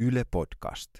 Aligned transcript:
Yle 0.00 0.24
Podcast. 0.30 0.90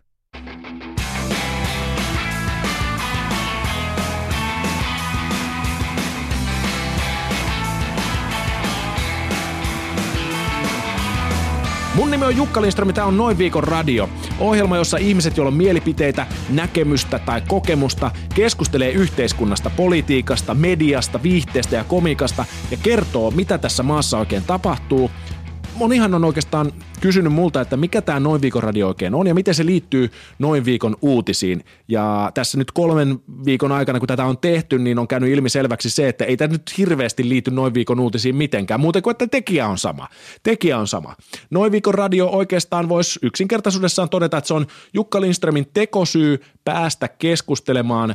Mun 11.95 12.11
nimi 12.11 12.24
on 12.24 12.37
Jukka 12.37 12.62
Lindström, 12.62 12.95
tämä 12.95 13.06
on 13.06 13.17
Noin 13.17 13.38
viikon 13.38 13.64
radio. 13.64 14.09
Ohjelma, 14.38 14.76
jossa 14.76 14.97
ihmiset, 14.97 15.37
joilla 15.37 15.49
on 15.49 15.56
mielipiteitä, 15.56 16.27
näkemystä 16.51 17.19
tai 17.19 17.41
kokemusta, 17.41 18.11
keskustelee 18.35 18.91
yhteiskunnasta, 18.91 19.71
politiikasta, 19.71 20.55
mediasta, 20.55 21.23
viihteestä 21.23 21.77
ja 21.77 21.85
komikasta 21.85 22.45
ja 22.71 22.77
kertoo, 22.83 23.31
mitä 23.31 23.59
tässä 23.59 23.83
maassa 23.83 24.19
oikein 24.19 24.43
tapahtuu– 24.47 25.11
monihan 25.77 26.15
on 26.15 26.25
oikeastaan 26.25 26.73
kysynyt 27.01 27.33
multa, 27.33 27.61
että 27.61 27.77
mikä 27.77 28.03
tämä 28.03 28.21
Noin 28.21 28.43
viikon 28.43 28.63
radio 28.63 28.89
oikein 28.89 29.15
on 29.15 29.27
ja 29.27 29.35
miten 29.35 29.55
se 29.55 29.67
liittyy 29.67 30.11
Noin 30.39 30.65
viikon 30.65 30.97
uutisiin. 31.03 31.65
Ja 31.89 32.30
tässä 32.34 32.59
nyt 32.59 32.73
kolmen 32.73 33.19
viikon 33.45 33.73
aikana, 33.73 33.98
kun 33.98 34.09
tätä 34.09 34.25
on 34.25 34.39
tehty, 34.39 34.79
niin 34.79 34.98
on 34.98 35.09
käynyt 35.09 35.31
ilmi 35.31 35.48
selväksi 35.48 35.91
se, 35.91 36.09
että 36.09 36.25
ei 36.25 36.37
tämä 36.37 36.53
nyt 36.53 36.79
hirveästi 36.79 37.29
liity 37.29 37.51
Noin 37.51 37.75
viikon 37.75 38.01
uutisiin 38.01 38.37
mitenkään, 38.37 38.81
muuten 38.81 39.03
kuin 39.03 39.11
että 39.11 39.27
tekijä 39.27 39.69
on 39.69 39.79
sama. 39.79 40.09
Tekijä 40.43 40.79
on 40.79 40.89
sama. 40.89 41.17
Noin 41.51 41.73
viikon 41.73 41.95
radio 41.95 42.27
oikeastaan 42.27 42.89
voisi 42.89 43.19
yksinkertaisuudessaan 43.23 44.09
todeta, 44.09 44.37
että 44.37 44.48
se 44.48 44.55
on 44.55 44.67
Jukka 44.95 45.20
Lindströmin 45.20 45.67
tekosyy 45.75 46.43
päästä 46.65 47.09
keskustelemaan 47.09 48.15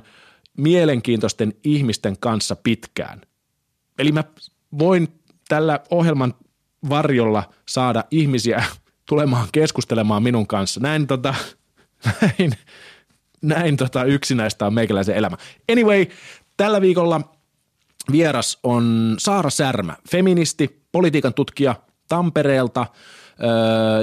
mielenkiintoisten 0.58 1.54
ihmisten 1.64 2.16
kanssa 2.20 2.56
pitkään. 2.56 3.22
Eli 4.00 4.12
mä 4.12 4.24
voin 4.80 5.08
tällä 5.48 5.80
ohjelman 5.90 6.34
varjolla 6.90 7.44
saada 7.68 8.04
ihmisiä 8.12 8.64
tulemaan 9.10 9.48
keskustelemaan 9.52 10.24
minun 10.24 10.48
kanssa. 10.48 10.80
Näin, 10.80 11.08
tota, 11.08 11.34
näin, 12.22 12.52
näin 13.42 13.78
tota 13.78 14.04
yksinäistä 14.04 14.66
on 14.66 14.74
meikäläisen 14.74 15.16
elämä. 15.16 15.38
Anyway, 15.72 16.06
tällä 16.58 16.82
viikolla 16.82 17.22
vieras 18.12 18.60
on 18.64 19.16
Saara 19.20 19.50
Särmä, 19.50 19.96
feministi, 20.12 20.82
politiikan 20.92 21.34
tutkija 21.34 21.76
Tampereelta, 22.08 22.86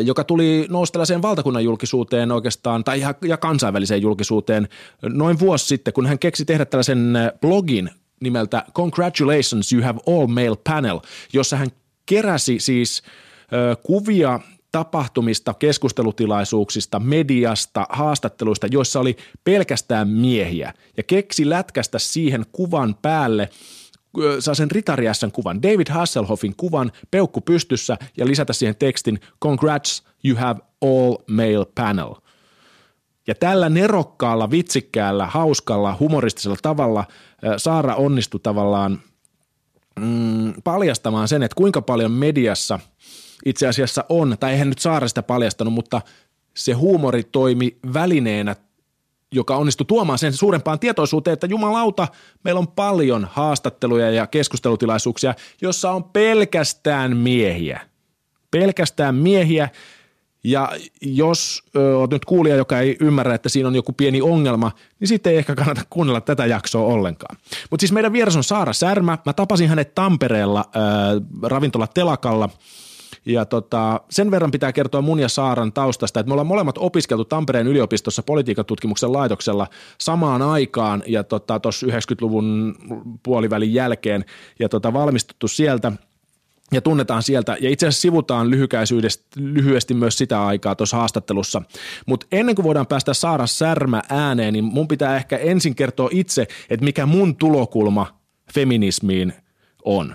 joka 0.04 0.24
tuli 0.24 0.66
nousi 0.70 0.92
tällaiseen 0.92 1.22
valtakunnan 1.22 1.64
julkisuuteen 1.64 2.32
oikeastaan, 2.32 2.84
tai 2.84 3.02
ja 3.24 3.36
kansainväliseen 3.36 4.02
julkisuuteen 4.02 4.68
noin 5.02 5.38
vuosi 5.38 5.66
sitten, 5.66 5.92
kun 5.92 6.06
hän 6.06 6.18
keksi 6.18 6.44
tehdä 6.44 6.64
tällaisen 6.64 7.14
blogin 7.40 7.90
nimeltä 8.20 8.64
Congratulations, 8.74 9.72
you 9.72 9.82
have 9.82 10.00
all 10.06 10.26
male 10.26 10.56
panel, 10.64 11.00
jossa 11.32 11.56
hän 11.56 11.68
keräsi 12.08 12.60
siis 12.60 13.02
ö, 13.52 13.76
kuvia 13.82 14.40
tapahtumista, 14.72 15.54
keskustelutilaisuuksista, 15.54 17.00
mediasta, 17.00 17.86
haastatteluista, 17.88 18.66
joissa 18.70 19.00
oli 19.00 19.16
pelkästään 19.44 20.08
miehiä 20.08 20.74
ja 20.96 21.02
keksi 21.02 21.50
lätkästä 21.50 21.98
siihen 21.98 22.44
kuvan 22.52 22.94
päälle 23.02 23.48
saa 24.38 24.54
sen 24.54 24.70
ritariässän 24.70 25.32
kuvan, 25.32 25.62
David 25.62 25.86
Hasselhoffin 25.90 26.54
kuvan, 26.56 26.92
peukku 27.10 27.40
pystyssä 27.40 27.96
ja 28.16 28.26
lisätä 28.26 28.52
siihen 28.52 28.76
tekstin 28.76 29.20
Congrats, 29.42 30.02
you 30.24 30.36
have 30.36 30.60
all 30.82 31.16
male 31.30 31.66
panel. 31.74 32.14
Ja 33.26 33.34
tällä 33.34 33.68
nerokkaalla, 33.68 34.50
vitsikkäällä, 34.50 35.26
hauskalla, 35.26 35.96
humoristisella 36.00 36.56
tavalla 36.62 37.04
Saara 37.56 37.94
onnistui 37.94 38.40
tavallaan 38.42 39.00
mm, 39.98 40.52
paljastamaan 40.64 41.28
sen, 41.28 41.42
että 41.42 41.54
kuinka 41.54 41.82
paljon 41.82 42.12
mediassa 42.12 42.80
itse 43.44 43.66
asiassa 43.66 44.04
on, 44.08 44.36
tai 44.40 44.52
eihän 44.52 44.68
nyt 44.68 44.78
Saara 44.78 45.08
sitä 45.08 45.22
paljastanut, 45.22 45.74
mutta 45.74 46.00
se 46.56 46.72
huumori 46.72 47.24
toimi 47.24 47.76
välineenä, 47.94 48.56
joka 49.32 49.56
onnistui 49.56 49.84
tuomaan 49.86 50.18
sen 50.18 50.32
suurempaan 50.32 50.78
tietoisuuteen, 50.78 51.32
että 51.32 51.46
jumalauta, 51.46 52.08
meillä 52.44 52.58
on 52.58 52.68
paljon 52.68 53.28
haastatteluja 53.30 54.10
ja 54.10 54.26
keskustelutilaisuuksia, 54.26 55.34
jossa 55.62 55.90
on 55.90 56.04
pelkästään 56.04 57.16
miehiä. 57.16 57.80
Pelkästään 58.50 59.14
miehiä, 59.14 59.68
ja 60.50 60.72
jos 61.02 61.62
oot 61.98 62.10
nyt 62.10 62.24
kuulija, 62.24 62.56
joka 62.56 62.80
ei 62.80 62.96
ymmärrä, 63.00 63.34
että 63.34 63.48
siinä 63.48 63.68
on 63.68 63.74
joku 63.74 63.92
pieni 63.92 64.22
ongelma, 64.22 64.70
niin 65.00 65.08
sitten 65.08 65.32
ei 65.32 65.38
ehkä 65.38 65.54
kannata 65.54 65.82
kuunnella 65.90 66.20
tätä 66.20 66.46
jaksoa 66.46 66.82
ollenkaan. 66.82 67.36
Mutta 67.70 67.82
siis 67.82 67.92
meidän 67.92 68.12
vieras 68.12 68.36
on 68.36 68.44
Saara 68.44 68.72
Särmä. 68.72 69.18
Mä 69.26 69.32
tapasin 69.32 69.68
hänet 69.68 69.94
Tampereella 69.94 70.64
ö, 70.76 70.78
ravintola 71.42 71.86
Telakalla. 71.86 72.48
Ja 73.26 73.44
tota, 73.44 74.00
sen 74.10 74.30
verran 74.30 74.50
pitää 74.50 74.72
kertoa 74.72 75.02
mun 75.02 75.20
ja 75.20 75.28
Saaran 75.28 75.72
taustasta, 75.72 76.20
että 76.20 76.28
me 76.28 76.32
ollaan 76.32 76.46
molemmat 76.46 76.78
opiskeltu 76.78 77.24
Tampereen 77.24 77.66
yliopistossa 77.66 78.22
politiikan 78.22 78.64
tutkimuksen 78.64 79.12
laitoksella 79.12 79.66
samaan 79.98 80.42
aikaan 80.42 81.02
ja 81.06 81.24
tuossa 81.24 81.46
tota, 81.46 81.70
90-luvun 81.86 82.74
puolivälin 83.22 83.74
jälkeen 83.74 84.24
ja 84.58 84.68
tota, 84.68 84.92
valmistuttu 84.92 85.48
sieltä– 85.48 85.92
ja 86.72 86.80
tunnetaan 86.80 87.22
sieltä, 87.22 87.56
ja 87.60 87.70
itse 87.70 87.86
asiassa 87.86 88.02
sivutaan 88.02 88.50
lyhyesti 89.36 89.94
myös 89.94 90.18
sitä 90.18 90.46
aikaa 90.46 90.74
tuossa 90.74 90.96
haastattelussa. 90.96 91.62
Mutta 92.06 92.26
ennen 92.32 92.54
kuin 92.54 92.64
voidaan 92.64 92.86
päästä 92.86 93.14
Saara 93.14 93.46
Särmä 93.46 94.02
ääneen, 94.08 94.52
niin 94.52 94.64
mun 94.64 94.88
pitää 94.88 95.16
ehkä 95.16 95.36
ensin 95.36 95.74
kertoa 95.74 96.08
itse, 96.12 96.46
että 96.70 96.84
mikä 96.84 97.06
mun 97.06 97.36
tulokulma 97.36 98.20
feminismiin 98.54 99.32
on. 99.84 100.14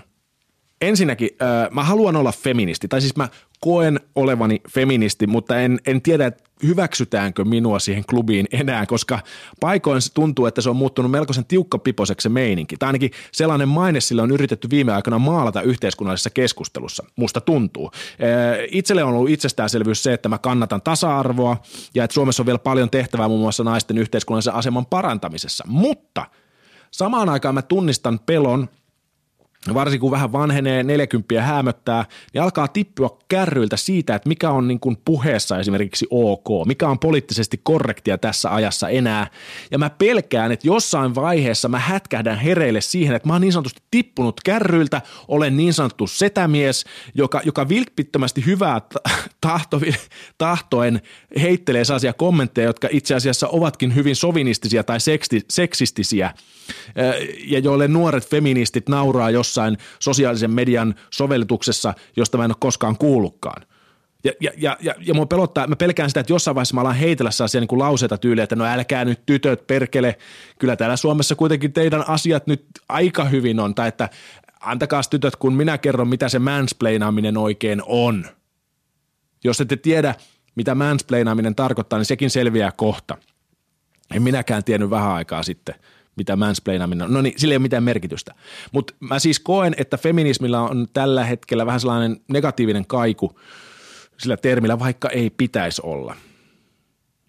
Ensinnäkin, 0.80 1.30
äh, 1.42 1.70
mä 1.70 1.84
haluan 1.84 2.16
olla 2.16 2.32
feministi, 2.32 2.88
tai 2.88 3.00
siis 3.00 3.16
mä 3.16 3.28
koen 3.60 4.00
olevani 4.14 4.60
feministi, 4.68 5.26
mutta 5.26 5.60
en, 5.60 5.80
en 5.86 6.02
tiedä, 6.02 6.32
hyväksytäänkö 6.62 7.44
minua 7.44 7.78
siihen 7.78 8.04
klubiin 8.10 8.46
enää, 8.52 8.86
koska 8.86 9.18
paikoin 9.60 10.02
se 10.02 10.12
tuntuu, 10.12 10.46
että 10.46 10.60
se 10.60 10.70
on 10.70 10.76
muuttunut 10.76 11.10
melkoisen 11.10 11.44
tiukkapiposeksi 11.44 12.22
se 12.22 12.28
meininki. 12.28 12.76
Tai 12.76 12.86
ainakin 12.86 13.10
sellainen 13.32 13.68
maine 13.68 14.00
sille 14.00 14.22
on 14.22 14.30
yritetty 14.30 14.70
viime 14.70 14.92
aikoina 14.92 15.18
maalata 15.18 15.62
yhteiskunnallisessa 15.62 16.30
keskustelussa. 16.30 17.04
Musta 17.16 17.40
tuntuu. 17.40 17.90
Itselle 18.70 19.04
on 19.04 19.14
ollut 19.14 19.30
itsestäänselvyys 19.30 20.02
se, 20.02 20.12
että 20.12 20.28
mä 20.28 20.38
kannatan 20.38 20.82
tasa-arvoa 20.82 21.56
ja 21.94 22.04
että 22.04 22.14
Suomessa 22.14 22.42
on 22.42 22.46
vielä 22.46 22.58
paljon 22.58 22.90
tehtävää 22.90 23.28
muun 23.28 23.40
muassa 23.40 23.64
naisten 23.64 23.98
yhteiskunnallisen 23.98 24.54
aseman 24.54 24.86
parantamisessa. 24.86 25.64
Mutta 25.66 26.26
samaan 26.90 27.28
aikaan 27.28 27.54
mä 27.54 27.62
tunnistan 27.62 28.20
pelon– 28.26 28.68
varsinkin 29.74 30.00
kun 30.00 30.10
vähän 30.10 30.32
vanhenee, 30.32 30.82
40 30.82 31.42
häämöttää, 31.42 32.04
niin 32.32 32.42
alkaa 32.42 32.68
tippua 32.68 33.18
kärryiltä 33.28 33.76
siitä, 33.76 34.14
että 34.14 34.28
mikä 34.28 34.50
on 34.50 34.68
niin 34.68 34.80
kuin 34.80 34.96
puheessa 35.04 35.58
esimerkiksi 35.58 36.06
ok, 36.10 36.66
mikä 36.66 36.88
on 36.88 36.98
poliittisesti 36.98 37.60
korrektia 37.62 38.18
tässä 38.18 38.54
ajassa 38.54 38.88
enää. 38.88 39.26
Ja 39.70 39.78
mä 39.78 39.90
pelkään, 39.90 40.52
että 40.52 40.66
jossain 40.66 41.14
vaiheessa 41.14 41.68
mä 41.68 41.78
hätkähdän 41.78 42.38
hereille 42.38 42.80
siihen, 42.80 43.16
että 43.16 43.28
mä 43.28 43.34
oon 43.34 43.40
niin 43.40 43.52
sanotusti 43.52 43.82
tippunut 43.90 44.40
kärryiltä, 44.44 45.02
olen 45.28 45.56
niin 45.56 45.74
sanottu 45.74 46.06
setämies, 46.06 46.84
joka, 47.14 47.40
joka 47.44 47.68
vilpittömästi 47.68 48.46
hyvää 48.46 48.80
tahto, 49.40 49.80
tahtoen 50.38 51.00
heittelee 51.40 51.84
sellaisia 51.84 52.12
kommentteja, 52.12 52.66
jotka 52.66 52.88
itse 52.90 53.14
asiassa 53.14 53.48
ovatkin 53.48 53.94
hyvin 53.94 54.16
sovinistisia 54.16 54.84
tai 54.84 54.98
seksistisiä 55.48 56.34
ja 57.46 57.58
joille 57.58 57.88
nuoret 57.88 58.30
feministit 58.30 58.88
nauraa 58.88 59.30
jossain 59.54 59.78
sosiaalisen 60.00 60.50
median 60.50 60.94
sovellutuksessa, 61.10 61.94
josta 62.16 62.38
mä 62.38 62.44
en 62.44 62.50
ole 62.50 62.56
koskaan 62.60 62.98
kuullutkaan. 62.98 63.62
Ja, 64.24 64.32
ja, 64.40 64.50
ja, 64.56 64.76
ja, 64.80 64.94
ja 64.98 65.14
mua 65.14 65.26
pelottaa, 65.26 65.66
mä 65.66 65.76
pelkään 65.76 66.10
sitä, 66.10 66.20
että 66.20 66.32
jossain 66.32 66.54
vaiheessa 66.54 66.74
mä 66.74 66.80
alan 66.80 66.94
heitellä 66.94 67.30
sellaisia 67.30 67.60
niin 67.60 67.68
kuin 67.68 67.78
lauseita 67.78 68.18
tyyliä, 68.18 68.44
että 68.44 68.56
no 68.56 68.64
älkää 68.64 69.04
nyt 69.04 69.26
tytöt 69.26 69.66
perkele, 69.66 70.18
kyllä 70.58 70.76
täällä 70.76 70.96
Suomessa 70.96 71.34
kuitenkin 71.34 71.72
teidän 71.72 72.08
asiat 72.08 72.46
nyt 72.46 72.64
aika 72.88 73.24
hyvin 73.24 73.60
on, 73.60 73.74
tai 73.74 73.88
että 73.88 74.08
antakaa 74.60 75.00
tytöt, 75.10 75.36
kun 75.36 75.54
minä 75.54 75.78
kerron, 75.78 76.08
mitä 76.08 76.28
se 76.28 76.38
mansplainaaminen 76.38 77.36
oikein 77.36 77.82
on. 77.86 78.26
Jos 79.44 79.60
ette 79.60 79.76
tiedä, 79.76 80.14
mitä 80.54 80.74
mansplainaaminen 80.74 81.54
tarkoittaa, 81.54 81.98
niin 81.98 82.06
sekin 82.06 82.30
selviää 82.30 82.72
kohta. 82.72 83.16
En 84.14 84.22
minäkään 84.22 84.64
tiennyt 84.64 84.90
vähän 84.90 85.12
aikaa 85.12 85.42
sitten– 85.42 85.74
mitä 86.16 86.36
mansplainaaminen 86.36 87.06
on. 87.06 87.12
No 87.12 87.22
niin, 87.22 87.34
sillä 87.36 87.52
ei 87.52 87.56
ole 87.56 87.62
mitään 87.62 87.84
merkitystä. 87.84 88.34
Mutta 88.72 88.94
mä 89.00 89.18
siis 89.18 89.40
koen, 89.40 89.74
että 89.78 89.96
feminismillä 89.96 90.60
on 90.60 90.88
tällä 90.92 91.24
hetkellä 91.24 91.66
vähän 91.66 91.80
sellainen 91.80 92.20
negatiivinen 92.28 92.86
kaiku 92.86 93.40
sillä 94.16 94.36
termillä, 94.36 94.78
vaikka 94.78 95.08
ei 95.08 95.30
pitäisi 95.30 95.82
olla. 95.84 96.16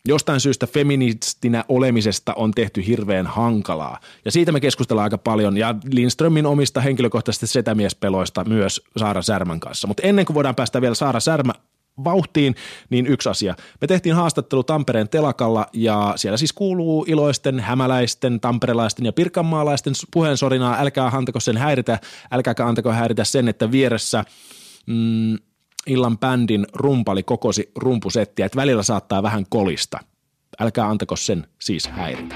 Jostain 0.07 0.39
syystä 0.39 0.67
feministinä 0.67 1.65
olemisesta 1.69 2.33
on 2.33 2.51
tehty 2.51 2.87
hirveän 2.87 3.27
hankalaa. 3.27 3.99
Ja 4.25 4.31
siitä 4.31 4.51
me 4.51 4.59
keskustellaan 4.59 5.03
aika 5.03 5.17
paljon. 5.17 5.57
Ja 5.57 5.75
Lindströmin 5.91 6.45
omista 6.45 6.81
henkilökohtaisista 6.81 7.47
setämiespeloista 7.47 8.43
myös 8.43 8.81
Saara 8.97 9.21
Särmän 9.21 9.59
kanssa. 9.59 9.87
Mutta 9.87 10.03
ennen 10.03 10.25
kuin 10.25 10.35
voidaan 10.35 10.55
päästä 10.55 10.81
vielä 10.81 10.95
Saara 10.95 11.19
Särmä 11.19 11.53
vauhtiin, 12.03 12.55
niin 12.89 13.07
yksi 13.07 13.29
asia. 13.29 13.55
Me 13.81 13.87
tehtiin 13.87 14.15
haastattelu 14.15 14.63
Tampereen 14.63 15.09
telakalla 15.09 15.65
ja 15.73 16.13
siellä 16.15 16.37
siis 16.37 16.53
kuuluu 16.53 17.05
iloisten, 17.07 17.59
hämäläisten, 17.59 18.39
tamperelaisten 18.39 19.05
ja 19.05 19.13
pirkanmaalaisten 19.13 19.93
puheensorinaa. 20.13 20.79
Älkää 20.79 21.07
antako 21.07 21.39
sen 21.39 21.57
häiritä, 21.57 21.99
älkääkä 22.31 22.67
antako 22.67 22.91
häiritä 22.91 23.23
sen, 23.23 23.47
että 23.47 23.71
vieressä 23.71 24.23
mm, 24.85 25.37
illan 25.87 26.17
bändin 26.17 26.65
rumpali 26.73 27.23
kokosi 27.23 27.71
rumpusettiä, 27.75 28.45
että 28.45 28.55
välillä 28.55 28.83
saattaa 28.83 29.23
vähän 29.23 29.45
kolista. 29.49 29.99
Älkää 30.59 30.87
antako 30.87 31.15
sen 31.15 31.47
siis 31.61 31.87
häiritä. 31.87 32.35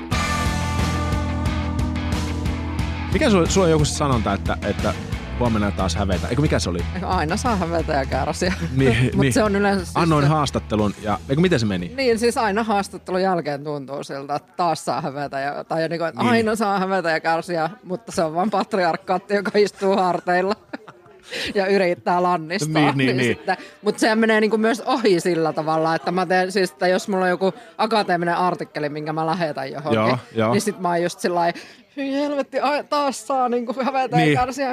Mikä 3.13 3.29
sulla, 3.29 3.63
on 3.63 3.71
joku 3.71 3.85
sanonta, 3.85 4.33
että, 4.33 4.57
että 4.63 4.94
huomenna 5.39 5.71
taas 5.71 5.95
hävetä? 5.95 6.27
Eikö 6.27 6.41
mikä 6.41 6.59
se 6.59 6.69
oli? 6.69 6.80
Aina 7.03 7.38
saa 7.38 7.56
hävetä 7.56 7.94
ja 7.94 8.06
kärsiä. 8.06 8.53
Niin, 8.75 9.03
Mutta 9.03 9.18
niin. 9.21 9.33
se 9.33 9.44
on 9.44 9.56
yleensä... 9.56 9.86
Siis 9.86 9.97
Annoin 9.97 10.24
se- 10.24 10.30
haastattelun 10.30 10.94
ja, 11.01 11.19
eikö 11.30 11.41
miten 11.41 11.59
se 11.59 11.65
meni? 11.65 11.91
Niin, 11.95 12.19
siis 12.19 12.38
aina 12.38 12.63
haastattelun 12.63 13.21
jälkeen 13.21 13.63
tuntuu 13.63 14.03
siltä, 14.03 14.36
että 14.36 14.53
taas 14.57 14.86
saa 14.86 15.01
hävetä. 15.01 15.39
Ja, 15.39 15.63
tai 15.63 15.89
niin 15.89 16.00
kuin, 16.00 16.09
että 16.09 16.21
Niin. 16.21 16.31
aina 16.31 16.56
saa 16.56 16.80
hävetä 16.80 17.09
ja 17.09 17.19
kärsiä, 17.19 17.69
mutta 17.83 18.12
se 18.12 18.24
on 18.24 18.33
vain 18.36 18.50
patriarkkaatti, 18.50 19.33
joka 19.33 19.51
istuu 19.56 19.97
harteilla. 19.97 20.56
ja 21.56 21.68
yrittää 21.68 22.24
lannistaa. 22.24 22.81
Niin, 22.81 22.97
niin, 22.97 23.18
niin. 23.18 23.27
Sitten, 23.38 23.57
mutta 23.81 24.00
se 24.00 24.15
menee 24.15 24.42
niin 24.42 24.50
kuin 24.51 24.62
myös 24.62 24.81
ohi 24.81 25.19
sillä 25.19 25.53
tavalla, 25.53 25.95
että 25.95 26.12
mä 26.12 26.25
teen 26.25 26.51
siis, 26.51 26.71
että 26.71 26.88
jos 26.88 27.07
mulla 27.07 27.24
on 27.24 27.30
joku 27.30 27.53
akateeminen 27.77 28.35
artikkeli, 28.35 28.89
minkä 28.89 29.13
mä 29.13 29.25
lähetän 29.25 29.71
johonkin, 29.71 29.94
Joo, 29.95 30.18
joo. 30.35 30.51
niin 30.51 30.62
sit 30.62 30.80
mä 30.80 30.88
oon 30.89 31.01
just 31.03 31.19
sillä 31.19 31.53
hyi 32.00 32.13
helvetti, 32.13 32.57
taas 32.90 33.28
saa 33.28 33.50
niin 33.50 33.66
kuin 33.66 33.86
hävetä 33.86 34.18
Niin. 34.18 34.34
ja 34.34 34.40
kärsiä. 34.40 34.69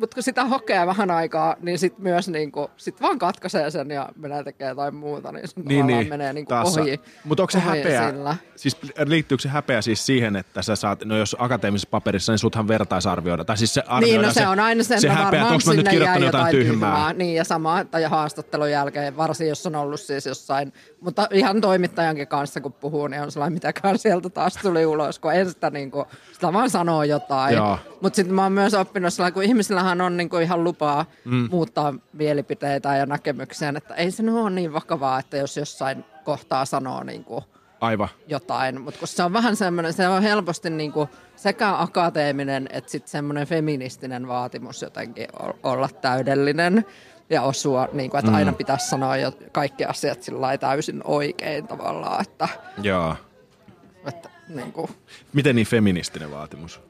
Mutta 0.00 0.14
kun 0.14 0.22
sitä 0.22 0.44
hokee 0.44 0.86
vähän 0.86 1.10
aikaa, 1.10 1.56
niin 1.60 1.78
sit 1.78 1.98
myös 1.98 2.28
niin 2.28 2.52
kuin, 2.52 2.68
sit 2.76 3.00
vaan 3.00 3.18
katkaisee 3.18 3.70
sen 3.70 3.90
ja 3.90 4.08
menee 4.16 4.44
tekemään 4.44 4.70
jotain 4.72 4.94
muuta, 4.94 5.32
niin 5.32 5.48
se 5.48 5.54
Niin, 5.64 5.86
niin. 5.86 6.08
menee 6.08 6.32
niin 6.32 6.44
kuin 6.46 6.54
Taas 6.56 6.78
ohi. 6.78 7.00
Mutta 7.24 7.42
onko 7.42 7.50
se 7.50 7.58
häpeä, 7.58 8.10
Sillä. 8.10 8.36
siis 8.56 8.76
liittyykö 9.04 9.42
se 9.42 9.48
häpeä 9.48 9.82
siis 9.82 10.06
siihen, 10.06 10.36
että 10.36 10.62
sä 10.62 10.76
saat, 10.76 11.04
no 11.04 11.16
jos 11.16 11.36
akateemisessa 11.38 11.88
paperissa, 11.90 12.32
niin 12.32 12.38
suthan 12.38 12.68
vertaisarvioida, 12.68 13.44
tai 13.44 13.56
siis 13.56 13.74
se 13.74 13.80
Niin, 13.80 13.90
arvioidaan 13.92 14.24
no 14.26 14.32
se, 14.32 14.48
on 14.48 14.60
aina 14.60 14.82
sen, 14.82 15.00
se 15.00 15.08
häpeä, 15.08 15.40
että 15.42 15.54
onko 15.54 15.62
mä 15.66 15.74
nyt 15.74 15.88
kirjoittanut 15.88 16.26
jotain 16.26 16.50
tyhmää. 16.50 17.12
Niin, 17.12 17.34
ja 17.36 17.44
sama, 17.44 17.84
tai 17.84 18.02
haastattelun 18.02 18.70
jälkeen, 18.70 19.16
varsin 19.16 19.48
jos 19.48 19.66
on 19.66 19.76
ollut 19.76 20.00
siis 20.00 20.26
jossain, 20.26 20.72
mutta 21.00 21.28
ihan 21.32 21.60
toimittajankin 21.60 22.28
kanssa 22.28 22.60
kun 22.60 22.72
puhuu, 22.72 23.06
niin 23.06 23.22
on 23.22 23.32
sellainen, 23.32 23.54
mitäkään 23.54 23.98
sieltä 23.98 24.28
taas 24.30 24.54
tuli 24.62 24.86
ulos, 24.86 25.18
kun 25.18 25.32
en 25.34 25.48
sitä, 25.48 25.70
niin 25.70 25.90
kuin, 25.90 26.04
sitä 26.32 26.49
vaan 26.52 26.70
sanoo 26.70 27.02
jotain. 27.02 27.54
Mutta 28.00 28.16
sitten 28.16 28.34
mä 28.34 28.42
oon 28.42 28.52
myös 28.52 28.74
oppinut 28.74 29.14
sellainen, 29.14 29.34
kun 29.34 29.42
ihmisillähän 29.42 30.00
on 30.00 30.16
niin 30.16 30.28
kuin 30.28 30.42
ihan 30.42 30.64
lupaa 30.64 31.04
mm. 31.24 31.48
muuttaa 31.50 31.94
mielipiteitä 32.12 32.96
ja 32.96 33.06
näkemyksiä, 33.06 33.72
että 33.76 33.94
ei 33.94 34.10
se 34.10 34.22
ole 34.30 34.50
niin 34.50 34.72
vakavaa, 34.72 35.18
että 35.18 35.36
jos 35.36 35.56
jossain 35.56 36.04
kohtaa 36.24 36.64
sanoo 36.64 37.02
niin 37.02 37.24
kuin, 37.24 37.44
Aivan. 37.80 38.08
jotain, 38.28 38.80
mutta 38.80 38.98
kun 38.98 39.08
se 39.08 39.22
on 39.22 39.32
vähän 39.32 39.56
semmoinen, 39.56 39.92
se 39.92 40.08
on 40.08 40.22
helposti 40.22 40.70
niin 40.70 40.92
kuin 40.92 41.08
sekä 41.36 41.80
akateeminen 41.80 42.68
että 42.72 42.90
sitten 42.90 43.10
semmoinen 43.10 43.46
feministinen 43.46 44.28
vaatimus 44.28 44.82
jotenkin 44.82 45.28
olla 45.62 45.88
täydellinen 46.00 46.84
ja 47.30 47.42
osua, 47.42 47.88
niin 47.92 48.10
kuin, 48.10 48.18
että 48.18 48.30
Mm. 48.30 48.36
aina 48.36 48.52
pitäisi 48.52 48.88
sanoa 48.88 49.16
jo 49.16 49.32
kaikki 49.52 49.84
asiat 49.84 50.22
sillä 50.22 50.58
täysin 50.58 51.00
oikein 51.04 51.66
tavallaan, 51.68 52.20
että, 52.20 52.48
Joo. 52.82 53.16
että 54.08 54.28
niin 54.54 54.72
kuin, 54.72 54.88
Miten 55.32 55.56
niin 55.56 55.66
feministinen 55.66 56.30
vaatimus? 56.30 56.80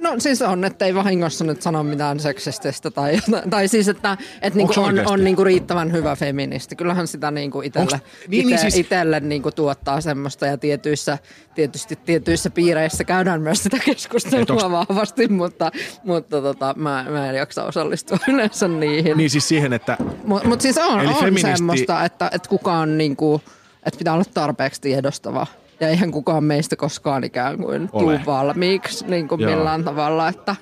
No 0.00 0.14
siis 0.18 0.42
on, 0.42 0.64
että 0.64 0.84
ei 0.84 0.94
vahingossa 0.94 1.44
nyt 1.44 1.62
sano 1.62 1.82
mitään 1.82 2.20
seksististä 2.20 2.90
tai, 2.90 3.18
tai 3.50 3.68
siis, 3.68 3.88
että, 3.88 4.16
että 4.42 4.56
niinku 4.56 4.72
on, 4.76 4.84
oikeesti? 4.86 5.12
on 5.12 5.24
niinku 5.24 5.44
riittävän 5.44 5.92
hyvä 5.92 6.16
feministi. 6.16 6.76
Kyllähän 6.76 7.06
sitä 7.06 7.30
niinku 7.30 7.62
itelle, 7.62 7.86
Onks- 7.96 8.28
niin, 8.28 8.46
niin 8.46 8.48
ite, 8.48 8.58
siis- 8.60 8.76
itelle 8.76 9.20
niinku 9.20 9.50
tuottaa 9.52 10.00
semmoista 10.00 10.46
ja 10.46 10.58
tietyissä, 10.58 11.18
tietysti 11.54 11.96
tietyissä 11.96 12.50
piireissä 12.50 13.04
käydään 13.04 13.42
myös 13.42 13.62
sitä 13.62 13.78
keskustelua 13.84 14.44
onks- 14.46 14.70
vahvasti, 14.70 15.28
mutta, 15.28 15.70
mutta 16.04 16.42
tota, 16.42 16.74
mä, 16.78 17.06
mä 17.10 17.30
en 17.30 17.36
jaksa 17.36 17.64
osallistua 17.64 18.18
yleensä 18.32 18.68
niihin. 18.68 19.16
Niin 19.16 19.30
siis 19.30 19.48
siihen, 19.48 19.72
että 19.72 19.96
Mutta 20.24 20.48
mut 20.48 20.60
siis 20.60 20.78
on, 20.78 21.00
Eli 21.00 21.08
on 21.08 21.14
feministi- 21.24 21.56
semmoista, 21.56 22.04
että, 22.04 22.30
että 22.34 22.48
kukaan 22.48 22.98
niinku, 22.98 23.42
että 23.86 23.98
pitää 23.98 24.14
olla 24.14 24.24
tarpeeksi 24.34 24.80
tiedostava. 24.80 25.46
Ja 25.80 25.88
eihän 25.88 26.10
kukaan 26.10 26.44
meistä 26.44 26.76
koskaan 26.76 27.24
ikään 27.24 27.58
kuin 27.58 27.88
tuu 27.88 28.08
Ole. 28.08 28.22
valmiiksi 28.26 29.06
niin 29.06 29.28
kuin 29.28 29.40
Joo. 29.40 29.50
millään 29.50 29.84
tavalla, 29.84 30.28
että 30.28 30.56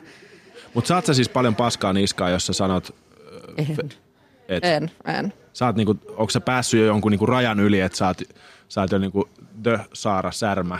Mut 0.75 0.87
saat 0.87 1.07
sä 1.07 1.15
siis 1.15 1.29
paljon 1.29 1.55
paskaa 1.55 1.93
niskaa, 1.93 2.31
jos 2.31 2.47
sä 2.47 2.53
sanot, 2.53 2.95
en, 3.57 3.67
että 4.49 4.77
en, 4.77 4.91
en. 5.07 5.33
sä 5.53 5.67
oot 5.67 5.77
niinku, 5.77 5.97
onko 6.09 6.31
sä 6.31 6.41
päässyt 6.41 6.81
jo 6.81 6.87
jonkun 6.87 7.13
niinku 7.13 7.27
rajan 7.27 7.61
yli, 7.61 7.81
että 7.81 7.99
sä 7.99 8.07
oot, 8.07 8.21
sä 8.69 8.81
oot 8.81 8.93
jo 8.93 8.99
niinku 8.99 9.29
the 9.63 9.81
Saara 9.93 10.33
Särmä, 10.33 10.79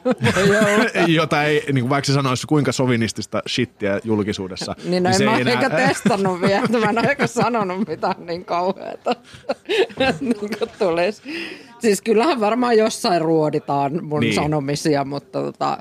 jota 1.08 1.44
ei, 1.44 1.64
niinku 1.72 1.90
vaikka 1.90 2.06
se 2.06 2.12
sanoisi 2.12 2.46
kuinka 2.46 2.72
sovinistista 2.72 3.42
shittiä 3.48 4.00
julkisuudessa. 4.04 4.76
Niin, 4.84 5.02
no 5.02 5.08
en 5.08 5.14
se 5.14 5.24
mä 5.24 5.38
enää... 5.38 5.52
eikä 5.52 5.70
testannut 5.70 6.40
vielä, 6.40 6.68
mä 6.80 6.90
en 6.90 6.98
ole 6.98 7.26
sanonut 7.26 7.88
mitään 7.88 8.26
niin 8.26 8.44
kauheata, 8.44 9.16
niin 10.20 10.36
kuin 10.38 10.50
tulisi. 10.78 11.22
Siis 11.78 12.02
kyllähän 12.02 12.40
varmaan 12.40 12.78
jossain 12.78 13.20
ruoditaan 13.20 14.04
mun 14.04 14.20
Niin. 14.20 14.30
niin. 14.30 14.42
sanomisia, 14.42 15.04
mutta 15.04 15.42
tota, 15.42 15.78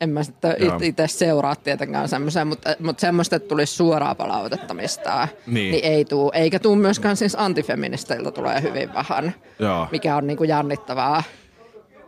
en 0.00 0.10
mä 0.10 0.22
sitten 0.22 0.56
Joo. 0.58 0.78
itse 0.82 1.06
seuraa 1.08 1.56
tietenkään 1.56 2.08
semmoiseen, 2.08 2.46
mutta, 2.46 2.76
mutta 2.78 3.00
semmoista, 3.00 3.36
että 3.36 3.48
tulisi 3.48 3.74
suoraa 3.74 4.14
palautetta 4.14 4.74
mistään, 4.74 5.28
Niin. 5.46 5.72
niin 5.72 5.84
ei 5.84 6.04
tuu. 6.04 6.30
Eikä 6.34 6.58
tuu 6.58 6.76
myöskään 6.76 7.16
siis 7.16 7.36
antifeministeiltä 7.38 8.30
tulee 8.30 8.62
hyvin 8.62 8.94
vähän, 8.94 9.34
Joo. 9.58 9.86
mikä 9.90 10.16
on 10.16 10.26
niin 10.26 10.36
kuin 10.36 10.48
jännittävää 10.48 11.22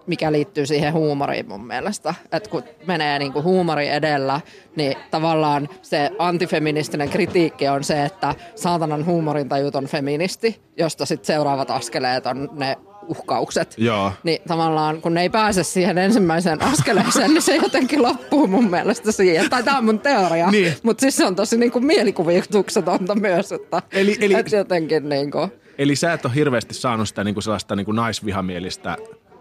mikä 0.06 0.32
liittyy 0.32 0.66
siihen 0.66 0.92
huumoriin 0.92 1.48
mun 1.48 1.66
mielestä. 1.66 2.14
Että 2.32 2.50
kun 2.50 2.62
menee 2.86 3.18
niin 3.18 3.32
kuin 3.32 3.44
huumori 3.44 3.88
edellä, 3.88 4.40
niin 4.76 4.96
tavallaan 5.10 5.68
se 5.82 6.10
antifeministinen 6.18 7.08
kritiikki 7.08 7.68
on 7.68 7.84
se, 7.84 8.04
että 8.04 8.34
saatanan 8.54 9.06
huumorintajuton 9.06 9.86
feministi, 9.86 10.60
josta 10.76 11.06
sitten 11.06 11.26
seuraavat 11.26 11.70
askeleet 11.70 12.26
on 12.26 12.48
ne 12.52 12.76
uhkaukset. 13.10 13.74
Joo. 13.78 14.12
Niin 14.22 14.38
tavallaan 14.48 15.00
kun 15.02 15.14
ne 15.14 15.22
ei 15.22 15.30
pääse 15.30 15.62
siihen 15.62 15.98
ensimmäiseen 15.98 16.62
askeleeseen, 16.62 17.30
niin 17.30 17.42
se 17.42 17.56
jotenkin 17.56 18.02
loppuu 18.02 18.46
mun 18.46 18.70
mielestä 18.70 19.12
siihen. 19.12 19.50
Tai 19.50 19.62
tämä 19.62 19.78
on 19.78 19.84
mun 19.84 19.98
teoria, 20.00 20.50
Niin. 20.50 20.74
mutta 20.82 21.00
siis 21.00 21.16
se 21.16 21.26
on 21.26 21.36
tosi 21.36 21.56
niin 21.56 21.72
kuin 21.72 21.86
mielikuvituksetonta 21.86 23.14
myös, 23.14 23.52
että, 23.52 23.82
Eli- 23.92 24.16
eli- 24.20 24.34
että 24.34 24.56
jotenkin 24.56 25.08
niin 25.08 25.30
kuin, 25.30 25.50
Eli 25.78 25.96
sä 25.96 26.12
et 26.12 26.24
ole 26.24 26.34
hirveästi 26.34 26.74
saanut 26.74 27.08
sitä 27.08 27.24
niinku 27.24 27.40
sellaista 27.40 27.76
niinku 27.76 27.92
naisvihamielistä 27.92 28.96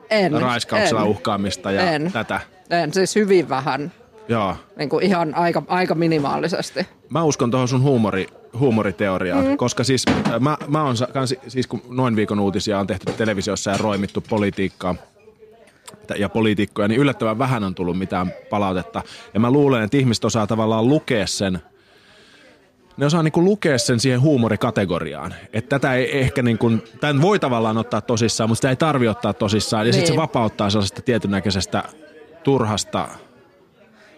en, 0.09 0.31
raiskauksella 0.41 1.01
en, 1.01 1.07
uhkaamista 1.07 1.71
ja 1.71 1.91
en. 1.91 2.11
tätä. 2.13 2.39
En, 2.69 2.93
siis 2.93 3.15
hyvin 3.15 3.49
vähän. 3.49 3.91
Joo. 4.29 4.55
Niin 4.75 4.89
kuin 4.89 5.05
ihan 5.05 5.35
aika, 5.35 5.63
aika 5.67 5.95
minimaalisesti. 5.95 6.87
Mä 7.09 7.23
uskon 7.23 7.51
tuohon 7.51 7.67
sun 7.67 7.81
huumori, 7.81 8.27
huumoriteoriaan, 8.59 9.45
mm. 9.47 9.57
koska 9.57 9.83
siis 9.83 10.03
äh, 10.27 10.39
mä, 10.39 10.57
mä 10.67 10.95
sa- 10.95 11.07
kans, 11.07 11.35
siis 11.47 11.67
kun 11.67 11.81
noin 11.89 12.15
viikon 12.15 12.39
uutisia 12.39 12.79
on 12.79 12.87
tehty 12.87 13.05
televisiossa 13.17 13.71
ja 13.71 13.77
roimittu 13.77 14.21
politiikkaa 14.29 14.95
ja 16.17 16.29
poliitikkoja, 16.29 16.87
niin 16.87 17.01
yllättävän 17.01 17.39
vähän 17.39 17.63
on 17.63 17.75
tullut 17.75 17.97
mitään 17.97 18.33
palautetta. 18.49 19.03
Ja 19.33 19.39
mä 19.39 19.51
luulen, 19.51 19.83
että 19.83 19.97
ihmiset 19.97 20.25
osaa 20.25 20.47
tavallaan 20.47 20.87
lukea 20.87 21.27
sen, 21.27 21.59
ne 22.97 23.05
osaa 23.05 23.23
niinku 23.23 23.43
lukea 23.43 23.77
sen 23.77 23.99
siihen 23.99 24.21
huumorikategoriaan. 24.21 25.33
Että 25.53 25.69
tätä 25.79 25.93
ei 25.93 26.19
ehkä 26.19 26.41
niinku, 26.41 26.71
tämän 26.99 27.21
voi 27.21 27.39
tavallaan 27.39 27.77
ottaa 27.77 28.01
tosissaan, 28.01 28.49
mutta 28.49 28.57
sitä 28.59 28.69
ei 28.69 28.75
tarvi 28.75 29.07
ottaa 29.07 29.33
tosissaan. 29.33 29.81
Ja 29.81 29.83
niin. 29.85 29.93
sitten 29.93 30.07
se 30.07 30.11
Niin. 30.13 30.21
vapauttaa 30.21 30.69
sellaisesta 30.69 31.01
tietynäköisestä 31.01 31.83
turhasta 32.43 33.07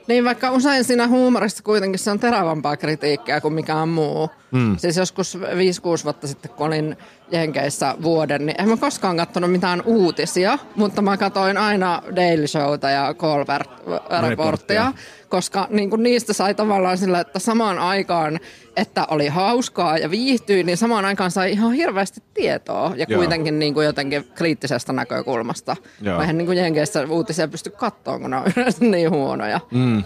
Niin 0.08 0.26
vaikka 0.26 0.52
usein 0.52 0.84
siinä 0.84 1.08
huumorissa 1.08 1.64
kuitenkin 1.64 2.00
se 2.00 2.12
on 2.12 2.20
terävämpää 2.20 2.78
kritiikkiä 2.78 3.42
kuin 3.42 3.54
mikään 3.54 3.90
muu. 3.90 4.30
Mm. 4.52 4.78
Siis 4.78 4.98
joskus 4.98 5.38
5-6 5.38 6.04
vuotta 6.04 6.28
sitten, 6.28 6.52
kun 6.52 6.68
olin 6.68 6.98
Jenkeissä 7.32 7.96
vuoden, 8.02 8.46
niin 8.46 8.62
en 8.62 8.70
mä 8.70 8.78
koskaan 8.78 9.18
katsonut 9.18 9.52
mitään 9.52 9.82
uutisia, 9.86 10.58
mutta 10.76 11.02
mä 11.02 11.18
katsoin 11.18 11.58
aina 11.58 12.02
Daily 12.16 12.48
Showta 12.48 12.90
ja 12.90 13.14
Colbert-reporttia, 13.14 14.94
koska 15.30 15.68
niin 15.70 15.90
kuin 15.90 16.04
niistä 16.04 16.34
sai 16.34 16.56
tavallaan 16.56 16.98
sillä, 16.98 17.20
että 17.20 17.40
samaan 17.40 17.80
aikaan, 17.80 18.40
että 18.76 19.08
oli 19.10 19.28
hauskaa 19.28 19.98
ja 19.98 20.12
viihtyi, 20.12 20.64
niin 20.64 20.78
samaan 20.78 21.06
aikaan 21.06 21.32
sai 21.32 21.52
ihan 21.52 21.74
hirveästi 21.74 22.24
tietoa 22.34 22.94
ja 22.96 23.06
Joo. 23.10 23.18
kuitenkin 23.20 23.60
niin 23.60 23.74
kuin 23.74 23.86
jotenkin 23.86 24.28
kriittisestä 24.36 24.94
näkökulmasta. 24.94 25.76
Joo. 26.02 26.22
Eihän 26.22 26.38
niin 26.38 26.46
kuin 26.46 26.58
Jenkeissä 26.58 27.06
uutisia 27.10 27.48
pysty 27.48 27.70
katsoa, 27.70 28.20
kun 28.20 28.30
ne 28.30 28.38
on 28.38 28.44
yleensä 28.58 28.86
niin 28.86 29.10
huonoja. 29.12 29.60
Mm, 29.72 30.04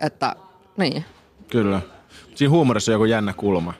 Että, 0.00 0.36
niin. 0.76 1.04
kyllä. 1.50 1.80
Siinä 2.36 2.50
huumorissa 2.50 2.92
on 2.92 2.94
joku 2.94 3.04
jännä 3.04 3.32
kulma. 3.32 3.74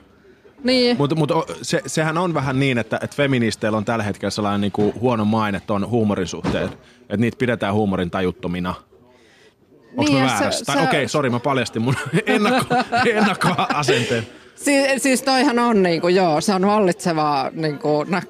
Niin, 0.63 0.97
Mutta 0.97 1.15
mut, 1.15 1.31
se, 1.61 1.81
sehän 1.85 2.17
on 2.17 2.33
vähän 2.33 2.59
niin, 2.59 2.77
että, 2.77 2.99
että 3.03 3.15
feministeillä 3.15 3.77
on 3.77 3.85
tällä 3.85 4.03
hetkellä 4.03 4.29
sellainen 4.31 4.61
niinku 4.61 4.93
huono 4.99 5.25
maine 5.25 5.59
tuon 5.67 5.89
huumorin 5.89 6.27
suhteen. 6.27 6.69
Että 7.01 7.17
niitä 7.17 7.37
pidetään 7.37 7.73
huumorin 7.73 8.11
tajuttomina. 8.11 8.73
Onko 9.97 10.11
Niin, 10.11 10.23
mä 10.23 10.25
väärässä? 10.29 10.65
Tai 10.65 10.75
se- 10.75 10.81
okei, 10.83 10.99
okay, 10.99 11.07
sori, 11.07 11.29
mä 11.29 11.39
paljastin 11.39 11.81
mun 11.81 11.95
ennakko, 12.25 12.75
ennakkoasenteen. 13.05 14.27
siis, 14.55 15.03
siis 15.03 15.21
toihan 15.21 15.59
on 15.59 15.83
niinku, 15.83 16.07
joo, 16.07 16.41
se 16.41 16.53
on 16.53 16.67
vallitsevaa 16.67 17.49
niinku, 17.53 18.03
nä- 18.03 18.21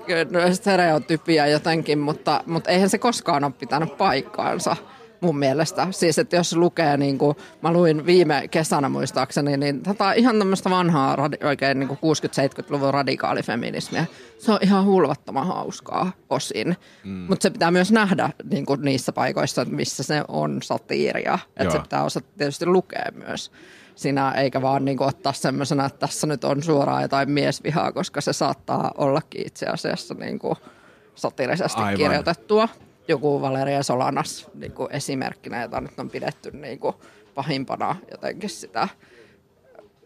stereotypia 0.53 1.48
jotenkin, 1.48 2.00
mutta, 2.00 2.43
mutta 2.46 2.69
eihän 2.72 2.89
se 2.89 2.98
koskaan 2.98 3.43
ole 3.43 3.53
pitänyt 3.60 3.98
paikkaansa. 3.98 4.75
Mun 5.21 5.39
mielestä. 5.39 5.88
Siis, 5.91 6.19
että 6.19 6.36
jos 6.36 6.55
lukee, 6.55 6.97
niin 6.97 7.17
kuin, 7.17 7.38
mä 7.62 7.74
luin 7.74 8.05
viime 8.05 8.47
kesänä 8.51 8.89
muistaakseni, 8.89 9.57
niin 9.57 9.83
tätä 9.83 10.13
ihan 10.13 10.38
tämmöistä 10.39 10.69
vanhaa, 10.69 11.15
radi, 11.15 11.38
oikein 11.43 11.79
niin 11.79 11.89
60-70-luvun 11.89 12.93
radikaalifeminismiä. 12.93 14.05
Se 14.38 14.51
on 14.51 14.59
ihan 14.62 14.86
hulvattoman 14.86 15.47
hauskaa 15.47 16.12
osin. 16.29 16.77
Mm. 17.03 17.25
Mutta 17.29 17.43
se 17.43 17.50
pitää 17.50 17.71
myös 17.71 17.91
nähdä 17.91 18.29
niin 18.51 18.65
kuin 18.65 18.81
niissä 18.81 19.12
paikoissa, 19.12 19.65
missä 19.65 20.03
se 20.03 20.24
on 20.27 20.62
satiiria. 20.63 21.39
Että 21.57 21.74
se 21.74 21.79
pitää 21.79 22.03
osata 22.03 22.27
tietysti 22.38 22.65
lukea 22.65 23.12
myös 23.15 23.51
sinä, 23.95 24.31
eikä 24.31 24.62
vaan 24.62 24.86
niin 24.86 24.97
kuin 24.97 25.07
ottaa 25.07 25.33
semmoisena, 25.33 25.86
että 25.86 26.00
tässä 26.00 26.27
nyt 26.27 26.43
on 26.43 26.63
suoraan 26.63 27.01
jotain 27.01 27.31
miesvihaa, 27.31 27.91
koska 27.91 28.21
se 28.21 28.33
saattaa 28.33 28.91
ollakin 28.97 29.47
itse 29.47 29.65
asiassa 29.65 30.13
niin 30.13 30.39
kuin 30.39 30.55
satirisesti 31.15 31.81
Aivan. 31.81 31.97
kirjoitettua 31.97 32.69
joku 33.07 33.41
Valeria 33.41 33.83
Solanas 33.83 34.47
niin 34.53 34.71
kuin 34.71 34.91
esimerkkinä, 34.91 35.61
jota 35.61 35.81
nyt 35.81 35.99
on 35.99 36.09
pidetty 36.09 36.51
niin 36.51 36.79
kuin 36.79 36.95
pahimpana 37.35 37.95
jotenkin 38.11 38.49
sitä 38.49 38.87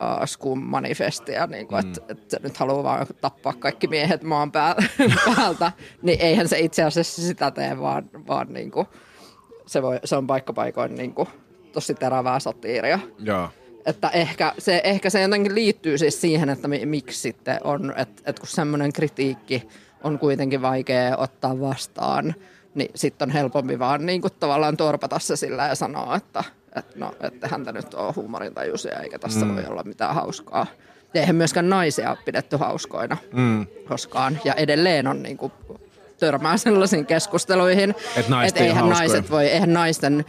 uh, 0.02 0.28
Scum-manifestia, 0.28 1.48
niin 1.48 1.68
kuin, 1.68 1.84
mm. 1.84 1.90
että, 1.90 2.02
että 2.10 2.40
nyt 2.44 2.58
haluaa 2.58 2.84
vaan 2.84 3.08
tappaa 3.22 3.54
kaikki 3.54 3.88
miehet 3.88 4.24
maan 4.24 4.52
päältä, 5.36 5.72
niin 6.02 6.22
eihän 6.22 6.48
se 6.48 6.60
itse 6.60 6.84
asiassa 6.84 7.22
sitä 7.22 7.52
tee, 7.52 7.80
vaan, 7.80 8.10
vaan 8.28 8.54
niin 8.54 8.72
kuin, 8.72 8.88
se, 9.66 9.82
voi, 9.82 10.00
se 10.06 10.16
on 10.16 10.28
paikkapaikoin 10.28 10.96
niin 10.96 11.14
kuin, 11.14 11.28
tosi 11.72 11.94
terävää 11.94 12.40
satiiria. 12.40 13.00
Joo. 13.20 13.50
Että 13.86 14.10
ehkä 14.10 14.54
se, 14.58 14.82
ehkä 14.84 15.10
se 15.10 15.22
jotenkin 15.22 15.56
liittyy 15.56 15.98
siis 15.98 16.22
siihen, 16.22 16.50
että 16.50 16.68
miksi 16.68 17.20
sitten 17.20 17.60
on, 17.64 17.94
että, 17.98 18.22
että 18.26 18.40
kun 18.40 18.48
semmoinen 18.48 18.94
kritiikki 18.94 19.68
on 20.04 20.20
kuitenkin 20.20 20.62
vaikea 20.62 21.18
ottaa 21.18 21.60
vastaan– 21.60 22.34
niin 22.76 22.92
sitten 22.96 23.30
on 23.30 23.34
helpompi 23.34 23.80
vaan 23.80 24.06
niin 24.06 24.22
kuin 24.22 24.34
tavallaan 24.40 24.78
torpata 24.78 25.20
se 25.20 25.36
sillä 25.36 25.68
ja 25.68 25.76
sanoa, 25.76 26.16
että, 26.16 26.44
että 26.76 27.00
no, 27.00 27.16
että 27.22 27.48
häntä 27.48 27.72
nyt 27.72 27.94
on 27.94 28.16
huumorintajuisia 28.16 29.00
eikä 29.00 29.20
tässä 29.20 29.46
mm. 29.46 29.56
voi 29.56 29.66
olla 29.66 29.84
mitään 29.84 30.16
hauskaa. 30.16 30.66
Ja 31.14 31.22
eihän 31.22 31.36
myöskään 31.36 31.70
naisia 31.70 32.10
ole 32.10 32.18
pidetty 32.26 32.58
hauskoina 32.58 33.18
mm. 33.34 33.68
koskaan. 33.88 34.40
Ja 34.44 34.54
edelleen 34.54 35.08
on 35.08 35.24
niin 35.24 35.38
kuin, 35.38 35.52
törmää 36.20 36.58
sellaisiin 36.58 37.06
keskusteluihin, 37.06 37.96
että 38.16 38.46
et 38.46 38.58
eihän, 38.58 38.90
naiset 38.90 39.32
voi, 39.32 39.48
eihän 39.48 39.74
naisten 39.74 40.26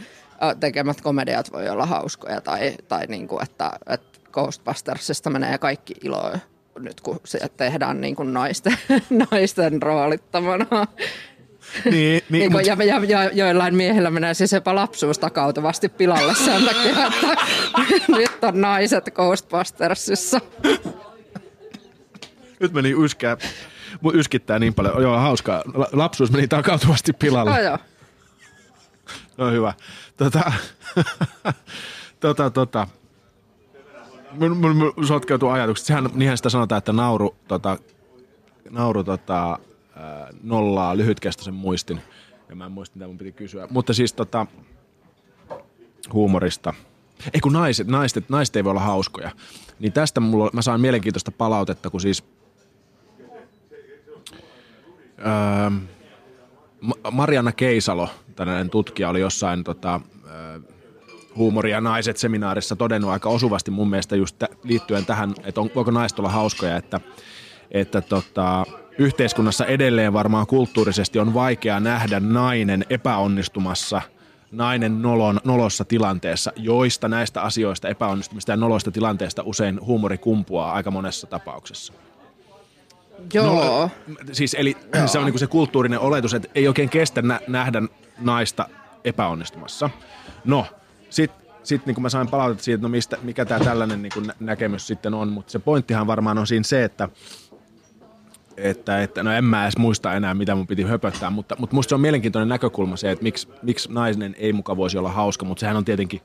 tekemät 0.59 1.01
komediat 1.01 1.53
voi 1.53 1.69
olla 1.69 1.85
hauskoja 1.85 2.41
tai, 2.41 2.75
tai 2.87 3.05
niin 3.07 3.27
kuin, 3.27 3.43
että, 3.43 3.71
että 3.87 4.19
Ghostbustersista 4.31 5.29
menee 5.29 5.57
kaikki 5.57 5.93
ilo 6.03 6.31
nyt 6.79 7.01
kun 7.01 7.19
se 7.25 7.39
tehdään 7.57 8.01
niin 8.01 8.15
kuin 8.15 8.33
naisten, 8.33 8.77
naisten 9.31 9.81
roolittamana. 9.81 10.87
Niin, 11.91 12.21
niin, 12.29 12.51
mut... 12.51 12.65
ja, 12.65 12.77
ja, 12.83 13.01
ja, 13.07 13.29
joillain 13.33 13.75
miehillä 13.75 14.09
menee 14.09 14.33
siis 14.33 14.51
jopa 14.51 14.75
lapsuus 14.75 15.19
takautuvasti 15.19 15.89
pilalle 15.89 16.35
sen 16.35 16.65
takia, 16.65 17.07
että 17.07 17.37
nyt 18.17 18.43
on 18.43 18.61
naiset 18.61 19.09
Ghostbustersissa. 19.13 20.39
Nyt 22.59 22.73
meni 22.73 22.93
yskää. 23.03 23.37
Mun 24.01 24.15
yskittää 24.15 24.59
niin 24.59 24.73
paljon. 24.73 25.01
Joo, 25.01 25.17
hauskaa. 25.17 25.63
Lapsuus 25.91 26.31
meni 26.31 26.47
takautuvasti 26.47 27.13
pilalle. 27.13 27.51
No 27.51 27.59
joo. 27.59 27.77
No 29.37 29.51
hyvä. 29.51 29.73
Tota, 30.17 30.51
tota, 32.19 32.49
tota. 32.49 32.87
Mun, 34.31 34.57
mun, 34.57 34.75
mun 34.75 35.07
sotkeutuu 35.07 35.49
ajatukset. 35.49 35.85
Sehän, 35.85 36.09
niinhän 36.13 36.37
sitä 36.37 36.49
sanotaan, 36.49 36.77
että 36.77 36.93
nauru, 36.93 37.35
tota, 37.47 37.77
nauru 38.69 39.03
tota, 39.03 39.59
nollaa 40.43 40.97
lyhytkestoisen 40.97 41.53
muistin. 41.53 42.01
Ja 42.49 42.55
mä 42.55 42.65
en 42.65 42.71
muista, 42.71 42.95
mitä 42.95 43.07
mun 43.07 43.17
piti 43.17 43.31
kysyä. 43.31 43.67
Mutta 43.71 43.93
siis 43.93 44.13
tota, 44.13 44.45
huumorista. 46.13 46.73
Ei 47.33 47.41
kun 47.41 47.53
naiset, 47.53 47.87
naiset, 47.87 48.29
naiset 48.29 48.55
ei 48.55 48.63
voi 48.63 48.71
olla 48.71 48.81
hauskoja. 48.81 49.31
Niin 49.79 49.93
tästä 49.93 50.19
mulla, 50.19 50.49
mä 50.53 50.61
saan 50.61 50.81
mielenkiintoista 50.81 51.31
palautetta, 51.31 51.89
kun 51.89 52.01
siis 52.01 52.23
öö, 55.19 55.71
Marianna 57.11 57.51
Keisalo, 57.51 58.09
tällainen 58.35 58.69
tutkija, 58.69 59.09
oli 59.09 59.19
jossain 59.19 59.63
tota, 59.63 60.01
öö, 60.27 60.59
huumori- 61.35 61.71
ja 61.71 61.81
naiset 61.81 62.17
seminaarissa 62.17 62.75
todennut 62.75 63.11
aika 63.11 63.29
osuvasti 63.29 63.71
mun 63.71 63.89
mielestä 63.89 64.15
just 64.15 64.43
liittyen 64.63 65.05
tähän, 65.05 65.35
että 65.43 65.61
on, 65.61 65.69
voiko 65.75 65.91
naiset 65.91 66.19
olla 66.19 66.29
hauskoja, 66.29 66.77
että, 66.77 66.99
että 67.71 68.01
tota, 68.01 68.65
yhteiskunnassa 68.97 69.65
edelleen 69.65 70.13
varmaan 70.13 70.47
kulttuurisesti 70.47 71.19
on 71.19 71.33
vaikea 71.33 71.79
nähdä 71.79 72.19
nainen 72.19 72.85
epäonnistumassa 72.89 74.01
nainen 74.51 75.01
nolon, 75.01 75.39
nolossa 75.43 75.85
tilanteessa, 75.85 76.51
joista 76.55 77.07
näistä 77.07 77.41
asioista, 77.41 77.89
epäonnistumista 77.89 78.51
ja 78.51 78.57
noloista 78.57 78.91
tilanteesta 78.91 79.43
usein 79.45 79.81
huumori 79.81 80.17
kumpuaa 80.17 80.73
aika 80.73 80.91
monessa 80.91 81.27
tapauksessa. 81.27 81.93
Joo. 83.33 83.45
Nolo, 83.45 83.89
siis 84.31 84.53
eli 84.59 84.77
Joo. 84.95 85.07
se 85.07 85.19
on 85.19 85.25
niin 85.25 85.39
se 85.39 85.47
kulttuurinen 85.47 85.99
oletus, 85.99 86.33
että 86.33 86.49
ei 86.55 86.67
oikein 86.67 86.89
kestä 86.89 87.21
nä- 87.21 87.39
nähdä 87.47 87.81
naista 88.19 88.69
epäonnistumassa. 89.03 89.89
No, 90.45 90.65
sitten 91.09 91.47
sit 91.63 91.85
niin 91.85 91.95
kuin 91.95 92.01
mä 92.01 92.09
sain 92.09 92.27
palautetta 92.27 92.63
siitä, 92.63 92.75
että 92.75 92.85
no 92.85 92.89
mistä, 92.89 93.17
mikä 93.21 93.45
tämä 93.45 93.65
tällainen 93.65 94.01
niin 94.01 94.13
kuin 94.13 94.31
näkemys 94.39 94.87
sitten 94.87 95.13
on, 95.13 95.29
mutta 95.29 95.51
se 95.51 95.59
pointtihan 95.59 96.07
varmaan 96.07 96.37
on 96.37 96.47
siinä 96.47 96.63
se, 96.63 96.83
että– 96.83 97.09
että, 98.57 99.03
että 99.03 99.23
no 99.23 99.31
en 99.31 99.45
mä 99.45 99.63
edes 99.63 99.77
muista 99.77 100.13
enää, 100.13 100.33
mitä 100.33 100.55
mun 100.55 100.67
piti 100.67 100.83
höpöttää, 100.83 101.29
mutta, 101.29 101.55
mutta 101.59 101.75
musta 101.75 101.89
se 101.89 101.95
on 101.95 102.01
mielenkiintoinen 102.01 102.49
näkökulma 102.49 102.97
se, 102.97 103.11
että 103.11 103.23
miksi, 103.23 103.47
miksi 103.61 103.93
nainen 103.93 104.35
ei 104.37 104.53
muka 104.53 104.77
voisi 104.77 104.97
olla 104.97 105.11
hauska, 105.11 105.45
mutta 105.45 105.59
sehän 105.59 105.77
on 105.77 105.85
tietenkin, 105.85 106.21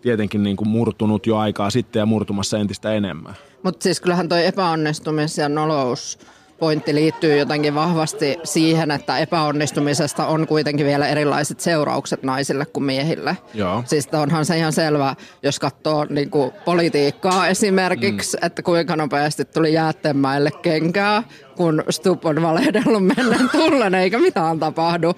tietenkin 0.00 0.42
niin 0.42 0.56
kuin 0.56 0.68
murtunut 0.68 1.26
jo 1.26 1.36
aikaa 1.36 1.70
sitten 1.70 2.00
ja 2.00 2.06
murtumassa 2.06 2.58
entistä 2.58 2.92
enemmän. 2.92 3.34
Mutta 3.62 3.82
siis 3.82 4.00
kyllähän 4.00 4.28
toi 4.28 4.46
epäonnistumis 4.46 5.38
ja 5.38 5.48
nolous 5.48 6.18
pointti 6.58 6.94
liittyy 6.94 7.36
jotenkin 7.36 7.74
vahvasti 7.74 8.38
siihen, 8.44 8.90
että 8.90 9.18
epäonnistumisesta 9.18 10.26
on 10.26 10.46
kuitenkin 10.46 10.86
vielä 10.86 11.08
erilaiset 11.08 11.60
seuraukset 11.60 12.22
naisille 12.22 12.66
kuin 12.66 12.84
miehille. 12.84 13.36
Joo. 13.54 13.82
Siis 13.86 14.08
onhan 14.12 14.44
se 14.44 14.58
ihan 14.58 14.72
selvä, 14.72 15.14
jos 15.42 15.58
katsoo 15.58 16.06
niin 16.10 16.30
kuin 16.30 16.52
politiikkaa 16.64 17.48
esimerkiksi, 17.48 18.36
mm. 18.36 18.46
että 18.46 18.62
kuinka 18.62 18.96
nopeasti 18.96 19.44
tuli 19.44 19.72
jäättemäille 19.72 20.50
kenkää, 20.62 21.22
kun 21.56 21.84
Stup 21.90 22.26
on 22.26 22.42
valehdellut 22.42 23.06
menneen 23.06 23.50
tullen 23.52 23.94
eikä 23.94 24.18
mitään 24.18 24.58
tapahdu. 24.58 25.14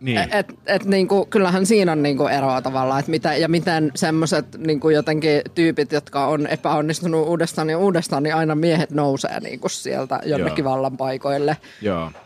Niin. 0.00 0.34
Et, 0.34 0.54
et, 0.66 0.84
niinku, 0.84 1.26
kyllähän 1.26 1.66
siinä 1.66 1.92
on 1.92 2.02
niinku 2.02 2.26
eroa 2.26 2.62
tavallaan, 2.62 3.00
että 3.00 3.10
mitä, 3.10 3.34
ja 3.34 3.48
miten 3.48 3.92
semmoiset 3.94 4.46
niinku 4.58 4.90
jotenkin 4.90 5.42
tyypit, 5.54 5.92
jotka 5.92 6.26
on 6.26 6.46
epäonnistunut 6.46 7.28
uudestaan 7.28 7.70
ja 7.70 7.78
uudestaan, 7.78 8.22
niin 8.22 8.34
aina 8.34 8.54
miehet 8.54 8.90
nousee 8.90 9.40
niinku 9.40 9.68
sieltä 9.68 10.20
jonnekin 10.24 10.64
Joo. 10.64 10.72
vallan 10.72 10.96
paikoille. 10.96 11.56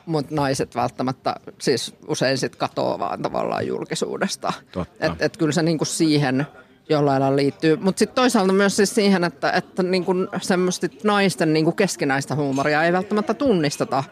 Mutta 0.07 0.35
naiset 0.35 0.75
välttämättä 0.75 1.35
siis 1.61 1.95
usein 2.09 2.39
sit 2.39 2.57
katoaa 2.57 2.99
vaan 2.99 3.23
tavallaan 3.23 3.67
julkisuudesta. 3.67 4.53
Että 5.01 5.25
et 5.25 5.37
kyllä 5.37 5.53
se 5.53 5.63
niinku 5.63 5.85
siihen 5.85 6.47
jollain 6.89 7.21
lailla 7.21 7.37
liittyy. 7.37 7.77
Mutta 7.77 7.99
sitten 7.99 8.15
toisaalta 8.15 8.53
myös 8.53 8.77
siis 8.77 8.95
siihen, 8.95 9.25
että, 9.25 9.51
että 9.51 9.83
niinku 9.83 10.15
semmoista 10.41 10.87
naisten 11.05 11.53
niinku 11.53 11.73
keskinäistä 11.73 12.35
huumoria 12.35 12.85
ei 12.85 12.93
välttämättä 12.93 13.35
tunnisteta 13.35 14.05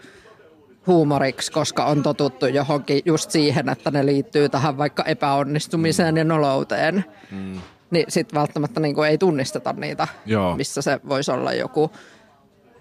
huumoriksi, 0.90 1.52
koska 1.52 1.84
on 1.84 2.02
totuttu 2.02 2.46
johonkin 2.46 3.02
just 3.04 3.30
siihen, 3.30 3.68
että 3.68 3.90
ne 3.90 4.06
liittyy 4.06 4.48
tähän 4.48 4.78
vaikka 4.78 5.04
epäonnistumiseen 5.04 6.14
mm. 6.14 6.18
ja 6.18 6.24
nolouteen. 6.24 7.04
Mm. 7.30 7.60
Niin 7.90 8.04
sitten 8.08 8.40
välttämättä 8.40 8.80
niin 8.80 8.94
kuin 8.94 9.08
ei 9.08 9.18
tunnisteta 9.18 9.72
niitä, 9.72 10.08
Joo. 10.26 10.56
missä 10.56 10.82
se 10.82 11.00
voisi 11.08 11.30
olla 11.30 11.52
joku. 11.52 11.90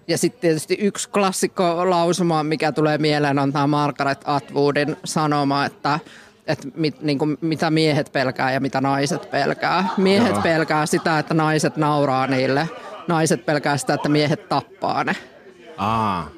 Ja 0.08 0.18
sitten 0.18 0.40
tietysti 0.40 0.78
yksi 0.80 1.10
klassikko 1.10 1.90
lausuma, 1.90 2.42
mikä 2.42 2.72
tulee 2.72 2.98
mieleen, 2.98 3.38
on 3.38 3.52
tämä 3.52 3.66
Margaret 3.66 4.20
Atwoodin 4.24 4.96
sanoma, 5.04 5.64
että 5.64 5.98
että 6.46 6.68
mit, 6.74 7.02
niin 7.02 7.18
kuin, 7.18 7.38
mitä 7.40 7.70
miehet 7.70 8.12
pelkää 8.12 8.52
ja 8.52 8.60
mitä 8.60 8.80
naiset 8.80 9.30
pelkää. 9.30 9.88
Miehet 9.96 10.32
Joo. 10.32 10.42
pelkää 10.42 10.86
sitä, 10.86 11.18
että 11.18 11.34
naiset 11.34 11.76
nauraa 11.76 12.26
niille. 12.26 12.68
Naiset 13.08 13.46
pelkää 13.46 13.76
sitä, 13.76 13.94
että 13.94 14.08
miehet 14.08 14.48
tappaa 14.48 15.04
ne. 15.04 15.16
Aa. 15.76 16.30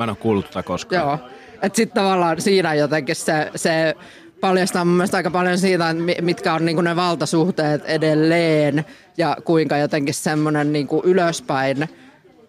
Mä 0.00 0.04
en 0.04 0.10
ole 0.10 0.16
kuullut 0.16 0.46
tätä 0.46 0.62
koskaan. 0.62 1.02
Joo. 1.02 1.18
Että 1.62 1.76
sitten 1.76 2.02
tavallaan 2.02 2.40
siinä 2.40 2.74
jotenkin 2.74 3.16
se, 3.16 3.50
se 3.56 3.94
paljastaa 4.40 4.84
mun 4.84 4.94
mielestä 4.94 5.16
aika 5.16 5.30
paljon 5.30 5.58
siitä, 5.58 5.94
mitkä 6.20 6.54
on 6.54 6.64
niinku 6.64 6.82
ne 6.82 6.96
valtasuhteet 6.96 7.84
edelleen 7.84 8.84
ja 9.16 9.36
kuinka 9.44 9.76
jotenkin 9.76 10.14
semmoinen 10.14 10.72
niinku 10.72 11.02
ylöspäin, 11.04 11.88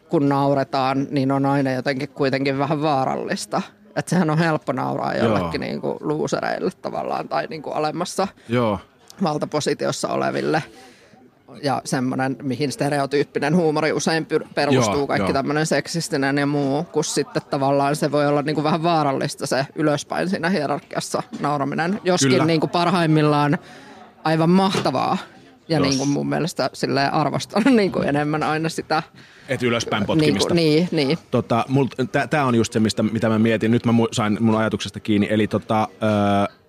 kun 0.09 0.29
nauretaan, 0.29 1.07
niin 1.09 1.31
on 1.31 1.45
aina 1.45 1.71
jotenkin 1.71 2.09
kuitenkin 2.09 2.57
vähän 2.57 2.81
vaarallista. 2.81 3.61
Että 3.95 4.09
sehän 4.09 4.29
on 4.29 4.37
helppo 4.37 4.71
nauraa 4.71 5.15
jollekin 5.15 5.61
niinku 5.61 5.97
luusereille 5.99 6.71
tavallaan 6.81 7.29
tai 7.29 7.47
niinku 7.49 7.69
alemmassa 7.69 8.27
Joo. 8.49 8.79
valtapositiossa 9.23 10.07
oleville 10.07 10.63
ja 11.63 11.81
semmoinen, 11.85 12.35
mihin 12.43 12.71
stereotyyppinen 12.71 13.55
huumori 13.55 13.91
usein 13.91 14.27
perustuu, 14.55 14.95
joo, 14.95 15.07
kaikki 15.07 15.33
tämmöinen 15.33 15.65
seksistinen 15.65 16.37
ja 16.37 16.45
muu, 16.45 16.83
kun 16.83 17.03
sitten 17.03 17.41
tavallaan 17.49 17.95
se 17.95 18.11
voi 18.11 18.27
olla 18.27 18.41
niin 18.41 18.55
kuin 18.55 18.63
vähän 18.63 18.83
vaarallista 18.83 19.47
se 19.47 19.65
ylöspäin 19.75 20.29
siinä 20.29 20.49
hierarkiassa 20.49 21.23
nauraminen. 21.39 21.99
Joskin 22.03 22.47
niin 22.47 22.59
kuin 22.59 22.69
parhaimmillaan 22.69 23.57
aivan 24.23 24.49
mahtavaa 24.49 25.17
ja 25.67 25.79
niin 25.79 25.97
kuin 25.97 26.09
mun 26.09 26.29
mielestä 26.29 26.69
arvostan 27.11 27.63
niin 27.75 27.91
kuin 27.91 28.07
enemmän 28.07 28.43
aina 28.43 28.69
sitä. 28.69 29.03
Et 29.49 29.63
ylöspäin 29.63 30.05
potkimista. 30.05 30.53
Niin, 30.53 30.87
niin. 30.91 31.07
niin. 31.07 31.17
Tota, 31.31 31.65
Tämä 32.29 32.45
on 32.45 32.55
just 32.55 32.73
se, 32.73 32.79
mistä, 32.79 33.03
mitä 33.03 33.29
mä 33.29 33.39
mietin. 33.39 33.71
Nyt 33.71 33.85
mä 33.85 33.91
sain 34.11 34.37
mun 34.39 34.55
ajatuksesta 34.55 34.99
kiinni. 34.99 35.27
Eli 35.29 35.47
tota, 35.47 35.87
öö, 36.03 36.60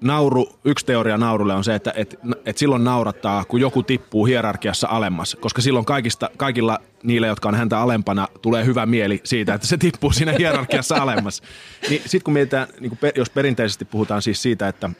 nauru, 0.00 0.48
yksi 0.64 0.86
teoria 0.86 1.18
naurulle 1.18 1.54
on 1.54 1.64
se, 1.64 1.74
että 1.74 1.92
et, 1.96 2.18
et 2.46 2.58
silloin 2.58 2.84
naurattaa, 2.84 3.44
kun 3.44 3.60
joku 3.60 3.82
tippuu 3.82 4.24
hierarkiassa 4.24 4.88
alemmas, 4.90 5.36
koska 5.40 5.62
silloin 5.62 5.84
kaikista, 5.84 6.30
kaikilla 6.36 6.78
niille, 7.02 7.26
jotka 7.26 7.48
on 7.48 7.54
häntä 7.54 7.80
alempana, 7.80 8.28
tulee 8.42 8.64
hyvä 8.64 8.86
mieli 8.86 9.20
siitä, 9.24 9.54
että 9.54 9.66
se 9.66 9.76
tippuu 9.76 10.12
siinä 10.12 10.32
hierarkiassa 10.38 10.94
alemmas. 10.94 11.42
Niin 11.90 12.02
sitten 12.02 12.22
kun 12.24 12.34
mietitään, 12.34 12.68
niin 12.80 12.90
kun 12.90 12.98
jos 13.14 13.30
perinteisesti 13.30 13.84
puhutaan 13.84 14.22
siis 14.22 14.42
siitä, 14.42 14.68
että 14.68 14.90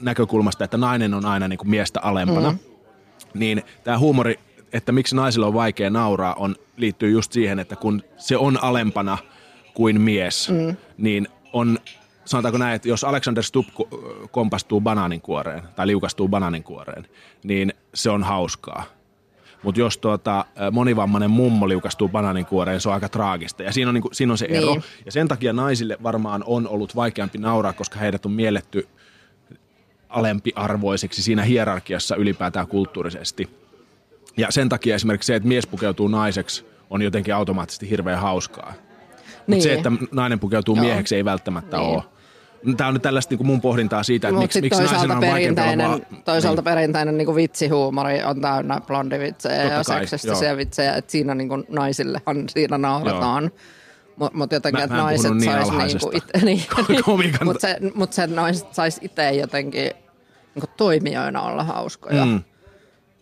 näkökulmasta, 0.00 0.64
että 0.64 0.76
nainen 0.76 1.14
on 1.14 1.24
aina 1.24 1.48
niin 1.48 1.58
kuin 1.58 1.70
miestä 1.70 2.00
alempana, 2.00 2.50
mm. 2.50 2.58
niin 3.34 3.62
tämä 3.84 3.98
huumori, 3.98 4.38
että 4.72 4.92
miksi 4.92 5.16
naisilla 5.16 5.46
on 5.46 5.54
vaikea 5.54 5.90
nauraa, 5.90 6.34
on, 6.34 6.56
liittyy 6.76 7.10
just 7.10 7.32
siihen, 7.32 7.58
että 7.58 7.76
kun 7.76 8.02
se 8.16 8.36
on 8.36 8.62
alempana 8.62 9.18
kuin 9.74 10.00
mies, 10.00 10.50
mm. 10.50 10.76
niin 10.98 11.28
on 11.52 11.78
sanotaanko 12.30 12.58
näin, 12.58 12.74
että 12.74 12.88
jos 12.88 13.04
Alexander 13.04 13.44
Stubb 13.44 13.68
kompastuu 14.30 14.80
banaaninkuoreen 14.80 15.62
tai 15.76 15.86
liukastuu 15.86 16.28
banaaninkuoreen, 16.28 17.06
niin 17.42 17.74
se 17.94 18.10
on 18.10 18.22
hauskaa. 18.22 18.84
Mutta 19.62 19.80
jos 19.80 19.98
tuota, 19.98 20.44
monivammainen 20.72 21.30
mummo 21.30 21.68
liukastuu 21.68 22.08
banaaninkuoreen, 22.08 22.80
se 22.80 22.88
on 22.88 22.94
aika 22.94 23.08
traagista. 23.08 23.62
Ja 23.62 23.72
siinä 23.72 23.88
on, 23.88 23.94
niin 23.94 24.02
kuin, 24.02 24.14
siinä 24.14 24.32
on 24.32 24.38
se 24.38 24.46
ero. 24.50 24.70
Niin. 24.70 24.82
Ja 25.06 25.12
sen 25.12 25.28
takia 25.28 25.52
naisille 25.52 25.98
varmaan 26.02 26.44
on 26.46 26.68
ollut 26.68 26.96
vaikeampi 26.96 27.38
nauraa, 27.38 27.72
koska 27.72 27.98
heidät 27.98 28.26
on 28.26 28.32
mielletty 28.32 28.88
alempiarvoiseksi 30.08 31.22
siinä 31.22 31.42
hierarkiassa 31.42 32.16
ylipäätään 32.16 32.66
kulttuurisesti. 32.66 33.50
Ja 34.36 34.50
sen 34.50 34.68
takia 34.68 34.94
esimerkiksi 34.94 35.26
se, 35.26 35.34
että 35.34 35.48
mies 35.48 35.66
pukeutuu 35.66 36.08
naiseksi, 36.08 36.66
on 36.90 37.02
jotenkin 37.02 37.34
automaattisesti 37.34 37.90
hirveän 37.90 38.18
hauskaa. 38.18 38.72
Niin. 38.72 39.44
Mutta 39.46 39.62
se, 39.62 39.74
että 39.74 39.92
nainen 40.12 40.38
pukeutuu 40.38 40.76
Joo. 40.76 40.84
mieheksi, 40.84 41.16
ei 41.16 41.24
välttämättä 41.24 41.76
niin. 41.76 41.88
ole. 41.88 42.02
Tämä 42.76 42.88
on 42.88 42.94
nyt 42.94 43.02
tällaista 43.02 43.34
niin 43.34 43.46
mun 43.46 43.60
pohdintaa 43.60 44.02
siitä, 44.02 44.28
että 44.28 44.40
miksi, 44.40 44.60
miksi 44.60 44.82
naisen 44.82 45.10
on 45.10 45.20
perinteinen, 45.20 45.86
olla 45.86 45.98
Toisaalta 46.24 46.60
niin. 46.60 46.64
perinteinen 46.64 47.18
niin 47.18 47.26
kuin 47.26 47.36
vitsihuumori 47.36 48.22
on 48.22 48.40
täynnä 48.40 48.80
blondivitsejä 48.86 49.62
Totta 49.62 49.74
ja 49.74 49.82
seksistisiä 49.82 50.56
vitsejä, 50.56 50.94
että 50.94 51.12
siinä 51.12 51.34
niin 51.34 51.48
kuin 51.48 51.64
naisillehan 51.68 52.48
siinä 52.48 52.78
naurataan. 52.78 53.50
Mutta 54.16 54.38
mut 54.38 54.52
jotenkin, 54.52 54.84
että 54.84 54.96
naiset 54.96 55.32
niin 55.32 55.52
sais 55.52 55.68
niinku 55.70 56.10
itse, 56.14 56.38
niin, 56.44 56.62
niin, 57.18 57.34
mutta 57.44 57.60
se, 57.60 57.76
mut 57.94 58.12
se 58.12 58.26
naiset 58.26 58.74
sais 58.74 58.98
itse 59.02 59.30
jotenkin 59.30 59.90
niin 60.54 60.64
toimijoina 60.76 61.42
olla 61.42 61.64
hauskoja. 61.64 62.24
Mm. 62.24 62.42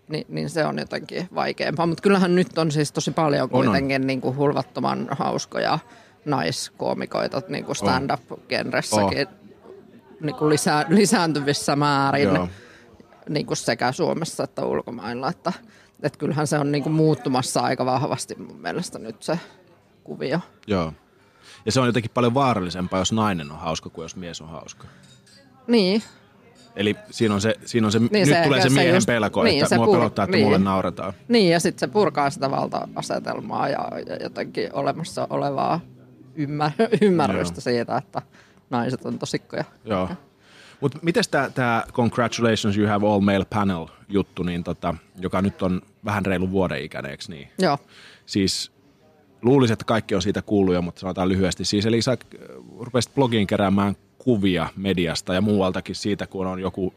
Ni, 0.09 0.27
niin 0.29 0.51
se 0.51 0.65
on 0.65 0.79
jotenkin 0.79 1.29
vaikeampaa. 1.35 1.87
Mutta 1.87 2.03
kyllähän 2.03 2.35
nyt 2.35 2.59
on 2.59 2.71
siis 2.71 2.93
tosi 2.93 3.11
paljon 3.11 3.51
kuitenkin 3.51 3.97
on, 3.97 4.03
on. 4.03 4.07
Niin 4.07 4.21
kuin 4.21 4.37
hulvattoman 4.37 5.09
hauskoja 5.11 5.79
naiskoomikoita 6.25 7.43
niin 7.49 7.65
kuin 7.65 7.77
stand-up-genressäkin 7.77 9.29
oh. 9.29 9.35
niin 10.21 10.37
kuin 10.37 10.49
lisää, 10.49 10.87
lisääntyvissä 10.89 11.77
määrin 11.77 12.29
niin 13.29 13.47
kuin 13.47 13.57
sekä 13.57 13.93
Suomessa 13.93 14.45
että 14.45 14.65
ulkomailla. 14.65 15.29
Että, 15.29 15.53
että 16.03 16.19
kyllähän 16.19 16.47
se 16.47 16.59
on 16.59 16.73
niin 16.73 16.83
kuin 16.83 16.93
muuttumassa 16.93 17.61
aika 17.61 17.87
vahvasti 17.87 18.35
mun 18.35 18.61
mielestä 18.61 18.99
nyt 18.99 19.23
se 19.23 19.39
kuvio. 20.05 20.41
Joo. 20.67 20.93
Ja 21.67 21.73
se 21.73 21.81
on 21.81 21.87
jotenkin 21.87 22.11
paljon 22.15 22.35
vaarallisempaa, 22.35 22.99
jos 22.99 23.13
nainen 23.13 23.53
on 23.53 23.59
hauska 23.59 23.91
kuin 23.91 24.03
jos 24.03 24.17
mies 24.17 24.41
on 24.41 24.49
hauska. 24.49 24.87
Niin. 25.67 26.03
Eli 26.77 26.97
siinä 27.11 27.35
on 27.35 27.41
se, 27.41 27.55
siinä 27.65 27.87
on 27.87 27.93
se 27.93 27.99
niin 27.99 28.11
nyt 28.13 28.29
se, 28.29 28.43
tulee 28.45 28.63
se 28.63 28.71
miehen 28.71 28.95
just, 28.95 29.07
pelko, 29.07 29.43
niin, 29.43 29.63
että 29.63 29.77
mua 29.77 29.87
pur- 29.87 29.93
pelottaa, 29.93 30.25
että 30.25 30.37
niin. 30.37 30.47
mulle 30.47 30.59
nauretaan. 30.59 31.13
Niin, 31.29 31.53
ja 31.53 31.61
sitten 31.61 31.89
se 31.89 31.93
purkaa 31.93 32.31
sitä 32.31 32.51
valta-asetelmaa 32.51 33.69
ja, 33.69 33.89
ja 34.07 34.17
jotenkin 34.17 34.71
olemassa 34.73 35.27
olevaa 35.31 35.81
ymmär- 36.39 36.99
ymmärrystä 37.07 37.57
Joo. 37.57 37.63
siitä, 37.63 37.97
että 37.97 38.23
naiset 38.71 39.05
on 39.05 39.19
tosikkoja. 39.19 39.65
Joo. 39.85 40.09
Mutta 40.81 40.99
miten 41.03 41.25
tämä 41.55 41.85
Congratulations 41.93 42.77
You 42.77 42.89
Have 42.89 43.07
All 43.07 43.21
Male 43.21 43.47
Panel 43.55 43.87
juttu, 44.09 44.43
niin 44.43 44.65
tota, 44.65 44.95
joka 45.21 45.43
nyt 45.43 45.63
on 45.63 45.83
vähän 46.05 46.27
reilu 46.27 46.51
vuoden 46.51 46.83
ikäinen, 46.83 47.11
eikö 47.11 47.25
niin? 47.29 47.49
Joo. 47.59 47.79
Siis 48.27 48.73
luulisin, 49.43 49.73
että 49.73 49.85
kaikki 49.85 50.15
on 50.15 50.23
siitä 50.23 50.43
kuullut 50.43 50.75
jo, 50.75 50.83
mutta 50.83 51.01
sanotaan 51.01 51.29
lyhyesti. 51.29 51.65
Siis 51.65 51.87
eli 51.87 52.03
sä 52.03 52.17
rupesit 52.79 53.15
blogiin 53.15 53.47
keräämään 53.47 53.97
kuvia 54.19 54.69
mediasta 54.77 55.35
ja 55.35 55.41
muualtakin 55.41 55.95
siitä, 55.95 56.27
kun 56.27 56.47
on 56.47 56.61
joku 56.61 56.95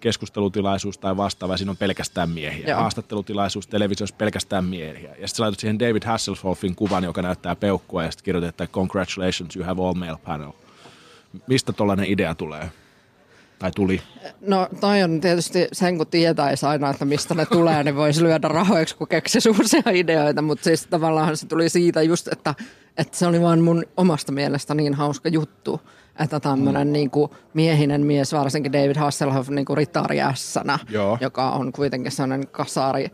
keskustelutilaisuus 0.00 0.98
tai 0.98 1.16
vastaava, 1.16 1.56
siinä 1.56 1.70
on 1.70 1.76
pelkästään 1.76 2.30
miehiä. 2.30 2.66
Joo. 2.68 2.80
Haastattelutilaisuus 2.80 3.66
televisiossa 3.66 4.16
pelkästään 4.16 4.64
miehiä. 4.64 5.14
Ja 5.18 5.28
sitten 5.28 5.42
laitat 5.42 5.60
siihen 5.60 5.78
David 5.78 6.02
Hasselhoffin 6.04 6.74
kuvan, 6.74 7.04
joka 7.04 7.22
näyttää 7.22 7.56
peukkua 7.56 8.04
ja 8.04 8.10
sitten 8.10 8.24
kirjoitat, 8.24 8.48
että 8.48 8.66
congratulations, 8.66 9.56
you 9.56 9.64
have 9.64 9.82
all 9.82 9.94
male 9.94 10.18
panel. 10.24 10.52
Mistä 11.46 11.72
tuollainen 11.72 12.06
idea 12.08 12.34
tulee? 12.34 12.70
Tai 13.58 13.70
tuli? 13.70 14.02
No 14.40 14.68
toi 14.80 15.02
on 15.02 15.20
tietysti 15.20 15.68
sen, 15.72 15.96
kun 15.96 16.06
tietäisi 16.06 16.66
aina, 16.66 16.90
että 16.90 17.04
mistä 17.04 17.34
ne 17.34 17.46
tulee, 17.46 17.84
niin 17.84 17.96
voisi 17.96 18.22
lyödä 18.22 18.48
rahoiksi, 18.48 18.96
kun 18.96 19.08
keksisi 19.08 19.48
uusia 19.48 19.82
ideoita. 19.92 20.42
Mutta 20.42 20.64
siis 20.64 20.86
tavallaan 20.86 21.36
se 21.36 21.46
tuli 21.46 21.68
siitä 21.68 22.02
just, 22.02 22.28
että, 22.28 22.54
että 22.96 23.18
se 23.18 23.26
oli 23.26 23.40
vain 23.40 23.60
mun 23.60 23.84
omasta 23.96 24.32
mielestä 24.32 24.74
niin 24.74 24.94
hauska 24.94 25.28
juttu 25.28 25.80
että 26.20 26.40
tämmöinen 26.40 26.88
mm. 26.88 26.92
niin 26.92 27.10
kuin 27.10 27.30
miehinen 27.54 28.06
mies, 28.06 28.32
varsinkin 28.32 28.72
David 28.72 28.96
Hasselhoff 28.96 29.48
niin 29.48 29.64
kuin 29.64 29.76
ritari 29.76 30.20
joka 31.20 31.50
on 31.50 31.72
kuitenkin 31.72 32.12
sellainen 32.12 32.48
kasari 32.48 33.10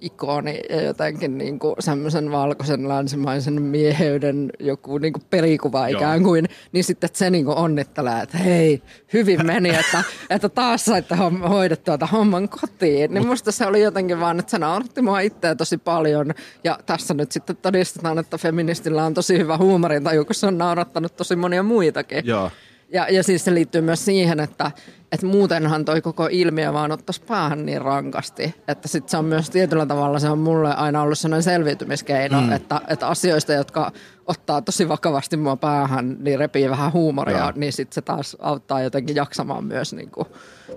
ikoni 0.00 0.60
ja 0.70 0.82
jotenkin 0.82 1.38
niin 1.38 1.58
kuin 1.58 1.74
semmoisen 1.78 2.32
valkoisen 2.32 2.88
länsimaisen 2.88 3.62
mieheyden 3.62 4.50
joku 4.60 4.98
niin 4.98 5.12
kuin 5.12 5.22
perikuva 5.30 5.88
Joo. 5.88 5.98
ikään 5.98 6.22
kuin, 6.22 6.48
niin 6.72 6.84
sitten 6.84 7.06
että 7.06 7.18
se 7.18 7.30
niin 7.30 7.44
kuin 7.44 7.56
onnittelee, 7.56 8.22
että 8.22 8.38
hei, 8.38 8.82
hyvin 9.12 9.46
meni, 9.46 9.68
että, 9.68 10.04
että 10.30 10.48
taas 10.48 10.84
saitte 10.84 11.14
hoidettua 11.48 11.98
tuota 11.98 12.16
homman 12.16 12.48
kotiin. 12.48 13.14
Niin 13.14 13.26
musta 13.26 13.52
se 13.52 13.66
oli 13.66 13.82
jotenkin 13.82 14.20
vaan, 14.20 14.38
että 14.38 14.50
se 14.50 14.58
nauratti 14.58 15.02
mua 15.02 15.20
itseä 15.20 15.54
tosi 15.54 15.78
paljon 15.78 16.34
ja 16.64 16.78
tässä 16.86 17.14
nyt 17.14 17.32
sitten 17.32 17.56
todistetaan, 17.56 18.18
että 18.18 18.38
feministillä 18.38 19.04
on 19.04 19.14
tosi 19.14 19.38
hyvä 19.38 19.56
huumorintaju, 19.56 20.24
kun 20.24 20.34
se 20.34 20.46
on 20.46 20.58
naurattanut 20.58 21.16
tosi 21.16 21.36
monia 21.36 21.62
muitakin. 21.62 22.26
Joo. 22.26 22.50
Ja, 22.92 23.06
ja 23.10 23.22
siis 23.22 23.44
se 23.44 23.54
liittyy 23.54 23.80
myös 23.80 24.04
siihen, 24.04 24.40
että, 24.40 24.70
että 25.16 25.26
muutenhan 25.26 25.84
toi 25.84 26.02
koko 26.02 26.28
ilmiö 26.30 26.72
vaan 26.72 26.92
ottaisi 26.92 27.22
päähän 27.22 27.66
niin 27.66 27.82
rankasti. 27.82 28.54
Että 28.68 28.88
sitten 28.88 29.10
se 29.10 29.16
on 29.16 29.24
myös 29.24 29.50
tietyllä 29.50 29.86
tavalla, 29.86 30.18
se 30.18 30.30
on 30.30 30.38
mulle 30.38 30.74
aina 30.74 31.02
ollut 31.02 31.18
sellainen 31.18 31.42
selviytymiskeino, 31.42 32.40
mm. 32.40 32.52
että, 32.52 32.80
että 32.88 33.08
asioista, 33.08 33.52
jotka 33.52 33.92
ottaa 34.26 34.62
tosi 34.62 34.88
vakavasti 34.88 35.36
mua 35.36 35.56
päähän, 35.56 36.16
niin 36.20 36.38
repii 36.38 36.70
vähän 36.70 36.92
huumoria, 36.92 37.38
Joo. 37.38 37.52
niin 37.54 37.72
sitten 37.72 37.94
se 37.94 38.02
taas 38.02 38.36
auttaa 38.40 38.82
jotenkin 38.82 39.16
jaksamaan 39.16 39.64
myös 39.64 39.92
niin 39.92 40.10
kuin 40.10 40.26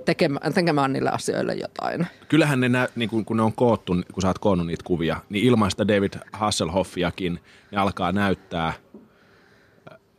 tekemään, 0.05 0.53
tekemään 0.53 0.93
niille 0.93 1.09
asioille 1.09 1.53
jotain. 1.53 2.07
Kyllähän 2.27 2.59
ne, 2.59 2.69
nä, 2.69 2.87
niin 2.95 3.09
kun, 3.09 3.25
kun 3.25 3.37
ne 3.37 3.43
on 3.43 3.53
koottu, 3.53 3.93
kun 4.13 4.21
sä 4.21 4.27
oot 4.27 4.39
koonnut 4.39 4.67
niitä 4.67 4.83
kuvia, 4.83 5.17
niin 5.29 5.45
ilmaista 5.45 5.87
David 5.87 6.13
Hasselhoffiakin 6.31 7.39
ne 7.71 7.77
alkaa 7.77 8.11
näyttää– 8.11 8.73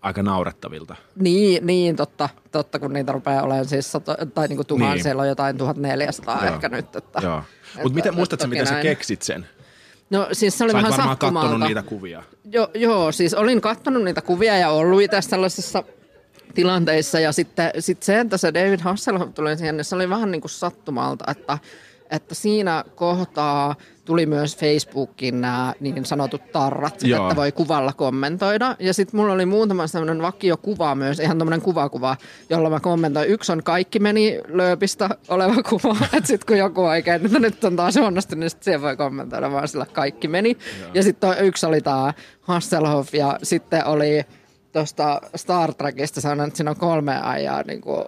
aika 0.03 0.23
naurettavilta. 0.23 0.97
Niin, 1.17 1.67
niin 1.67 1.97
totta, 1.97 2.29
totta, 2.53 2.79
kun 2.79 2.93
niitä 2.93 3.13
rupeaa 3.13 3.43
olemaan 3.43 3.65
siis 3.65 3.93
sato, 3.93 4.17
tai 4.35 4.49
niinku 4.49 4.65
tuhansia, 4.65 4.95
niin. 4.95 5.03
siellä 5.03 5.23
on 5.23 5.29
jotain 5.29 5.57
1400 5.57 6.45
Joo. 6.45 6.55
ehkä 6.55 6.69
nyt. 6.69 6.97
Että, 6.97 7.21
Joo. 7.23 7.43
Mutta 7.83 7.95
miten, 7.95 8.15
muistatko, 8.15 8.47
miten 8.47 8.65
näin. 8.65 8.77
sä 8.77 8.83
keksit 8.83 9.23
sen? 9.23 9.47
No 10.11 10.29
siis 10.33 10.59
se 10.59 10.65
oli 10.65 10.73
Sä 10.73 10.77
vähän 10.77 10.91
varmaan 10.91 11.09
sattumalta. 11.11 11.67
niitä 11.67 11.83
kuvia. 11.83 12.23
Jo, 12.45 12.71
joo, 12.75 13.13
siis 13.13 13.35
olin 13.35 13.61
katsonut 13.61 14.05
niitä 14.05 14.23
kuvia 14.23 14.59
ja 14.59 14.71
ollut 14.71 15.03
itse 15.03 15.23
sellaisissa 15.23 15.85
tilanteissa 16.55 17.21
ja 17.21 17.33
sitten 17.33 17.71
sit 17.79 18.03
se, 18.03 18.21
että 18.21 18.37
se 18.37 18.55
David 18.55 18.81
Hasselhoff 18.81 19.35
tuli 19.35 19.57
siihen, 19.57 19.77
niin 19.77 19.85
se 19.85 19.95
oli 19.95 20.09
vähän 20.09 20.31
niin 20.31 20.41
kuin 20.41 20.51
sattumalta, 20.51 21.25
että, 21.31 21.59
että 22.11 22.35
siinä 22.35 22.85
kohtaa 22.95 23.75
tuli 24.05 24.27
myös 24.27 24.57
Facebookin 24.57 25.41
nämä 25.41 25.75
niin 25.81 26.07
sanotut 26.07 26.53
tarrat, 26.53 27.03
Joo. 27.03 27.23
että 27.25 27.37
voi 27.37 27.53
kuvalla 27.53 27.93
kommentoida. 27.93 28.77
Ja 28.79 28.95
sitten 28.95 29.21
mulla 29.21 29.33
oli 29.33 29.47
muutama 29.47 29.87
sellainen 29.87 30.23
vakiokuva 30.23 30.95
myös, 30.95 31.21
ihan 31.21 31.39
tämmöinen 31.39 31.63
kuvakuva, 31.63 32.17
jolla 32.51 32.71
mä 32.71 32.81
kommentoin. 32.81 33.29
Yksi 33.29 33.53
on 33.53 33.63
kaikki 33.63 33.99
meni 33.99 34.41
lööpistä 34.49 35.09
oleva 35.29 35.63
kuva, 35.63 35.97
että 36.17 36.27
sitten 36.27 36.47
kun 36.47 36.59
joku 36.59 36.85
oikein, 36.85 37.27
että 37.27 37.39
nyt 37.39 37.65
on 37.65 37.77
taas 37.77 37.97
onnistunut, 37.97 38.41
niin 38.41 38.51
sitten 38.51 38.65
siihen 38.65 38.83
voi 38.83 38.97
kommentoida 38.97 39.53
vaan 39.53 39.69
sillä 39.69 39.87
kaikki 39.87 40.29
meni. 40.29 40.57
Joo. 40.81 40.91
Ja 40.95 41.03
sitten 41.03 41.35
yksi 41.41 41.67
oli 41.67 41.81
tämä 41.81 42.15
Hasselhoff 42.41 43.15
ja 43.15 43.39
sitten 43.43 43.87
oli 43.87 44.25
tuosta 44.73 45.21
Star 45.37 45.75
Trekista 45.75 46.21
sanon, 46.21 46.47
että 46.47 46.57
siinä 46.57 46.71
on 46.71 46.77
kolme 46.77 47.21
ajaa 47.23 47.63
niin 47.63 47.81
kuin 47.81 48.05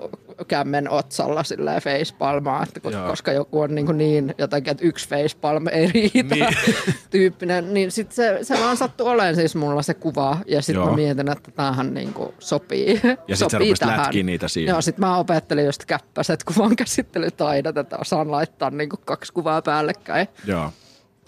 kämmen 0.48 0.90
otsalla 0.90 1.44
silleen 1.44 1.82
facepalmaa, 1.82 2.62
että 2.62 2.80
koska, 2.80 3.08
koska 3.08 3.32
joku 3.32 3.60
on 3.60 3.74
niin, 3.74 3.98
niin 3.98 4.34
jotenkin, 4.38 4.70
että 4.70 4.84
yksi 4.84 5.08
facepalm 5.08 5.66
ei 5.66 5.86
riitä 5.86 6.34
niin. 6.34 6.46
tyyppinen, 7.10 7.74
niin 7.74 7.90
sitten 7.90 8.16
se, 8.16 8.38
se 8.42 8.54
vaan 8.60 8.76
sattui 8.76 9.06
olemaan 9.06 9.34
siis 9.34 9.54
mulla 9.54 9.82
se 9.82 9.94
kuva 9.94 10.38
ja 10.46 10.62
sitten 10.62 10.84
mä 10.84 10.96
mietin, 10.96 11.32
että 11.32 11.50
tämähän 11.50 11.94
niin 11.94 12.12
kuin 12.12 12.34
sopii. 12.38 13.00
Ja 13.28 13.36
sitten 13.36 13.76
sä 13.76 13.86
tähän. 13.86 14.26
niitä 14.26 14.48
siihen. 14.48 14.72
Joo, 14.72 14.82
sitten 14.82 15.00
mä 15.00 15.16
opettelin 15.16 15.66
just 15.66 15.84
käppäiset 15.84 16.44
kuvan 16.44 16.76
käsittelytaidot, 16.76 17.76
että 17.76 17.98
osaan 17.98 18.30
laittaa 18.30 18.70
niin 18.70 18.88
kuin 18.88 19.00
kaksi 19.04 19.32
kuvaa 19.32 19.62
päällekkäin. 19.62 20.26
Joo. 20.46 20.72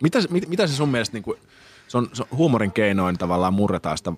Mitä, 0.03 0.18
mit, 0.31 0.49
mitä 0.49 0.66
se 0.66 0.75
sun 0.75 0.88
mielestä, 0.88 1.16
niin 1.16 1.23
kuin, 1.23 1.38
se, 1.88 1.99
on, 1.99 2.11
se 2.12 2.23
on 2.23 2.38
huumorin 2.38 2.73
keinoin 2.73 3.18
tavallaan 3.18 3.55
murretaan 3.55 3.99
sitä 3.99 4.12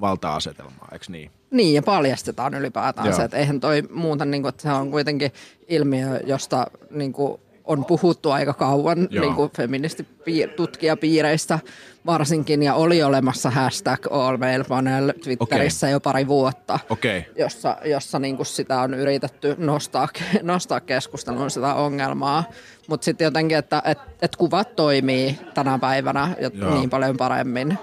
valta-asetelmaa, 0.00 0.88
eikö 0.92 1.04
niin? 1.08 1.30
Niin, 1.50 1.74
ja 1.74 1.82
paljastetaan 1.82 2.54
ylipäätään 2.54 3.06
Joo. 3.06 3.16
se, 3.16 3.24
että 3.24 3.36
eihän 3.36 3.60
toi 3.60 3.82
muuta, 3.90 4.24
niin 4.24 4.42
kuin, 4.42 4.48
että 4.48 4.62
se 4.62 4.70
on 4.70 4.90
kuitenkin 4.90 5.32
ilmiö, 5.68 6.20
josta 6.26 6.66
niin 6.90 7.12
kuin, 7.12 7.40
on 7.64 7.84
puhuttu 7.84 8.30
aika 8.30 8.54
kauan 8.54 9.08
niin 9.10 9.34
kuin 9.34 9.50
feministitutkijapiireistä 9.56 11.58
varsinkin, 12.06 12.62
ja 12.62 12.74
oli 12.74 13.02
olemassa 13.02 13.50
hashtag 13.50 14.06
All 14.10 14.36
Male 14.36 14.64
Panel 14.68 15.12
Twitterissä 15.24 15.86
okay. 15.86 15.92
jo 15.92 16.00
pari 16.00 16.26
vuotta, 16.26 16.78
okay. 16.90 17.22
jossa, 17.38 17.76
jossa 17.84 18.18
niin 18.18 18.36
kuin 18.36 18.46
sitä 18.46 18.80
on 18.80 18.94
yritetty 18.94 19.54
nostaa, 19.58 20.08
nostaa 20.42 20.80
keskusteluun 20.80 21.50
sitä 21.50 21.74
ongelmaa. 21.74 22.44
Mutta 22.88 23.04
sitten 23.04 23.24
jotenkin, 23.24 23.58
että 23.58 23.82
et, 23.84 23.98
et 24.22 24.36
kuvat 24.36 24.76
toimii 24.76 25.38
tänä 25.54 25.78
päivänä 25.78 26.36
niin 26.74 26.90
paljon 26.90 27.16
paremmin. 27.16 27.78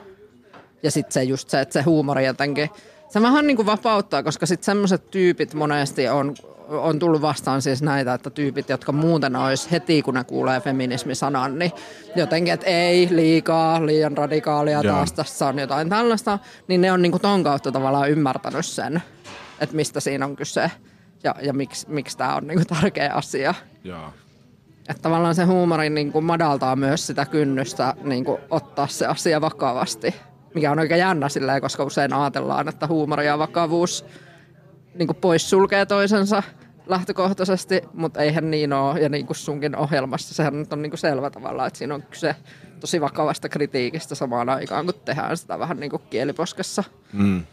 Ja 0.86 0.92
sitten 0.92 1.12
se 1.12 1.24
just 1.24 1.50
se, 1.50 1.62
että 1.62 1.74
se 1.74 1.82
huumori 1.82 2.26
jotenkin, 2.26 2.70
se 3.10 3.22
vähän 3.22 3.48
niin 3.48 3.58
kuin 3.58 3.66
vapauttaa, 3.66 4.24
koska 4.24 4.46
sitten 4.46 4.66
semmoiset 4.66 5.12
tyypit 5.12 5.54
monesti 5.54 6.08
on, 6.08 6.36
on 6.68 7.00
tullut 7.00 7.22
vastaan 7.22 7.62
siis 7.62 7.82
näitä, 7.82 8.14
että 8.14 8.30
tyypit, 8.30 8.70
jotka 8.70 8.92
muuten 8.92 9.36
olisi 9.36 9.72
heti, 9.72 10.02
kun 10.02 10.14
ne 10.14 10.24
kuulee 10.24 10.62
feminismisanan, 10.62 11.60
niin 11.60 11.72
jotenkin, 12.16 12.54
että 12.54 12.66
ei 12.66 13.08
liikaa, 13.12 13.86
liian 13.86 14.18
radikaalia, 14.18 14.82
Joo. 14.82 14.96
taas 14.96 15.14
tässä 15.14 15.48
on 15.48 15.60
jotain 15.60 15.90
tällaista, 15.90 16.40
niin 16.68 16.82
ne 16.82 16.92
on 16.92 17.02
niin 17.02 17.12
kuin 17.12 17.22
ton 17.22 17.44
kautta 17.44 17.72
tavallaan 17.72 18.10
ymmärtänyt 18.10 18.66
sen, 18.66 19.04
että 19.60 19.76
mistä 19.76 20.00
siinä 20.00 20.26
on 20.26 20.36
kyse 20.36 20.72
ja, 21.24 21.36
ja 21.42 21.54
miksi, 21.54 21.90
miksi 21.90 22.18
tämä 22.18 22.36
on 22.36 22.48
niin 22.48 22.58
kuin 22.58 22.80
tärkeä 22.82 23.14
asia. 23.14 23.54
Joo. 23.84 24.14
Että 24.90 25.02
tavallaan 25.02 25.36
se 25.36 25.44
huumori 25.44 25.90
niin 25.90 26.12
kuin 26.12 26.26
madaltaa 26.26 26.76
myös 26.76 27.08
sitä 27.08 27.26
kynnystä 27.26 27.94
niin 28.04 28.26
kuin 28.26 28.42
ottaa 28.50 28.88
se 28.88 29.06
asia 29.06 29.42
vakavasti 29.42 30.16
mikä 30.56 30.72
on 30.72 30.80
oikein 30.80 31.00
jännä 31.00 31.30
silleen, 31.30 31.62
koska 31.62 31.84
usein 31.84 32.14
ajatellaan, 32.14 32.68
että 32.68 32.88
huumori 32.88 33.26
ja 33.26 33.40
vakavuus 33.40 34.06
niin 34.96 35.08
kuin 35.08 35.18
poissulkee 35.18 35.86
toisensa 35.86 36.44
lähtökohtaisesti, 36.88 37.82
mutta 37.94 38.22
eihän 38.22 38.52
niin 38.52 38.74
ole. 38.74 39.00
Ja 39.00 39.10
niin 39.10 39.26
kuin 39.26 39.38
sunkin 39.38 39.76
ohjelmassa 39.76 40.34
sehän 40.34 40.60
nyt 40.60 40.74
on 40.74 40.82
niin 40.82 40.90
kuin 40.90 41.00
selvä 41.00 41.30
tavalla, 41.30 41.68
että 41.68 41.78
siinä 41.78 41.96
on 41.96 42.04
kyse 42.04 42.36
tosi 42.80 43.02
vakavasta 43.02 43.50
kritiikistä 43.50 44.16
samaan 44.16 44.50
aikaan, 44.50 44.86
kun 44.86 44.94
tehdään 45.06 45.38
sitä 45.38 45.60
vähän 45.60 45.80
niin 45.80 45.90
kuin 45.90 46.02
kieliposkessa. 46.10 46.84
Mm. 47.14 47.44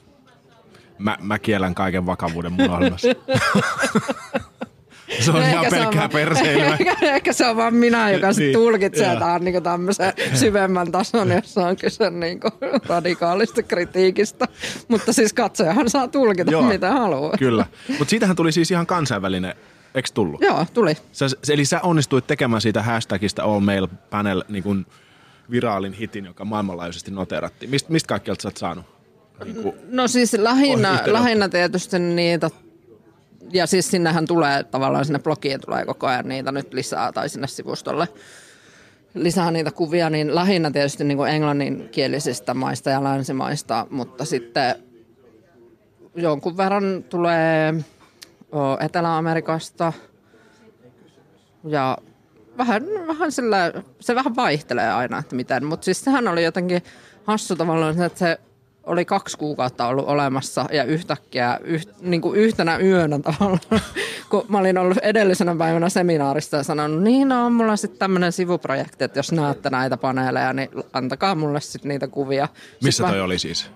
Mä, 0.98 1.16
mä 1.20 1.38
kiellän 1.38 1.74
kaiken 1.74 2.06
vakavuuden 2.06 2.52
mun 2.52 2.70
ohjelmassa. 2.70 3.08
Se 5.20 5.30
on 5.30 5.42
ihan 5.42 5.66
pelkkää 5.70 6.08
perseilyä. 6.08 6.66
Ehkä, 6.80 6.96
ehkä, 7.02 7.32
se 7.32 7.46
on 7.46 7.56
vaan 7.56 7.74
minä, 7.74 8.10
joka 8.10 8.26
niin, 8.26 8.34
sitten 8.34 8.52
tulkitsee 8.52 9.16
tähän 9.16 9.44
niin 9.44 9.62
tämmöisen 9.62 10.12
syvemmän 10.34 10.92
tason, 10.92 11.32
jossa 11.32 11.66
on 11.66 11.76
kyse 11.76 12.10
niin 12.10 12.40
radikaalista 12.86 13.62
kritiikistä. 13.62 14.48
Mutta 14.88 15.12
siis 15.12 15.32
katsojahan 15.32 15.90
saa 15.90 16.08
tulkita 16.08 16.50
Joo, 16.50 16.62
mitä 16.62 16.90
haluaa. 16.90 17.34
Kyllä. 17.38 17.66
Mutta 17.88 18.10
siitähän 18.10 18.36
tuli 18.36 18.52
siis 18.52 18.70
ihan 18.70 18.86
kansainvälinen 18.86 19.54
Eikö 19.94 20.08
tullut? 20.14 20.40
Joo, 20.40 20.66
tuli. 20.74 20.96
Sä, 21.12 21.26
eli 21.48 21.64
sä 21.64 21.80
onnistuit 21.80 22.26
tekemään 22.26 22.62
siitä 22.62 22.82
hashtagista 22.82 23.42
All 23.42 23.60
Mail 23.60 23.88
Panel 24.10 24.44
niin 24.48 24.62
kuin 24.62 24.86
viraalin 25.50 25.92
hitin, 25.92 26.24
joka 26.24 26.44
maailmanlaajuisesti 26.44 27.10
noterattiin. 27.10 27.70
Mist, 27.70 27.88
mistä 27.88 28.08
kaikkialta 28.08 28.42
sä 28.42 28.48
oot 28.48 28.56
saanut? 28.56 28.84
Niin 29.44 29.62
kuin, 29.62 29.74
no 29.88 30.08
siis 30.08 30.32
lähinnä, 30.32 31.02
lähinnä 31.06 31.48
tietysti 31.48 31.98
niitä 31.98 32.50
ja 33.52 33.66
siis 33.66 33.90
sinnehän 33.90 34.26
tulee 34.26 34.64
tavallaan 34.64 35.04
sinne 35.04 35.18
blogiin 35.18 35.60
tulee 35.60 35.86
koko 35.86 36.06
ajan 36.06 36.28
niitä 36.28 36.52
nyt 36.52 36.74
lisää 36.74 37.12
tai 37.12 37.28
sinne 37.28 37.46
sivustolle 37.46 38.08
lisää 39.14 39.50
niitä 39.50 39.70
kuvia, 39.70 40.10
niin 40.10 40.34
lähinnä 40.34 40.70
tietysti 40.70 41.04
niin 41.04 41.28
englanninkielisistä 41.28 42.54
maista 42.54 42.90
ja 42.90 43.04
länsimaista, 43.04 43.86
mutta 43.90 44.24
sitten 44.24 44.74
jonkun 46.14 46.56
verran 46.56 47.04
tulee 47.08 47.74
Etelä-Amerikasta 48.80 49.92
ja 51.64 51.98
vähän, 52.58 52.82
vähän 53.06 53.32
sillä, 53.32 53.72
se 54.00 54.14
vähän 54.14 54.36
vaihtelee 54.36 54.92
aina, 54.92 55.18
että 55.18 55.36
miten, 55.36 55.64
mutta 55.64 55.84
siis 55.84 56.04
sehän 56.04 56.28
oli 56.28 56.44
jotenkin 56.44 56.82
hassu 57.24 57.56
tavallaan, 57.56 58.02
että 58.02 58.18
se 58.18 58.40
oli 58.84 59.04
kaksi 59.04 59.38
kuukautta 59.38 59.86
ollut 59.86 60.08
olemassa 60.08 60.66
ja 60.72 60.84
yhtäkkiä 60.84 61.58
yht, 61.64 61.88
niin 62.00 62.20
kuin 62.20 62.40
yhtenä 62.40 62.78
yönä 62.78 63.18
tavallaan, 63.18 63.60
kun 64.30 64.44
mä 64.48 64.58
olin 64.58 64.78
ollut 64.78 64.98
edellisenä 64.98 65.56
päivänä 65.56 65.88
seminaarista 65.88 66.56
ja 66.56 66.62
sanonut, 66.62 67.02
niin 67.02 67.28
no, 67.28 67.46
on 67.46 67.52
mulla 67.52 67.76
sitten 67.76 67.98
tämmöinen 67.98 68.32
sivuprojekti, 68.32 69.04
että 69.04 69.18
jos 69.18 69.32
näette 69.32 69.70
näitä 69.70 69.96
paneeleja, 69.96 70.52
niin 70.52 70.68
antakaa 70.92 71.34
mulle 71.34 71.60
sitten 71.60 71.88
niitä 71.88 72.08
kuvia. 72.08 72.48
Missä 72.82 73.04
toi 73.04 73.16
mä, 73.16 73.24
oli 73.24 73.38
siis? 73.38 73.70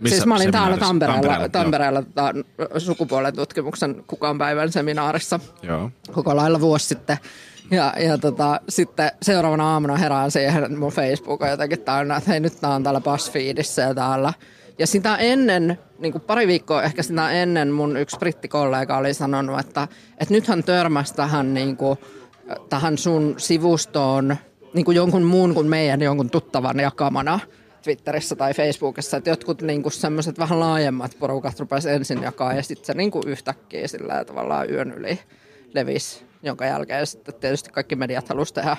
Missä 0.00 0.16
siis 0.16 0.26
mä 0.26 0.34
olin 0.34 0.52
täällä 0.52 0.76
Tampereella, 0.76 1.22
Tampereella, 1.22 1.48
Tampereella 1.48 2.02
tota, 2.02 2.80
sukupuolen 2.80 3.36
tutkimuksen 3.36 4.04
kukaan 4.06 4.38
päivän 4.38 4.72
seminaarissa 4.72 5.40
Joo. 5.62 5.90
koko 6.12 6.36
lailla 6.36 6.60
vuosi 6.60 6.86
sitten. 6.86 7.16
Ja, 7.70 7.94
ja 7.98 8.18
tota, 8.18 8.60
sitten 8.68 9.10
seuraavana 9.22 9.72
aamuna 9.72 9.96
herään 9.96 10.30
siihen, 10.30 10.64
että 10.64 10.78
mun 10.78 10.92
Facebook 10.92 11.42
on 11.42 11.50
jotenkin 11.50 11.80
täynnä, 11.80 12.16
että 12.16 12.30
hei 12.30 12.40
nyt 12.40 12.60
tää 12.60 12.70
on 12.70 12.82
täällä 12.82 13.00
BuzzFeedissä 13.00 13.82
ja 13.82 13.94
täällä. 13.94 14.32
Ja 14.78 14.86
sitä 14.86 15.16
ennen, 15.16 15.78
niin 15.98 16.12
kuin 16.12 16.22
pari 16.22 16.46
viikkoa 16.46 16.82
ehkä 16.82 17.02
sitä 17.02 17.30
ennen 17.30 17.70
mun 17.72 17.96
yksi 17.96 18.18
brittikollega 18.18 18.96
oli 18.96 19.14
sanonut, 19.14 19.60
että, 19.60 19.88
että 20.18 20.34
nythän 20.34 20.64
törmäsi 20.64 21.14
tähän, 21.14 21.54
niin 21.54 21.76
kuin, 21.76 21.98
tähän 22.68 22.98
sun 22.98 23.34
sivustoon 23.36 24.36
niin 24.74 24.84
kuin 24.84 24.96
jonkun 24.96 25.22
muun 25.22 25.54
kuin 25.54 25.66
meidän 25.66 26.02
jonkun 26.02 26.30
tuttavan 26.30 26.80
jakamana 26.80 27.40
Twitterissä 27.82 28.36
tai 28.36 28.54
Facebookissa, 28.54 29.16
että 29.16 29.30
jotkut 29.30 29.62
niin 29.62 29.92
semmoiset 29.92 30.38
vähän 30.38 30.60
laajemmat 30.60 31.16
porukat 31.18 31.60
rupesivat 31.60 31.96
ensin 31.96 32.22
jakaa 32.22 32.52
ja 32.52 32.62
sitten 32.62 32.86
se 32.86 32.94
niin 32.94 33.10
kuin 33.10 33.28
yhtäkkiä 33.28 33.88
sillä 33.88 34.24
tavallaan 34.24 34.70
yön 34.70 34.92
yli 34.92 35.18
levisi 35.74 36.25
jonka 36.42 36.64
jälkeen 36.64 37.06
sitten 37.06 37.34
tietysti 37.34 37.70
kaikki 37.70 37.96
mediat 37.96 38.28
halusi 38.28 38.54
tehdä 38.54 38.76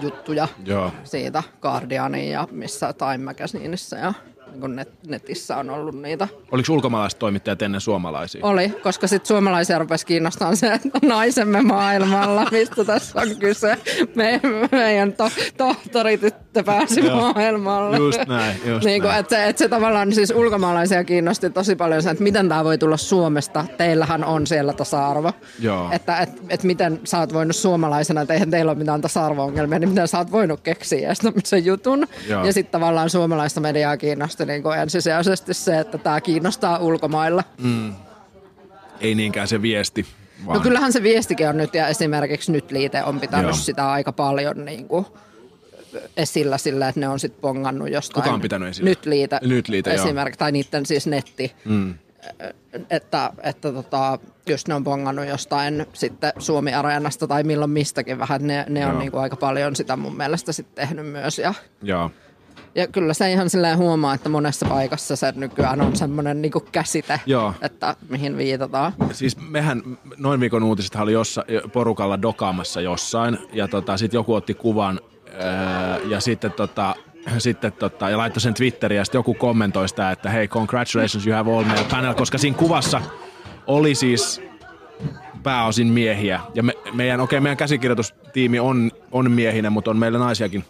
juttuja 0.00 0.48
Joo. 0.64 0.92
siitä 1.04 1.42
Guardianiin 1.62 2.30
ja 2.30 2.48
missä 2.50 2.92
Time 2.92 3.24
Magazineissa 3.24 3.96
ja 3.96 4.14
niin 4.54 4.76
net, 4.76 4.88
netissä 5.06 5.56
on 5.56 5.70
ollut 5.70 6.02
niitä. 6.02 6.28
Oliko 6.52 6.72
ulkomaalaiset 6.72 7.18
toimittajat 7.18 7.62
ennen 7.62 7.80
suomalaisia? 7.80 8.40
Oli, 8.46 8.68
koska 8.68 9.06
sitten 9.06 9.26
suomalaisia 9.26 9.78
rupesi 9.78 10.06
kiinnostamaan 10.06 10.56
se, 10.56 10.72
että 10.72 10.88
naisemme 11.06 11.62
maailmalla, 11.62 12.46
mistä 12.50 12.84
tässä 12.84 13.20
on 13.20 13.36
kyse. 13.36 13.76
Me, 14.14 14.40
meidän 14.72 15.12
to, 15.12 15.30
tohtorityttö 15.56 16.62
pääsi 16.62 17.02
maailmalle. 17.02 17.96
Just 17.96 18.26
näin, 18.28 18.56
just 18.66 18.84
niin 18.84 19.02
kuin, 19.02 19.08
näin. 19.08 19.20
Että, 19.20 19.36
se, 19.36 19.48
että 19.48 19.58
se 19.58 19.68
tavallaan 19.68 20.12
siis 20.12 20.30
ulkomaalaisia 20.30 21.04
kiinnosti 21.04 21.50
tosi 21.50 21.76
paljon 21.76 22.02
se, 22.02 22.10
että 22.10 22.22
miten 22.22 22.48
tämä 22.48 22.64
voi 22.64 22.78
tulla 22.78 22.96
Suomesta. 22.96 23.64
Teillähän 23.76 24.24
on 24.24 24.46
siellä 24.46 24.72
tasa-arvo. 24.72 25.32
Joo. 25.60 25.88
Että 25.92 26.16
et, 26.18 26.30
et 26.48 26.62
miten 26.62 27.00
sä 27.04 27.18
oot 27.18 27.32
voinut 27.32 27.56
suomalaisena, 27.56 28.20
että 28.20 28.34
eihän 28.34 28.50
teillä 28.50 28.70
ole 28.70 28.78
mitään 28.78 29.00
tasa-arvo-ongelmia, 29.00 29.78
niin 29.78 29.88
miten 29.88 30.08
sä 30.08 30.18
oot 30.18 30.32
voinut 30.32 30.60
keksiä 30.60 31.12
sen 31.44 31.64
jutun. 31.64 32.06
Joo. 32.28 32.44
Ja 32.44 32.52
sitten 32.52 32.72
tavallaan 32.72 33.10
suomalaista 33.10 33.60
mediaa 33.60 33.96
kiinnosti 33.96 34.35
niin 34.44 34.62
kuin 34.62 34.78
ensisijaisesti 34.78 35.54
se, 35.54 35.78
että 35.78 35.98
tämä 35.98 36.20
kiinnostaa 36.20 36.78
ulkomailla. 36.78 37.44
Mm. 37.58 37.94
Ei 39.00 39.14
niinkään 39.14 39.48
se 39.48 39.62
viesti. 39.62 40.06
Vaan. 40.46 40.56
No 40.56 40.62
kyllähän 40.62 40.92
se 40.92 41.02
viestikin 41.02 41.48
on 41.48 41.56
nyt, 41.56 41.74
ja 41.74 41.88
esimerkiksi 41.88 42.52
nyt 42.52 42.70
liite 42.70 43.02
on 43.02 43.20
pitänyt 43.20 43.46
Joo. 43.46 43.56
sitä 43.56 43.90
aika 43.90 44.12
paljon 44.12 44.64
niin 44.64 44.88
kuin 44.88 45.06
esillä 46.16 46.58
sillä, 46.58 46.88
että 46.88 47.00
ne 47.00 47.08
on 47.08 47.20
sitten 47.20 47.40
pongannut 47.40 47.90
jostain. 47.90 48.22
Kuka 48.22 48.34
on 48.34 48.40
pitänyt 48.40 48.68
esillä? 48.68 48.90
Nyt 48.90 49.06
liite, 49.06 49.38
nyt 49.42 49.68
liite 49.68 49.94
esimerkiksi, 49.94 50.38
tai 50.38 50.52
niiden 50.52 50.86
siis 50.86 51.06
netti. 51.06 51.52
Mm. 51.64 51.94
Että, 52.90 53.32
että 53.42 53.72
tota, 53.72 54.18
just 54.46 54.68
ne 54.68 54.74
on 54.74 54.84
pongannut 54.84 55.26
jostain 55.26 55.86
sitten 55.92 56.32
Suomi-areenasta 56.38 57.26
tai 57.26 57.42
milloin 57.42 57.70
mistäkin 57.70 58.18
vähän. 58.18 58.46
Ne, 58.46 58.64
ne 58.68 58.86
on 58.86 58.98
niin 58.98 59.10
kuin 59.10 59.22
aika 59.22 59.36
paljon 59.36 59.76
sitä 59.76 59.96
mun 59.96 60.16
mielestä 60.16 60.52
sitten 60.52 60.88
tehnyt 60.88 61.06
myös. 61.06 61.38
Ja, 61.38 61.54
Joo. 61.82 62.10
Ja 62.76 62.86
kyllä 62.86 63.14
se 63.14 63.32
ihan 63.32 63.50
silleen 63.50 63.78
huomaa, 63.78 64.14
että 64.14 64.28
monessa 64.28 64.66
paikassa 64.68 65.16
se 65.16 65.32
nykyään 65.36 65.80
on 65.80 65.96
semmoinen 65.96 66.42
niin 66.42 66.52
käsite, 66.72 67.20
Joo. 67.26 67.54
että 67.62 67.96
mihin 68.08 68.36
viitataan. 68.36 68.92
Siis 69.12 69.36
mehän, 69.50 69.82
noin 70.16 70.40
viikon 70.40 70.62
uutiset 70.62 70.94
oli 70.94 71.12
jossa, 71.12 71.44
porukalla 71.72 72.22
dokaamassa 72.22 72.80
jossain, 72.80 73.38
ja 73.52 73.68
tota, 73.68 73.96
sitten 73.96 74.18
joku 74.18 74.34
otti 74.34 74.54
kuvan, 74.54 75.00
ää, 75.38 75.98
ja 75.98 76.20
sitten 76.20 76.52
tota, 76.52 76.94
sitten 77.38 77.72
tota, 77.72 78.10
ja 78.10 78.18
laittoi 78.18 78.40
sen 78.40 78.54
Twitteriin 78.54 78.98
ja 78.98 79.04
sitten 79.04 79.18
joku 79.18 79.34
kommentoi 79.34 79.88
sitä, 79.88 80.10
että 80.10 80.30
hei 80.30 80.48
congratulations 80.48 81.26
you 81.26 81.36
have 81.36 81.52
all 81.52 81.64
male 81.64 81.86
panel, 81.90 82.14
koska 82.14 82.38
siinä 82.38 82.56
kuvassa 82.56 83.02
oli 83.66 83.94
siis 83.94 84.42
pääosin 85.42 85.86
miehiä. 85.86 86.40
Ja 86.54 86.62
me, 86.62 86.72
meidän, 86.92 87.20
okei, 87.20 87.36
okay, 87.36 87.42
meidän 87.42 87.56
käsikirjoitustiimi 87.56 88.58
on, 88.58 88.90
on 89.12 89.30
miehinen, 89.30 89.72
mutta 89.72 89.90
on 89.90 89.96
meillä 89.96 90.18
naisiakin. 90.18 90.64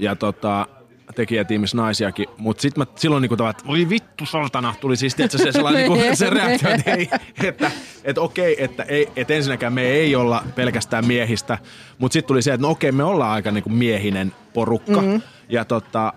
Ja 0.00 0.16
tota, 0.16 0.66
tekijätiimissä 1.14 1.76
naisiakin, 1.76 2.26
mutta 2.36 2.60
sitten 2.60 2.86
silloin 2.96 3.22
niinku 3.22 3.36
tavallaan, 3.36 3.56
että 3.58 3.66
voi 3.66 3.88
vittu 3.88 4.26
saltana, 4.26 4.74
tuli 4.80 4.96
siis 4.96 5.14
tietysti 5.14 5.46
se 5.46 5.52
sellainen 5.52 5.90
niinku, 5.90 6.04
se 6.16 6.30
reaktio, 6.30 6.70
että, 6.70 6.94
ei, 6.94 7.08
että, 7.44 7.70
että 8.04 8.20
okei, 8.20 8.64
että, 8.64 8.82
ei, 8.82 9.08
että 9.16 9.34
ensinnäkään 9.34 9.72
me 9.72 9.82
ei 9.82 10.16
olla 10.16 10.44
pelkästään 10.54 11.06
miehistä, 11.06 11.58
mutta 11.98 12.12
sitten 12.12 12.28
tuli 12.28 12.42
se, 12.42 12.52
että 12.52 12.66
no 12.66 12.70
okei, 12.70 12.92
me 12.92 13.04
ollaan 13.04 13.30
aika 13.30 13.50
niinku 13.50 13.70
miehinen 13.70 14.32
porukka, 14.54 15.02
mm-hmm. 15.02 15.22
ja 15.48 15.64
tota, 15.64 16.12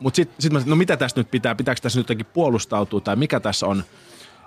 mutta 0.00 0.16
sitten 0.16 0.42
sit 0.42 0.52
mä 0.52 0.62
no 0.66 0.76
mitä 0.76 0.96
tässä 0.96 1.20
nyt 1.20 1.30
pitää, 1.30 1.54
pitääkö 1.54 1.80
tässä 1.80 1.98
nyt 1.98 2.04
jotenkin 2.04 2.26
puolustautua 2.26 3.00
tai 3.00 3.16
mikä 3.16 3.40
tässä 3.40 3.66
on, 3.66 3.84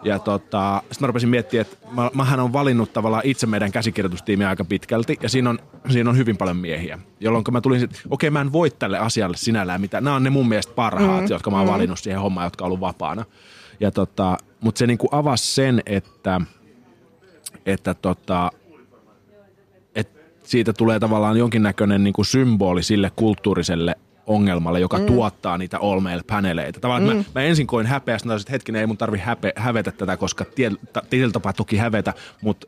ja 0.04 0.20
tota, 0.20 0.82
sitten 0.82 1.04
mä 1.04 1.08
rupesin 1.08 1.30
miettimään, 1.30 1.62
että 1.62 1.88
mä, 1.92 2.12
mähän 2.14 2.40
on 2.40 2.54
valinnut 2.54 2.94
tavallaan 2.94 3.26
itse 3.26 3.48
meidän 3.48 3.72
käsikirjoitustiimiä 3.72 4.50
aika 4.50 4.66
pitkälti, 4.66 5.18
ja 5.22 5.30
siinä 5.30 5.50
on, 5.50 5.60
siinä 5.90 6.10
on 6.10 6.18
hyvin 6.18 6.38
paljon 6.38 6.58
miehiä. 6.58 7.00
Jolloin 7.20 7.44
mä 7.52 7.62
tulin 7.62 7.84
että 7.84 8.00
okei, 8.10 8.30
mä 8.30 8.42
en 8.42 8.52
voi 8.52 8.72
tälle 8.72 8.98
asialle 9.00 9.38
sinällään 9.38 9.82
mitään. 9.82 10.04
Nämä 10.04 10.16
on 10.16 10.24
ne 10.24 10.30
mun 10.30 10.48
mielestä 10.48 10.74
parhaat, 10.74 11.22
mm, 11.22 11.28
jotka 11.30 11.52
mä 11.52 11.58
oon 11.58 11.68
mm. 11.68 11.72
valinnut 11.72 12.00
siihen 12.00 12.22
hommaan, 12.22 12.46
jotka 12.46 12.64
on 12.64 12.68
ollut 12.68 12.80
vapaana. 12.80 13.26
Ja 13.80 13.92
tota, 13.92 14.38
mutta 14.62 14.80
se 14.80 14.88
niinku 14.88 15.08
avasi 15.12 15.54
sen, 15.54 15.82
että, 15.86 16.42
että 17.66 17.94
tota, 17.94 18.52
että 19.96 20.20
siitä 20.44 20.74
tulee 20.74 21.00
tavallaan 21.00 21.38
jonkinnäköinen 21.38 22.04
niinku 22.04 22.24
symboli 22.24 22.84
sille 22.84 23.12
kulttuuriselle 23.16 23.96
ongelmalle, 24.28 24.80
joka 24.80 24.98
mm. 24.98 25.06
tuottaa 25.06 25.58
niitä 25.58 25.80
all 25.80 26.00
mail 26.00 26.24
paneleita. 26.28 26.80
Tavallaan 26.80 27.18
mm. 27.18 27.18
mä, 27.18 27.24
mä, 27.36 27.42
ensin 27.42 27.68
koin 27.68 27.88
häpeä, 27.88 28.16
että 28.16 28.52
hetkinen, 28.52 28.82
ei 28.82 28.88
mun 28.88 28.98
tarvi 28.98 29.18
häpe, 29.18 29.54
hävetä 29.56 29.92
tätä, 29.92 30.18
koska 30.18 30.46
tietyllä 31.10 31.32
tapaa 31.32 31.54
toki 31.54 31.78
hävetä, 31.78 32.14
mutta 32.42 32.68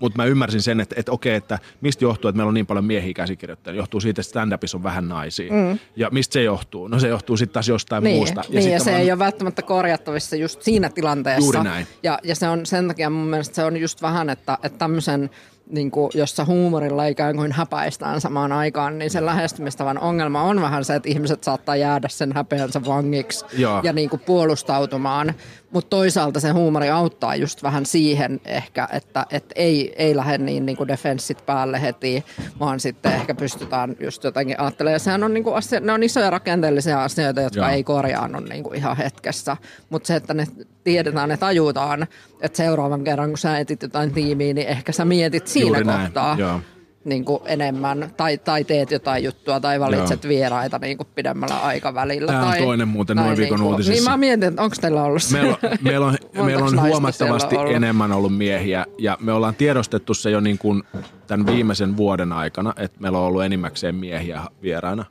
mutta 0.00 0.16
mä 0.16 0.24
ymmärsin 0.24 0.62
sen, 0.62 0.80
että, 0.80 0.94
että 0.98 1.12
okei, 1.12 1.34
että 1.34 1.58
mistä 1.80 2.04
johtuu, 2.04 2.28
että 2.28 2.36
meillä 2.36 2.48
on 2.48 2.54
niin 2.54 2.66
paljon 2.66 2.84
miehiä 2.84 3.14
käsikirjoittajia. 3.14 3.76
Johtuu 3.76 4.00
siitä, 4.00 4.20
että 4.20 4.30
stand-upissa 4.30 4.76
on 4.76 4.82
vähän 4.82 5.08
naisia. 5.08 5.52
Mm. 5.52 5.78
Ja 5.96 6.08
mistä 6.10 6.32
se 6.32 6.42
johtuu? 6.42 6.88
No 6.88 6.98
se 6.98 7.08
johtuu 7.08 7.36
sitten 7.36 7.52
taas 7.52 7.68
jostain 7.68 8.04
niin, 8.04 8.16
muusta. 8.16 8.44
Ja, 8.48 8.60
niin, 8.60 8.72
ja 8.72 8.80
se 8.80 8.90
vaan... 8.90 9.02
ei 9.02 9.12
ole 9.12 9.18
välttämättä 9.18 9.62
korjattavissa 9.62 10.36
just 10.36 10.62
siinä 10.62 10.88
tilanteessa. 10.88 11.44
Juuri 11.44 11.62
näin. 11.64 11.86
Ja, 12.02 12.18
ja 12.22 12.34
se 12.34 12.48
on 12.48 12.66
sen 12.66 12.88
takia 12.88 13.10
mun 13.10 13.26
mielestä 13.26 13.54
se 13.54 13.64
on 13.64 13.76
just 13.76 14.02
vähän, 14.02 14.30
että, 14.30 14.58
että 14.62 14.78
tämmöisen 14.78 15.30
niin 15.70 15.90
kuin, 15.90 16.10
jossa 16.14 16.44
huumorilla 16.44 17.06
ikään 17.06 17.36
kuin 17.36 17.52
häpäistään 17.52 18.20
samaan 18.20 18.52
aikaan, 18.52 18.98
niin 18.98 19.10
sen 19.10 19.26
lähestymistavan 19.26 19.98
ongelma 19.98 20.42
on 20.42 20.60
vähän 20.60 20.84
se, 20.84 20.94
että 20.94 21.08
ihmiset 21.08 21.44
saattaa 21.44 21.76
jäädä 21.76 22.08
sen 22.08 22.32
häpeänsä 22.32 22.84
vangiksi 22.84 23.44
Joo. 23.58 23.80
ja 23.82 23.92
niin 23.92 24.10
kuin 24.10 24.22
puolustautumaan. 24.26 25.34
Mutta 25.72 25.90
toisaalta 25.90 26.40
se 26.40 26.50
huumori 26.50 26.90
auttaa 26.90 27.36
just 27.36 27.62
vähän 27.62 27.86
siihen 27.86 28.40
ehkä, 28.44 28.88
että 28.92 29.26
et 29.30 29.44
ei, 29.54 29.94
ei 29.96 30.16
lähde 30.16 30.38
niin, 30.38 30.66
niin 30.66 30.76
kuin 30.76 30.88
defenssit 30.88 31.46
päälle 31.46 31.82
heti, 31.82 32.24
vaan 32.60 32.80
sitten 32.80 33.12
ehkä 33.12 33.34
pystytään 33.34 33.96
just 34.00 34.24
jotenkin 34.24 34.60
ajattelemaan. 34.60 34.94
Ja 34.94 34.98
sehän 34.98 35.24
on, 35.24 35.34
niin 35.34 35.44
kuin 35.44 35.56
asia, 35.56 35.80
ne 35.80 35.92
on 35.92 36.02
isoja 36.02 36.30
rakenteellisia 36.30 37.04
asioita, 37.04 37.40
jotka 37.40 37.60
Joo. 37.60 37.68
ei 37.68 37.84
korjaannu 37.84 38.40
niin 38.40 38.62
kuin 38.62 38.76
ihan 38.76 38.96
hetkessä. 38.96 39.56
Mutta 39.90 40.06
se, 40.06 40.16
että 40.16 40.34
ne 40.34 40.46
tiedetään, 40.84 41.28
ne 41.28 41.36
tajutaan, 41.36 42.06
että 42.40 42.56
seuraavan 42.56 43.04
kerran 43.04 43.28
kun 43.28 43.38
sä 43.38 43.58
etit 43.58 43.82
jotain 43.82 44.12
tiimiä, 44.12 44.54
niin 44.54 44.68
ehkä 44.68 44.92
sä 44.92 45.04
mietit 45.04 45.46
siinä 45.46 45.78
Juuri 45.78 45.84
kohtaa. 45.84 46.36
Näin. 46.36 46.62
Niin 47.04 47.24
kuin 47.24 47.42
enemmän, 47.44 48.10
tai, 48.16 48.38
tai 48.38 48.64
teet 48.64 48.90
jotain 48.90 49.24
juttua, 49.24 49.60
tai 49.60 49.80
valitset 49.80 50.24
Joo. 50.24 50.28
vieraita 50.28 50.78
niin 50.78 50.96
kuin 50.96 51.08
pidemmällä 51.14 51.56
aikavälillä. 51.56 52.26
Tämä 52.26 52.42
on 52.42 52.48
tai, 52.48 52.62
toinen 52.62 52.88
muuten 52.88 53.16
noin 53.16 53.36
viikon 53.36 53.60
niin 53.60 53.68
uutisissa. 53.68 53.92
Niin 53.92 54.10
mä 54.10 54.16
mietin, 54.16 54.60
onko 54.60 54.76
teillä 54.80 55.02
ollut 55.02 55.22
se? 55.22 55.38
Meillä 55.38 55.56
on, 55.62 55.72
meillä 55.82 56.06
on, 56.06 56.16
meillä 56.46 56.64
on 56.64 56.80
huomattavasti 56.80 57.56
ollut? 57.56 57.74
enemmän 57.74 58.12
ollut 58.12 58.36
miehiä, 58.36 58.86
ja 58.98 59.18
me 59.20 59.32
ollaan 59.32 59.54
tiedostettu 59.54 60.14
se 60.14 60.30
jo 60.30 60.40
niin 60.40 60.58
kuin 60.58 60.82
tämän 61.26 61.46
viimeisen 61.46 61.96
vuoden 61.96 62.32
aikana, 62.32 62.74
että 62.76 63.00
meillä 63.00 63.18
on 63.18 63.24
ollut 63.24 63.42
enimmäkseen 63.42 63.94
miehiä 63.94 64.40
vieraana 64.62 65.04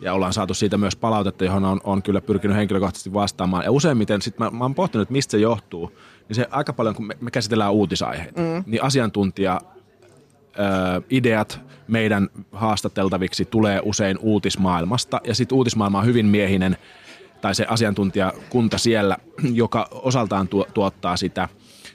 ja 0.00 0.14
ollaan 0.14 0.32
saatu 0.32 0.54
siitä 0.54 0.78
myös 0.78 0.96
palautetta, 0.96 1.44
johon 1.44 1.64
on, 1.64 1.80
on 1.84 2.02
kyllä 2.02 2.20
pyrkinyt 2.20 2.56
henkilökohtaisesti 2.56 3.12
vastaamaan. 3.12 3.64
Ja 3.64 3.72
useimmiten 3.72 4.22
sitten 4.22 4.46
mä, 4.46 4.58
mä 4.58 4.64
oon 4.64 4.74
pohtinut, 4.74 5.02
että 5.02 5.12
mistä 5.12 5.30
se 5.30 5.38
johtuu, 5.38 5.92
niin 6.28 6.36
se 6.36 6.46
aika 6.50 6.72
paljon, 6.72 6.94
kun 6.94 7.06
me, 7.06 7.16
me 7.20 7.30
käsitellään 7.30 7.72
uutisaiheita, 7.72 8.40
mm. 8.40 8.64
niin 8.66 8.82
asiantuntija 8.82 9.60
ideat 11.10 11.60
meidän 11.88 12.28
haastateltaviksi 12.52 13.44
tulee 13.44 13.80
usein 13.84 14.18
uutismaailmasta, 14.18 15.20
ja 15.24 15.34
sitten 15.34 15.56
uutismaailma 15.56 15.98
on 15.98 16.06
hyvin 16.06 16.26
miehinen, 16.26 16.76
tai 17.40 17.54
se 17.54 17.66
asiantuntijakunta 17.68 18.78
siellä, 18.78 19.16
joka 19.52 19.88
osaltaan 19.90 20.48
tuo, 20.48 20.66
tuottaa 20.74 21.16
sitä. 21.16 21.48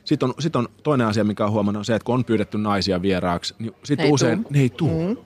Sitten 0.06 0.30
on, 0.30 0.36
sit 0.40 0.56
on 0.56 0.68
toinen 0.84 1.08
asia, 1.08 1.24
mikä 1.24 1.46
on 1.46 1.52
huomannut, 1.52 1.80
on 1.80 1.86
se, 1.86 1.96
että 1.96 2.06
kun 2.06 2.16
on 2.16 2.26
pyydetty 2.26 2.58
naisia 2.58 3.02
vieraaksi, 3.02 3.56
niin 3.60 3.74
sitten 3.84 4.12
usein 4.12 4.44
tuu. 4.44 4.52
ne 4.52 4.60
ei 4.60 4.70
tule. 4.70 5.08
Mm. 5.08 5.18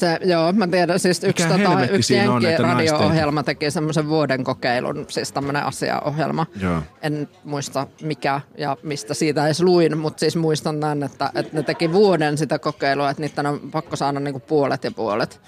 Se, 0.00 0.18
joo, 0.24 0.52
mä 0.52 0.66
tiedän, 0.66 0.98
siis 0.98 1.24
yksi, 1.24 1.48
tota, 1.48 1.84
yksi 1.90 2.14
radio-ohjelma 2.58 3.42
teki 3.42 3.70
semmoisen 3.70 4.08
vuoden 4.08 4.44
kokeilun, 4.44 5.06
siis 5.08 5.32
tämmöinen 5.32 5.62
asiaohjelma. 5.62 6.46
Joo. 6.60 6.82
En 7.02 7.28
muista 7.44 7.86
mikä 8.02 8.40
ja 8.58 8.76
mistä 8.82 9.14
siitä 9.14 9.46
edes 9.46 9.62
luin, 9.62 9.98
mutta 9.98 10.20
siis 10.20 10.36
muistan 10.36 10.80
tämän, 10.80 11.02
että, 11.02 11.30
että 11.34 11.56
ne 11.56 11.62
teki 11.62 11.92
vuoden 11.92 12.38
sitä 12.38 12.58
kokeilua, 12.58 13.10
että 13.10 13.22
niiden 13.22 13.46
on 13.46 13.60
pakko 13.72 13.96
saada 13.96 14.20
niinku 14.20 14.40
puolet 14.40 14.84
ja 14.84 14.90
puolet 14.90 15.40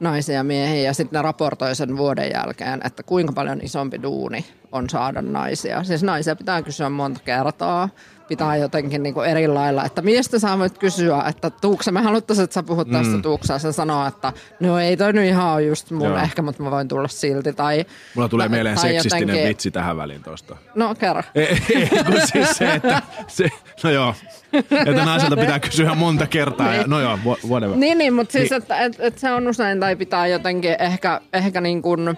naisia 0.00 0.34
ja 0.34 0.44
miehiä 0.44 0.82
ja 0.82 0.94
sitten 0.94 1.18
ne 1.18 1.22
raportoi 1.22 1.74
sen 1.74 1.96
vuoden 1.96 2.30
jälkeen, 2.34 2.80
että 2.84 3.02
kuinka 3.02 3.32
paljon 3.32 3.60
isompi 3.62 4.02
duuni 4.02 4.44
on 4.72 4.90
saada 4.90 5.22
naisia. 5.22 5.84
Siis 5.84 6.02
naisia 6.02 6.36
pitää 6.36 6.62
kysyä 6.62 6.90
monta 6.90 7.20
kertaa 7.24 7.88
pitää 8.28 8.56
jotenkin 8.56 9.02
niin 9.02 9.14
kuin 9.14 9.28
eri 9.28 9.48
lailla. 9.48 9.84
Että 9.84 10.02
miestä 10.02 10.38
sä 10.38 10.58
voit 10.58 10.78
kysyä, 10.78 11.22
että 11.28 11.50
tuuksa, 11.50 11.92
me 11.92 12.00
haluttaisiin, 12.00 12.44
että 12.44 12.54
sä 12.54 12.62
puhut 12.62 12.90
tästä 12.90 13.16
mm. 13.16 13.22
tuuksaa. 13.22 13.58
Se 13.58 13.72
sanoo, 13.72 14.06
että 14.06 14.32
no 14.60 14.78
ei 14.78 14.96
toi 14.96 15.12
nyt 15.12 15.24
ihan 15.24 15.66
just 15.66 15.90
mun 15.90 16.08
Joo. 16.08 16.18
ehkä, 16.18 16.42
mutta 16.42 16.62
mä 16.62 16.70
voin 16.70 16.88
tulla 16.88 17.08
silti. 17.08 17.52
Tai, 17.52 17.84
Mulla 18.14 18.28
tulee 18.28 18.48
mieleen 18.48 18.78
seksistinen 18.78 19.28
jotenkin... 19.28 19.48
vitsi 19.48 19.70
tähän 19.70 19.96
väliin 19.96 20.22
tuosta. 20.22 20.56
No 20.74 20.94
kerro. 20.94 21.22
Ei, 21.34 21.62
ei 21.74 21.88
kun 22.06 22.20
siis 22.24 22.50
se, 22.50 22.72
että 22.72 23.02
se, 23.26 23.48
no 23.84 23.90
joo, 23.90 24.14
että 24.52 25.04
naiselta 25.04 25.36
pitää 25.36 25.58
kysyä 25.58 25.94
monta 25.94 26.26
kertaa. 26.26 26.70
niin. 26.70 26.80
Ja, 26.80 26.86
no 26.86 27.00
joo, 27.00 27.18
whatever. 27.48 27.76
Niin, 27.76 27.98
niin 27.98 28.14
mutta 28.14 28.32
siis, 28.32 28.50
niin. 28.50 28.58
että 28.58 28.80
et, 28.80 28.96
et 28.98 29.18
se 29.18 29.32
on 29.32 29.48
usein, 29.48 29.80
tai 29.80 29.96
pitää 29.96 30.26
jotenkin 30.26 30.76
ehkä, 30.78 31.20
ehkä 31.32 31.60
niin 31.60 31.82
kuin 31.82 32.16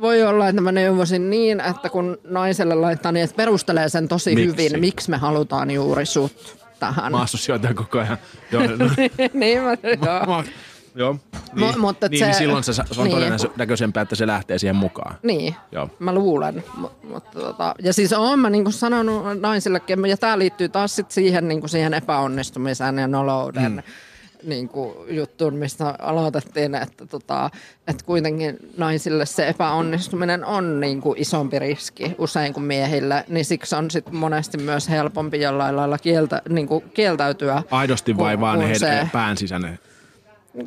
voi 0.00 0.22
olla, 0.22 0.48
että 0.48 0.62
mä 0.62 0.72
neuvosin 0.72 1.30
niin, 1.30 1.60
että 1.60 1.88
kun 1.88 2.18
naiselle 2.24 2.74
laittaa 2.74 3.12
niin, 3.12 3.24
että 3.24 3.36
perustelee 3.36 3.88
sen 3.88 4.08
tosi 4.08 4.34
miksi? 4.34 4.50
hyvin, 4.50 4.80
miksi 4.80 5.10
me 5.10 5.16
halutaan 5.16 5.70
juuri 5.70 6.06
sut 6.06 6.56
tähän. 6.80 7.12
Mä 7.12 7.26
sijoitan 7.26 7.74
koko 7.74 7.98
ajan. 7.98 8.18
Joo, 8.52 8.62
no. 8.62 8.90
niin 9.32 9.62
mä, 9.62 9.76
joo. 10.06 10.26
Mä, 10.36 10.44
Joo, 10.94 11.16
niin, 11.54 11.78
M- 11.78 11.80
mutta 11.80 12.08
niin, 12.08 12.18
se, 12.18 12.24
niin 12.24 12.34
silloin 12.34 12.64
se, 12.64 12.72
se 12.72 12.82
on 12.96 13.04
niin. 13.04 13.38
todennäköisempää, 13.38 14.00
että 14.00 14.14
se 14.14 14.26
lähtee 14.26 14.58
siihen 14.58 14.76
mukaan. 14.76 15.14
Niin, 15.22 15.56
Joo. 15.72 15.90
mä 15.98 16.14
luulen. 16.14 16.64
M- 16.76 17.08
mutta 17.12 17.40
tota, 17.40 17.74
ja 17.82 17.92
siis 17.92 18.12
oon 18.12 18.38
mä 18.38 18.50
niin 18.50 18.72
sanonut 18.72 19.40
naisillekin, 19.40 20.06
ja 20.06 20.16
tämä 20.16 20.38
liittyy 20.38 20.68
taas 20.68 20.96
sit 20.96 21.10
siihen, 21.10 21.48
niin 21.48 21.68
siihen 21.68 21.94
epäonnistumiseen 21.94 22.98
ja 22.98 23.08
nolouden. 23.08 23.72
Mm 23.72 23.82
niin 24.42 24.68
kuin 24.68 24.94
juttuun, 25.16 25.54
mistä 25.54 25.94
aloitettiin, 25.98 26.74
että, 26.74 27.06
tota, 27.06 27.50
että 27.88 28.04
kuitenkin 28.04 28.56
naisille 28.76 29.26
se 29.26 29.48
epäonnistuminen 29.48 30.44
on 30.44 30.80
niin 30.80 31.00
kuin 31.00 31.18
isompi 31.18 31.58
riski 31.58 32.14
usein 32.18 32.52
kuin 32.52 32.64
miehille, 32.64 33.24
niin 33.28 33.44
siksi 33.44 33.76
on 33.76 33.90
sit 33.90 34.12
monesti 34.12 34.58
myös 34.58 34.88
helpompi 34.88 35.40
jollain 35.40 35.76
lailla 35.76 35.98
kieltä, 35.98 36.42
niin 36.48 36.68
kuin 36.68 36.84
kieltäytyä. 36.94 37.62
Aidosti 37.70 38.16
vai 38.16 38.40
vaan 38.40 38.60
heidän 38.60 38.78
se, 38.78 39.08
pään 39.12 39.36
sisäinen? 39.36 39.78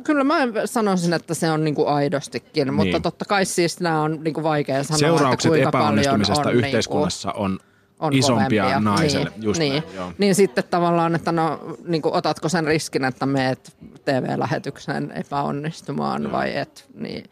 Kyllä 0.04 0.24
mä 0.24 0.34
sanoisin, 0.64 1.12
että 1.12 1.34
se 1.34 1.50
on 1.50 1.64
niin 1.64 1.74
kuin 1.74 1.88
aidostikin, 1.88 2.66
niin. 2.66 2.74
mutta 2.74 3.00
totta 3.00 3.24
kai 3.24 3.44
siis 3.44 3.80
nämä 3.80 4.02
on 4.02 4.20
niin 4.24 4.34
kuin 4.34 4.44
vaikea 4.44 4.84
sanoa, 4.84 4.98
Seuraukset 4.98 5.38
että 5.38 5.48
kuinka 5.48 5.68
epäonnistumisesta 5.68 6.34
paljon 6.34 6.56
on 6.56 6.64
yhteiskunnassa 6.64 7.28
niin 7.28 7.36
kuin, 7.36 7.44
on 7.44 7.58
on 7.98 8.12
isompia 8.12 8.62
kovempia. 8.62 8.80
naiselle. 8.80 9.30
Niin, 9.30 9.42
Just 9.42 9.58
niin. 9.58 9.82
Näin, 9.82 9.96
joo. 9.96 10.12
niin 10.18 10.34
sitten 10.34 10.64
tavallaan, 10.70 11.14
että 11.14 11.32
no, 11.32 11.76
niin 11.86 12.02
kuin, 12.02 12.14
otatko 12.14 12.48
sen 12.48 12.64
riskin, 12.64 13.04
että 13.04 13.26
meet 13.26 13.76
TV-lähetyksen 14.04 15.12
epäonnistumaan 15.12 16.22
joo. 16.22 16.32
vai 16.32 16.56
et. 16.56 16.86
Niin. 16.94 17.24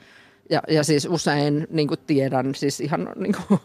Ja, 0.51 0.62
ja 0.68 0.85
siis 0.85 1.09
usein 1.11 1.66
niin 1.70 1.88
kuin 1.88 2.01
tiedän 2.07 2.55
siis 2.55 2.81
ihan 2.81 3.09
niin 3.16 3.35
kuin, 3.48 3.61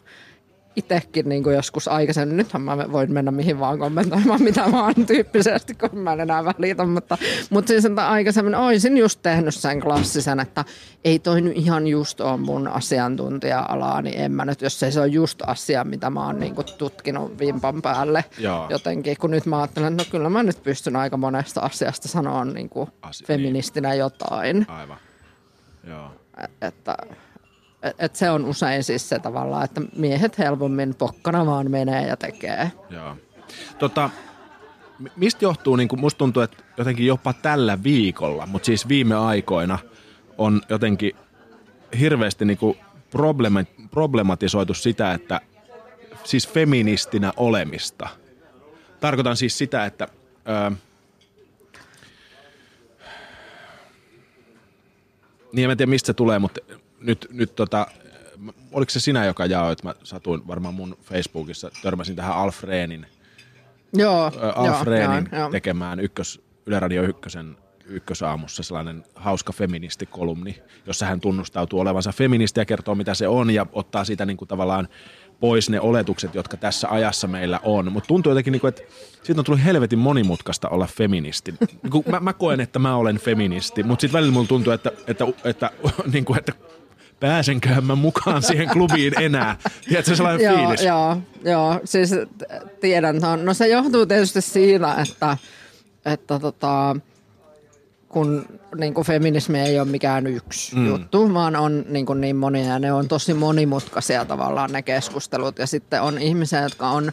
itsekin 0.77 1.29
niin 1.29 1.43
joskus 1.55 1.87
aikaisemmin, 1.87 2.37
nythän 2.37 2.61
mä 2.61 2.91
voin 2.91 3.13
mennä 3.13 3.31
mihin 3.31 3.59
vaan 3.59 3.79
kommentoimaan 3.79 4.43
mitä 4.43 4.71
vaan 4.71 4.93
tyyppisesti, 5.07 5.73
kun 5.73 5.99
mä 5.99 6.13
en 6.13 6.19
enää 6.19 6.45
välitä, 6.45 6.85
mutta, 6.85 7.17
mutta 7.49 7.67
siis 7.67 7.85
että 7.85 8.09
aikaisemmin 8.09 8.55
olisin 8.55 8.97
just 8.97 9.19
tehnyt 9.23 9.55
sen 9.55 9.79
klassisen, 9.79 10.39
että 10.39 10.65
ei 11.03 11.19
toi 11.19 11.41
nyt 11.41 11.57
ihan 11.57 11.87
just 11.87 12.21
ole 12.21 12.37
mun 12.37 12.67
asiantuntija-alaa, 12.67 14.01
niin 14.01 14.21
en 14.21 14.31
mä 14.31 14.45
nyt, 14.45 14.61
jos 14.61 14.83
ei 14.83 14.91
se 14.91 14.99
ole 14.99 15.07
just 15.07 15.41
asia, 15.47 15.83
mitä 15.83 16.09
mä 16.09 16.25
oon 16.25 16.39
niin 16.39 16.55
tutkinut 16.77 17.39
vimpan 17.39 17.81
päälle 17.81 18.25
Joo. 18.37 18.67
jotenkin, 18.69 19.17
kun 19.17 19.31
nyt 19.31 19.45
mä 19.45 19.57
ajattelen, 19.57 19.93
että 19.93 20.03
no 20.03 20.09
kyllä 20.11 20.29
mä 20.29 20.43
nyt 20.43 20.63
pystyn 20.63 20.95
aika 20.95 21.17
monesta 21.17 21.61
asiasta 21.61 22.07
sanoa 22.07 22.45
niin 22.45 22.69
kuin 22.69 22.89
Asi- 23.01 23.25
feministinä 23.25 23.93
jotain, 23.93 24.65
Aivan. 24.69 24.97
Joo. 25.87 26.11
että 26.61 26.97
et, 27.01 27.17
et 27.99 28.15
se 28.15 28.29
on 28.29 28.45
usein 28.45 28.83
siis 28.83 29.09
se 29.09 29.19
tavallaan, 29.19 29.65
että 29.65 29.81
miehet 29.95 30.37
helpommin 30.37 30.95
pokkana 30.95 31.45
vaan 31.45 31.71
menee 31.71 32.07
ja 32.07 32.17
tekee. 32.17 32.71
Joo. 32.89 33.15
Tota, 33.79 34.09
mi- 34.99 35.11
mistä 35.15 35.45
johtuu, 35.45 35.75
niin 35.75 35.87
kuin 35.87 35.99
musta 35.99 36.17
tuntuu, 36.17 36.43
että 36.43 36.63
jotenkin 36.77 37.05
jopa 37.05 37.33
tällä 37.33 37.83
viikolla, 37.83 38.45
mutta 38.45 38.65
siis 38.65 38.87
viime 38.87 39.15
aikoina 39.15 39.79
on 40.37 40.61
jotenkin 40.69 41.11
hirveästi 41.99 42.45
niin 42.45 42.57
kuin 42.57 42.77
problema- 43.11 43.87
problematisoitu 43.91 44.73
sitä, 44.73 45.13
että 45.13 45.41
siis 46.23 46.47
feministinä 46.47 47.33
olemista. 47.37 48.09
Tarkoitan 48.99 49.37
siis 49.37 49.57
sitä, 49.57 49.85
että 49.85 50.07
öö, 50.49 50.71
niin 55.51 55.71
en 55.71 55.77
tiedä 55.77 55.89
mistä 55.89 56.07
se 56.07 56.13
tulee, 56.13 56.39
mutta 56.39 56.59
nyt, 57.01 57.27
nyt 57.31 57.55
tota, 57.55 57.87
oliko 58.71 58.89
se 58.89 58.99
sinä, 58.99 59.25
joka 59.25 59.45
jaoit, 59.45 59.83
mä 59.83 59.95
satuin 60.03 60.47
varmaan 60.47 60.73
mun 60.73 60.97
Facebookissa, 61.01 61.71
törmäsin 61.81 62.15
tähän 62.15 62.35
Alfreenin 62.35 63.05
Joo, 63.93 64.31
Ö, 64.35 64.51
Alf 64.55 64.81
Rehnin 64.81 65.29
joo, 65.31 65.41
joo. 65.41 65.49
tekemään 65.49 65.99
ykkös, 65.99 66.41
Yle 66.65 66.79
Radio 66.79 67.03
ykkösen 67.03 67.57
ykkösaamussa 67.85 68.63
sellainen 68.63 69.03
hauska 69.15 69.53
feministikolumni, 69.53 70.61
jossa 70.85 71.05
hän 71.05 71.19
tunnustautuu 71.19 71.79
olevansa 71.79 72.11
feministi 72.11 72.59
ja 72.59 72.65
kertoo 72.65 72.95
mitä 72.95 73.13
se 73.13 73.27
on 73.27 73.49
ja 73.49 73.65
ottaa 73.73 74.05
siitä 74.05 74.25
niin 74.25 74.37
kuin 74.37 74.47
tavallaan 74.47 74.87
pois 75.39 75.69
ne 75.69 75.79
oletukset, 75.79 76.35
jotka 76.35 76.57
tässä 76.57 76.87
ajassa 76.89 77.27
meillä 77.27 77.59
on. 77.63 77.91
Mutta 77.91 78.07
tuntuu 78.07 78.31
jotenkin, 78.31 78.51
niin 78.51 78.61
kuin, 78.61 78.69
että 78.69 78.81
siitä 79.23 79.41
on 79.41 79.45
tullut 79.45 79.63
helvetin 79.63 79.99
monimutkaista 79.99 80.69
olla 80.69 80.87
feministi. 80.87 81.53
Niin 81.83 82.03
mä, 82.11 82.19
mä 82.19 82.33
koen, 82.33 82.59
että 82.59 82.79
mä 82.79 82.95
olen 82.95 83.17
feministi, 83.17 83.83
mutta 83.83 84.01
sitten 84.01 84.17
välillä 84.17 84.33
mulla 84.33 84.47
tuntuu, 84.47 84.73
että, 84.73 84.91
että, 85.07 85.25
että, 85.43 85.71
niin 86.13 86.25
kuin, 86.25 86.39
että 86.39 86.53
pääsenköhän 87.19 87.83
mä 87.83 87.95
mukaan 87.95 88.43
siihen 88.43 88.69
klubiin 88.69 89.21
enää. 89.21 89.57
Tiedätkö 89.87 90.15
sellainen 90.15 90.45
Joo, 90.45 90.57
fiilis? 90.57 90.83
joo, 90.83 91.17
joo, 91.43 91.79
siis 91.83 92.09
t- 92.11 92.79
tiedän 92.81 93.21
ton. 93.21 93.45
No 93.45 93.53
se 93.53 93.67
johtuu 93.67 94.05
tietysti 94.05 94.41
siitä, 94.41 94.95
että, 94.95 95.37
että 96.05 96.39
tota, 96.39 96.95
kun 98.07 98.45
niin 98.77 98.93
kuin 98.93 99.07
feminismi 99.07 99.59
ei 99.59 99.79
ole 99.79 99.87
mikään 99.87 100.27
yksi 100.27 100.75
mm. 100.75 100.87
juttu, 100.87 101.33
vaan 101.33 101.55
on 101.55 101.85
niin, 101.89 102.05
kuin 102.05 102.21
niin 102.21 102.35
monia 102.35 102.65
ja 102.65 102.79
ne 102.79 102.91
on 102.91 103.07
tosi 103.07 103.33
monimutkaisia 103.33 104.25
tavallaan 104.25 104.71
ne 104.71 104.81
keskustelut. 104.81 105.59
Ja 105.59 105.67
sitten 105.67 106.01
on 106.01 106.17
ihmisiä, 106.17 106.61
jotka 106.61 106.89
on 106.89 107.11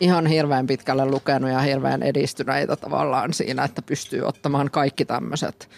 ihan 0.00 0.26
hirveän 0.26 0.66
pitkälle 0.66 1.06
lukenut 1.06 1.50
ja 1.50 1.60
hirveän 1.60 2.02
edistyneitä 2.02 2.76
tavallaan 2.76 3.32
siinä, 3.32 3.64
että 3.64 3.82
pystyy 3.82 4.22
ottamaan 4.22 4.70
kaikki 4.70 5.04
tämmöiset 5.04 5.68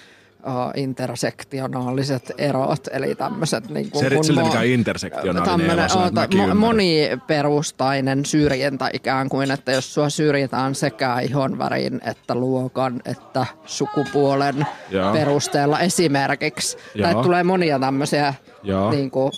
intersektionaaliset 0.76 2.32
erot, 2.38 2.88
eli 2.92 3.14
tämmöiset 3.14 3.68
niin 3.68 3.90
kuin, 3.90 4.04
Se, 4.04 4.14
kun 4.14 4.24
sillä 4.24 4.42
mo- 4.42 4.44
mikä 4.44 4.58
on 4.58 4.64
intersektionaalinen 4.64 5.78
ero, 5.78 6.10
mäkin 6.12 6.50
mo- 6.50 6.54
moniperustainen 6.54 8.24
syrjintä 8.24 8.90
ikään 8.92 9.28
kuin, 9.28 9.50
että 9.50 9.72
jos 9.72 9.94
sua 9.94 10.08
syrjitään 10.08 10.74
sekä 10.74 11.20
ihonvärin 11.20 12.00
että 12.04 12.34
luokan 12.34 13.00
että 13.04 13.46
sukupuolen 13.64 14.66
Joo. 14.90 15.12
perusteella 15.12 15.80
esimerkiksi. 15.80 16.76
Joo. 16.94 17.12
Tai 17.12 17.22
tulee 17.22 17.44
monia 17.44 17.78
tämmöisiä 17.78 18.34
Joo. 18.62 18.90
niin 18.90 19.10
kuin, 19.10 19.32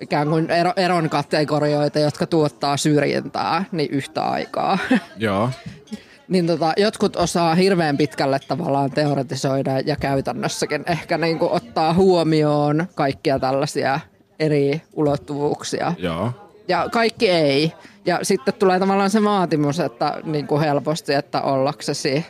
ikään 0.00 0.28
kuin 0.28 0.50
ero, 0.50 0.72
eron 0.76 1.10
kategorioita, 1.10 1.98
jotka 1.98 2.26
tuottaa 2.26 2.76
syrjintää 2.76 3.64
niin 3.72 3.90
yhtä 3.90 4.22
aikaa. 4.22 4.78
Joo. 5.16 5.50
niin 6.28 6.46
tota, 6.46 6.72
jotkut 6.76 7.16
osaa 7.16 7.54
hirveän 7.54 7.96
pitkälle 7.96 8.38
tavallaan 8.48 8.90
teoretisoida 8.90 9.80
ja 9.80 9.96
käytännössäkin 9.96 10.84
ehkä 10.86 11.18
niin 11.18 11.38
kuin 11.38 11.52
ottaa 11.52 11.94
huomioon 11.94 12.86
kaikkia 12.94 13.38
tällaisia 13.38 14.00
eri 14.38 14.82
ulottuvuuksia. 14.92 15.92
Joo. 15.98 16.32
Ja 16.68 16.88
kaikki 16.92 17.28
ei. 17.30 17.72
Ja 18.06 18.18
sitten 18.22 18.54
tulee 18.54 18.78
tavallaan 18.78 19.10
se 19.10 19.24
vaatimus, 19.24 19.80
että 19.80 20.20
niin 20.24 20.46
kuin 20.46 20.60
helposti, 20.60 21.14
että 21.14 21.42
ollaksesi 21.42 22.24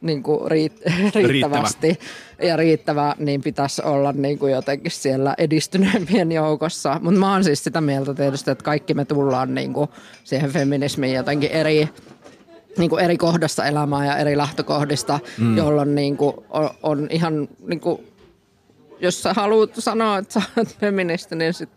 niin 0.00 0.22
kuin 0.22 0.40
riitt- 0.40 0.82
riittävästi 1.14 1.98
ja 2.42 2.56
riittävä, 2.56 3.14
niin 3.18 3.42
pitäisi 3.42 3.82
olla 3.82 4.12
niin 4.12 4.38
kuin 4.38 4.52
jotenkin 4.52 4.90
siellä 4.90 5.34
edistyneempien 5.38 6.32
joukossa. 6.32 7.00
Mutta 7.02 7.20
mä 7.20 7.32
oon 7.32 7.44
siis 7.44 7.64
sitä 7.64 7.80
mieltä 7.80 8.14
tietysti, 8.14 8.50
että 8.50 8.64
kaikki 8.64 8.94
me 8.94 9.04
tullaan 9.04 9.54
niin 9.54 9.72
kuin 9.72 9.90
siihen 10.24 10.50
feminismiin 10.50 11.14
jotenkin 11.14 11.50
eri, 11.50 11.88
niin 12.78 12.90
kuin 12.90 13.04
eri 13.04 13.16
kohdassa 13.16 13.64
elämää 13.64 14.06
ja 14.06 14.16
eri 14.16 14.36
lähtökohdista, 14.36 15.18
mm. 15.38 15.56
jolloin 15.56 15.94
niin 15.94 16.16
kuin 16.16 16.36
on, 16.50 16.70
on 16.82 17.06
ihan, 17.10 17.48
niin 17.66 17.80
kuin, 17.80 18.06
jos 19.00 19.22
sä 19.22 19.34
haluat 19.34 19.70
sanoa, 19.78 20.18
että 20.18 20.34
sä 20.34 20.42
oot 20.56 20.78
feministi, 20.80 21.36
niin 21.36 21.54
sit 21.54 21.68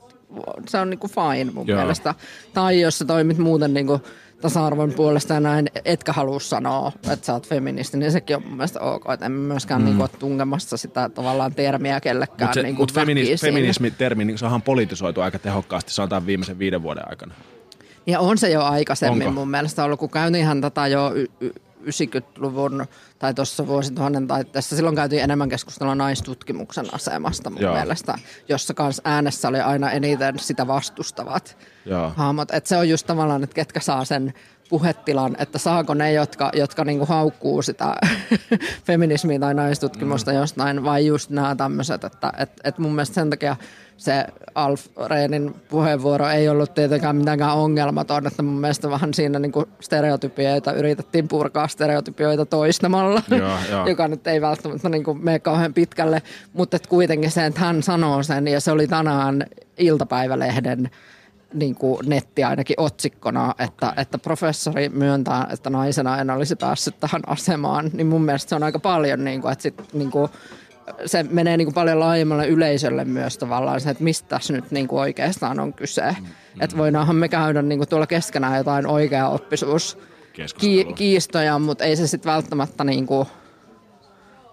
se 0.68 0.78
on 0.78 0.90
niin 0.90 1.00
kuin 1.00 1.12
fine 1.12 1.52
mun 1.52 1.68
Joo. 1.68 1.80
mielestä. 1.80 2.16
Tai 2.54 2.82
jos 2.82 3.00
sä 3.00 3.06
toimit 3.06 3.38
muuten 3.38 3.74
niin 3.74 3.88
kuin 3.88 4.02
tasa-arvon 4.42 4.94
puolesta 4.94 5.34
ja 5.34 5.40
näin, 5.40 5.70
etkä 5.86 6.14
halua 6.14 6.40
sanoa, 6.40 6.92
että 7.12 7.26
sä 7.26 7.34
oot 7.34 7.48
feministi, 7.48 7.98
niin 7.98 8.12
sekin 8.12 8.36
on 8.36 8.44
mun 8.44 8.58
mielestä 8.58 8.80
ok. 8.80 9.04
Että 9.14 9.26
en 9.26 9.32
myöskään 9.32 9.82
mm. 9.82 9.86
niin 9.86 9.98
kuin, 9.98 10.10
ole 10.12 10.20
tunkemassa 10.20 10.78
sitä 10.78 11.10
tavallaan 11.10 11.54
termiä 11.54 12.00
kellekään 12.00 12.48
Mutta 12.50 12.62
niin 12.62 12.76
mut 12.76 12.94
feminis, 12.94 13.42
feminismi-termi, 13.42 14.26
niin 14.26 14.38
se 14.38 14.46
onhan 14.46 14.62
politisoitu 14.62 15.22
aika 15.22 15.40
tehokkaasti, 15.40 15.94
sanotaan 15.94 16.26
viimeisen 16.26 16.60
viiden 16.60 16.84
vuoden 16.84 17.10
aikana. 17.10 17.34
Ja 18.08 18.20
on 18.20 18.38
se 18.38 18.50
jo 18.50 18.62
aikaisemmin 18.64 19.28
Onko? 19.28 19.40
mun 19.40 19.50
mielestä 19.50 19.84
ollut, 19.84 20.00
kun 20.00 20.10
käytiinhän 20.10 20.62
tätä 20.62 20.88
jo 20.88 21.12
y- 21.16 21.28
y- 21.42 21.52
90-luvun 21.86 22.86
tai 23.20 23.34
tuossa 23.34 23.68
vuosituhannen 23.68 24.28
taitteessa. 24.28 24.76
Silloin 24.76 24.96
käytiin 24.96 25.24
enemmän 25.24 25.50
keskustelua 25.50 25.96
naistutkimuksen 25.96 26.94
asemasta 26.94 27.50
mun 27.50 27.62
Joo. 27.62 27.74
mielestä, 27.76 28.16
jossa 28.50 28.74
kans 28.74 29.02
äänessä 29.04 29.48
oli 29.48 29.60
aina 29.60 29.92
eniten 29.92 30.40
sitä 30.40 30.68
vastustavat 30.68 31.58
Joo. 31.86 32.14
hahmot. 32.16 32.52
Et 32.52 32.66
se 32.66 32.78
on 32.78 32.90
just 32.90 33.08
tavallaan, 33.08 33.44
että 33.44 33.54
ketkä 33.54 33.80
saa 33.80 34.06
sen 34.06 34.34
puhetilan, 34.74 35.36
että 35.40 35.58
saako 35.58 35.94
ne, 35.94 36.14
jotka, 36.14 36.52
jotka 36.54 36.86
niinku 36.86 37.06
haukkuu 37.06 37.62
sitä 37.62 37.96
feminismiä 38.88 39.40
tai 39.40 39.54
naistutkimusta 39.54 40.32
mm. 40.32 40.38
jostain, 40.38 40.84
vai 40.84 41.06
just 41.06 41.30
nämä 41.30 41.56
tämmöiset, 41.56 42.04
että 42.04 42.34
et, 42.38 42.52
et 42.64 42.78
mun 42.78 42.96
mielestä 42.96 43.14
sen 43.14 43.30
takia 43.30 43.56
se 43.98 44.26
Alf 44.56 44.86
Rehnin 45.08 45.56
puheenvuoro 45.70 46.30
ei 46.30 46.50
ollut 46.50 46.74
tietenkään 46.74 47.16
mitenkään 47.16 47.58
ongelmaton, 47.58 48.28
että 48.28 48.44
mun 48.44 48.62
mielestä 48.62 48.90
vähän 48.90 49.14
siinä 49.14 49.40
niinku 49.40 49.66
stereotypioita 49.80 50.74
yritettiin 50.74 51.28
purkaa 51.28 51.68
stereotypioita 51.68 52.46
toistamalla, 52.46 53.22
Joo, 53.30 53.58
joo. 53.72 53.88
joka 53.90 54.08
nyt 54.08 54.28
ei 54.28 54.42
välttämättä 54.42 54.90
niinku 54.90 55.14
mene 55.14 55.40
kauhean 55.40 55.74
pitkälle, 55.74 56.22
mutta 56.54 56.78
kuitenkin 56.90 57.32
se, 57.32 57.46
että 57.46 57.60
hän 57.60 57.84
sanoo 57.84 58.24
sen, 58.24 58.48
ja 58.48 58.60
se 58.60 58.72
oli 58.72 58.88
tänään 58.88 59.46
iltapäivälehden 59.78 60.90
niin 61.54 61.76
kuin 61.76 62.10
netti 62.10 62.44
ainakin 62.44 62.80
otsikkona, 62.80 63.56
että, 63.60 63.88
okay. 63.88 64.02
että 64.02 64.18
professori 64.18 64.90
myöntää, 64.90 65.48
että 65.54 65.70
naisena 65.70 66.18
en 66.18 66.30
olisi 66.30 66.56
päässyt 66.56 67.00
tähän 67.00 67.22
asemaan, 67.28 67.90
niin 67.94 68.08
mun 68.08 68.22
mielestä 68.22 68.50
se 68.50 68.56
on 68.56 68.64
aika 68.64 68.80
paljon, 68.80 69.24
niin 69.24 69.42
kuin, 69.42 69.52
että 69.52 69.64
sit, 69.64 69.94
niin 69.94 70.12
kuin, 70.12 70.30
se 71.06 71.24
menee 71.24 71.58
niin 71.58 71.66
kuin 71.66 71.74
paljon 71.74 72.00
laajemmalle 72.00 72.48
yleisölle 72.48 73.06
myös 73.06 73.38
tavallaan 73.38 73.82
se, 73.82 73.90
että 73.90 74.04
mistä 74.04 74.28
tässä 74.28 74.54
nyt 74.54 74.72
niin 74.72 74.88
kuin 74.88 75.00
oikeastaan 75.00 75.60
on 75.60 75.74
kyse. 75.74 76.16
Mm, 76.20 76.62
että 76.62 76.78
voidaanhan 76.78 77.16
me 77.16 77.30
käydä 77.30 77.62
niin 77.62 77.80
kuin 77.80 77.90
tuolla 77.90 78.08
keskenään 78.08 78.58
jotain 78.58 78.88
oikea 78.88 79.30
oppisuus 79.30 79.98
kiistoja, 80.96 81.60
mutta 81.60 81.84
ei 81.84 81.96
se 81.96 82.08
sitten 82.08 82.32
välttämättä 82.32 82.84
niin 82.84 83.08
kuin 83.08 83.28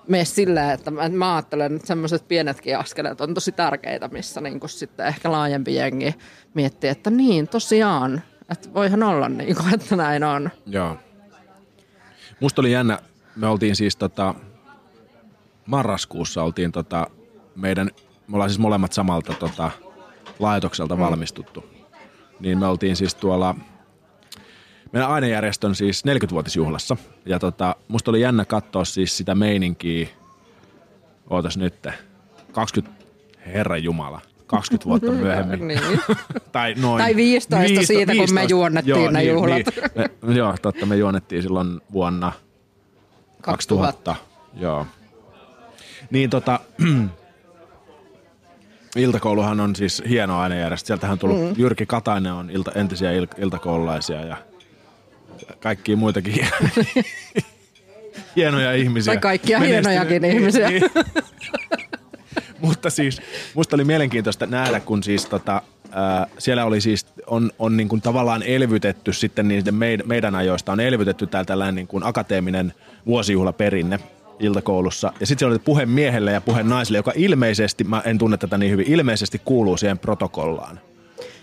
mene 0.08 0.24
silleen, 0.24 0.70
että 0.70 0.90
mä, 0.90 1.08
mä 1.08 1.34
ajattelen, 1.34 1.76
että 1.76 1.86
semmoiset 1.86 2.28
pienetkin 2.28 2.78
askeleet 2.78 3.20
on 3.20 3.34
tosi 3.34 3.52
tärkeitä, 3.52 4.08
missä 4.08 4.40
niin 4.40 4.60
kuin 4.60 4.70
sitten 4.70 5.06
ehkä 5.06 5.32
laajempi 5.32 5.74
jengi 5.74 6.14
miettii, 6.54 6.90
että 6.90 7.10
niin 7.10 7.48
tosiaan, 7.48 8.22
että 8.50 8.74
voihan 8.74 9.02
olla 9.02 9.28
niin 9.28 9.56
kuin, 9.56 9.74
että 9.74 9.96
näin 9.96 10.24
on. 10.24 10.50
Joo. 10.66 10.96
Musta 12.40 12.62
oli 12.62 12.72
jännä, 12.72 12.98
me 13.36 13.46
oltiin 13.46 13.76
siis 13.76 13.96
tota, 13.96 14.34
marraskuussa 15.66 16.42
oltiin 16.42 16.72
tota, 16.72 17.06
meidän, 17.56 17.90
me 18.28 18.36
ollaan 18.36 18.50
siis 18.50 18.58
molemmat 18.58 18.92
samalta 18.92 19.32
tota, 19.32 19.70
laitokselta 20.38 20.96
mm. 20.96 21.00
valmistuttu. 21.00 21.64
Niin 22.40 22.58
me 22.58 22.66
oltiin 22.66 22.96
siis 22.96 23.14
tuolla 23.14 23.54
meidän 24.92 25.10
ainejärjestön 25.10 25.74
siis 25.74 26.04
40-vuotisjuhlassa. 26.06 26.96
Ja 27.26 27.38
tota, 27.38 27.76
musta 27.88 28.10
oli 28.10 28.20
jännä 28.20 28.44
katsoa 28.44 28.84
siis 28.84 29.16
sitä 29.16 29.34
meininkiä, 29.34 30.08
ootas 31.30 31.56
nyt, 31.56 31.86
20, 32.52 33.04
herran 33.46 33.84
jumala, 33.84 34.20
20 34.46 34.88
vuotta 34.88 35.10
myöhemmin. 35.12 35.68
niin. 35.68 35.80
tai 36.52 36.74
noin. 36.74 37.02
Tai 37.02 37.16
15 37.16 37.86
siitä, 37.86 38.12
kun 38.14 38.34
me 38.34 38.44
juonnettiin 38.44 38.96
joo, 38.96 39.10
ne 39.10 39.18
niin, 39.18 39.32
juhlat. 39.32 39.62
Niin. 39.96 40.10
Me, 40.22 40.34
joo, 40.34 40.54
totta, 40.62 40.86
me 40.86 40.96
juonnettiin 40.96 41.42
silloin 41.42 41.80
vuonna 41.92 42.32
2000. 43.40 43.92
2000. 43.92 44.16
Joo. 44.60 44.86
Niin 46.10 46.30
tota, 46.30 46.60
iltakouluhan 48.96 49.60
on 49.60 49.76
siis 49.76 50.02
hieno 50.08 50.38
ainejärjestö. 50.38 50.86
Sieltähän 50.86 51.12
on 51.12 51.18
tullut, 51.18 51.40
mm. 51.40 51.54
Jyrki 51.56 51.86
Katainen 51.86 52.32
on 52.32 52.50
ilta, 52.50 52.72
entisiä 52.72 53.12
il, 53.12 53.26
iltakoululaisia 53.38 54.24
ja 54.24 54.36
kaikkia 55.60 55.96
muitakin 55.96 56.46
hienoja 58.36 58.72
ihmisiä. 58.72 59.12
Tai 59.12 59.20
kaikkia 59.20 59.58
hienojakin 59.58 60.24
ihmisiä. 60.24 60.68
Niin. 60.70 60.82
Mutta 62.60 62.90
siis 62.90 63.22
musta 63.54 63.76
oli 63.76 63.84
mielenkiintoista 63.84 64.46
nähdä, 64.46 64.80
kun 64.80 65.02
siis 65.02 65.26
tota, 65.26 65.62
ää, 65.92 66.26
siellä 66.38 66.64
oli 66.64 66.80
siis, 66.80 67.06
on, 67.26 67.50
on 67.58 67.76
niin 67.76 67.88
kuin 67.88 68.02
tavallaan 68.02 68.42
elvytetty 68.42 69.12
sitten 69.12 69.48
niiden 69.48 69.74
meidän, 69.74 70.08
meidän 70.08 70.34
ajoista, 70.34 70.72
on 70.72 70.80
elvytetty 70.80 71.26
täällä 71.26 71.44
tällainen 71.44 71.74
niin 71.74 71.86
kuin 71.86 72.04
akateeminen 72.06 72.74
vuosijuhlaperinne 73.06 74.00
iltakoulussa. 74.38 75.12
Ja 75.20 75.26
sitten 75.26 75.38
siellä 75.38 75.52
oli 75.52 75.62
puhe 75.64 75.86
miehelle 75.86 76.32
ja 76.32 76.40
puhe 76.40 76.62
naiselle, 76.62 76.98
joka 76.98 77.12
ilmeisesti, 77.14 77.84
mä 77.84 78.02
en 78.04 78.18
tunne 78.18 78.36
tätä 78.36 78.58
niin 78.58 78.72
hyvin, 78.72 78.86
ilmeisesti 78.88 79.40
kuuluu 79.44 79.76
siihen 79.76 79.98
protokollaan. 79.98 80.80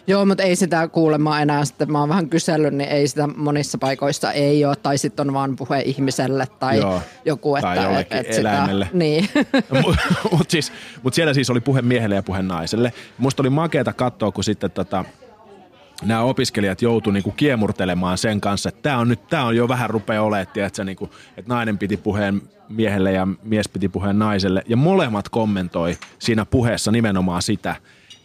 Joo, 0.09 0.25
mutta 0.25 0.43
ei 0.43 0.55
sitä 0.55 0.87
kuulemma 0.87 1.39
enää 1.39 1.65
sitten, 1.65 1.91
mä 1.91 1.99
oon 1.99 2.09
vähän 2.09 2.29
kysellyt, 2.29 2.73
niin 2.73 2.89
ei 2.89 3.07
sitä 3.07 3.27
monissa 3.27 3.77
paikoissa 3.77 4.31
ei 4.31 4.65
ole, 4.65 4.75
tai 4.75 4.97
sitten 4.97 5.27
on 5.27 5.33
vaan 5.33 5.55
puhe 5.55 5.81
ihmiselle 5.81 6.47
tai 6.59 6.77
Joo, 6.77 7.01
joku, 7.25 7.55
että... 7.55 7.67
Tai 7.67 7.83
jollekin 7.83 8.17
et, 8.17 8.27
et 8.29 8.37
eläimelle. 8.37 8.85
Sitä, 8.85 8.97
niin. 8.97 9.29
mutta 10.31 10.51
siis, 10.51 10.71
mut 11.03 11.13
siellä 11.13 11.33
siis 11.33 11.49
oli 11.49 11.59
puhe 11.59 11.81
miehelle 11.81 12.15
ja 12.15 12.23
puhe 12.23 12.41
naiselle. 12.41 12.93
Musta 13.17 13.43
oli 13.43 13.49
makeata 13.49 13.93
katsoa, 13.93 14.31
kun 14.31 14.43
sitten 14.43 14.71
tota, 14.71 15.05
nämä 16.05 16.21
opiskelijat 16.21 16.81
joutu 16.81 17.11
niinku 17.11 17.31
kiemurtelemaan 17.31 18.17
sen 18.17 18.41
kanssa, 18.41 18.69
että 18.69 18.81
tämä 18.81 18.97
on 18.97 19.07
nyt, 19.07 19.27
tämä 19.27 19.45
on 19.45 19.55
jo 19.55 19.67
vähän 19.67 19.89
rupeaa 19.89 20.23
olemaan, 20.23 20.47
että, 20.65 20.83
niinku, 20.83 21.09
että 21.37 21.53
nainen 21.53 21.77
piti 21.77 21.97
puheen 21.97 22.41
miehelle 22.69 23.11
ja 23.11 23.27
mies 23.43 23.69
piti 23.69 23.89
puheen 23.89 24.19
naiselle. 24.19 24.63
Ja 24.67 24.77
molemmat 24.77 25.29
kommentoi 25.29 25.97
siinä 26.19 26.45
puheessa 26.45 26.91
nimenomaan 26.91 27.41
sitä, 27.41 27.75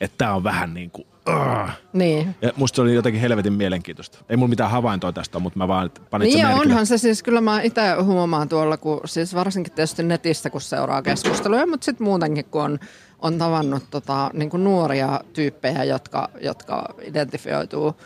että 0.01 0.18
tämä 0.18 0.35
on 0.35 0.45
vähän 0.45 0.74
niin 0.74 0.91
kuin 0.91 1.11
Uh. 1.29 1.70
Niin. 1.93 2.35
Ja 2.43 2.53
musta 2.57 2.77
se 2.77 2.83
oli 2.83 2.95
jotenkin 2.95 3.20
helvetin 3.20 3.53
mielenkiintoista. 3.53 4.18
Ei 4.29 4.37
mulla 4.37 4.49
mitään 4.49 4.70
havaintoa 4.70 5.12
tästä, 5.12 5.39
mutta 5.39 5.59
mä 5.59 5.68
vaan 5.68 5.91
panin 6.11 6.27
Niin 6.27 6.47
sen 6.47 6.55
onhan 6.55 6.87
se 6.87 6.99
siis, 6.99 7.23
kyllä 7.23 7.41
mä 7.41 7.62
itse 7.62 7.83
huomaan 8.03 8.49
tuolla, 8.49 8.77
kun 8.77 9.01
siis 9.05 9.35
varsinkin 9.35 9.73
tietysti 9.73 10.03
netistä, 10.03 10.51
kun 10.51 10.61
seuraa 10.61 11.03
keskusteluja, 11.03 11.66
mutta 11.66 11.85
sitten 11.85 12.05
muutenkin, 12.05 12.45
kun 12.45 12.62
on, 12.62 12.79
on 13.18 13.39
tavannut 13.39 13.83
tota, 13.91 14.31
niin 14.33 14.51
kuin 14.51 14.64
nuoria 14.64 15.20
tyyppejä, 15.33 15.85
jotka, 15.85 16.29
jotka 16.41 16.95
identifioituu 17.03 17.97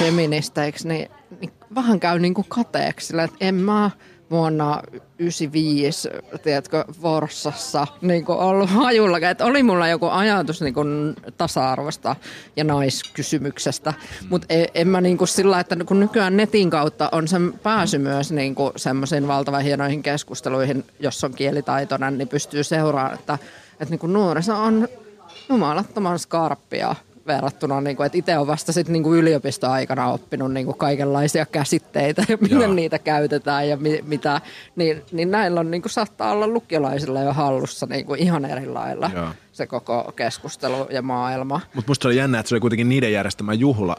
feministeiksi, 0.00 0.88
niin, 0.88 1.08
niin 1.40 1.52
vähän 1.74 2.00
käy 2.00 2.18
niin 2.18 2.34
kuin 2.34 2.46
kateeksi, 2.48 3.06
sillä, 3.06 3.24
että 3.24 3.36
en 3.40 3.54
mä 3.54 3.90
vuonna 4.30 4.82
95, 5.18 6.08
tiedätkö, 6.42 6.84
Vorsassa 7.02 7.86
niin 8.00 8.24
ollut 8.28 8.70
hajulla, 8.70 9.18
että 9.18 9.44
oli 9.44 9.62
mulla 9.62 9.88
joku 9.88 10.06
ajatus 10.06 10.62
niin 10.62 10.74
kuin 10.74 11.14
tasa-arvosta 11.36 12.16
ja 12.56 12.64
naiskysymyksestä, 12.64 13.94
mutta 14.30 14.46
en, 14.50 14.66
en 14.74 14.88
mä 14.88 15.00
niin 15.00 15.18
kuin 15.18 15.28
sillä, 15.28 15.60
että 15.60 15.76
kun 15.86 16.00
nykyään 16.00 16.36
netin 16.36 16.70
kautta 16.70 17.08
on 17.12 17.28
sen 17.28 17.52
pääsy 17.62 17.98
myös 17.98 18.32
niin 18.32 18.54
semmoisiin 18.76 19.28
valtavan 19.28 19.62
hienoihin 19.62 20.02
keskusteluihin, 20.02 20.84
jos 21.00 21.24
on 21.24 21.34
kielitaitoinen, 21.34 22.18
niin 22.18 22.28
pystyy 22.28 22.64
seuraamaan, 22.64 23.14
että, 23.14 23.38
että 23.72 23.90
niin 23.90 23.98
kuin 23.98 24.12
nuoriso 24.12 24.62
on 24.62 24.88
jumalattoman 25.48 26.18
skarppia 26.18 26.94
verrattuna, 27.26 27.80
niin 27.80 27.96
kuin, 27.96 28.06
että 28.06 28.18
itse 28.18 28.36
olen 28.36 28.46
vasta 28.46 28.72
sit, 28.72 28.88
niin 28.88 29.02
kuin 29.02 29.18
yliopistoaikana 29.18 30.12
oppinut 30.12 30.52
niin 30.52 30.66
kuin 30.66 30.78
kaikenlaisia 30.78 31.46
käsitteitä 31.46 32.24
ja 32.28 32.38
miten 32.40 32.60
Joo. 32.60 32.72
niitä 32.72 32.98
käytetään 32.98 33.68
ja 33.68 33.76
mi, 33.76 34.04
mitä, 34.06 34.40
niin, 34.76 35.02
niin 35.12 35.30
näillä 35.30 35.60
on, 35.60 35.70
niin 35.70 35.82
kuin, 35.82 35.92
saattaa 35.92 36.32
olla 36.32 36.48
lukiolaisilla 36.48 37.20
jo 37.20 37.32
hallussa 37.32 37.86
niin 37.86 38.06
kuin 38.06 38.20
ihan 38.20 38.44
eri 38.44 38.66
lailla 38.66 39.10
Joo. 39.14 39.28
se 39.52 39.66
koko 39.66 40.12
keskustelu 40.16 40.86
ja 40.90 41.02
maailma. 41.02 41.60
Mutta 41.74 41.90
musta 41.90 42.08
oli 42.08 42.16
jännä, 42.16 42.38
että 42.38 42.48
se 42.48 42.54
oli 42.54 42.60
kuitenkin 42.60 42.88
niiden 42.88 43.12
järjestämä 43.12 43.54
juhla 43.54 43.96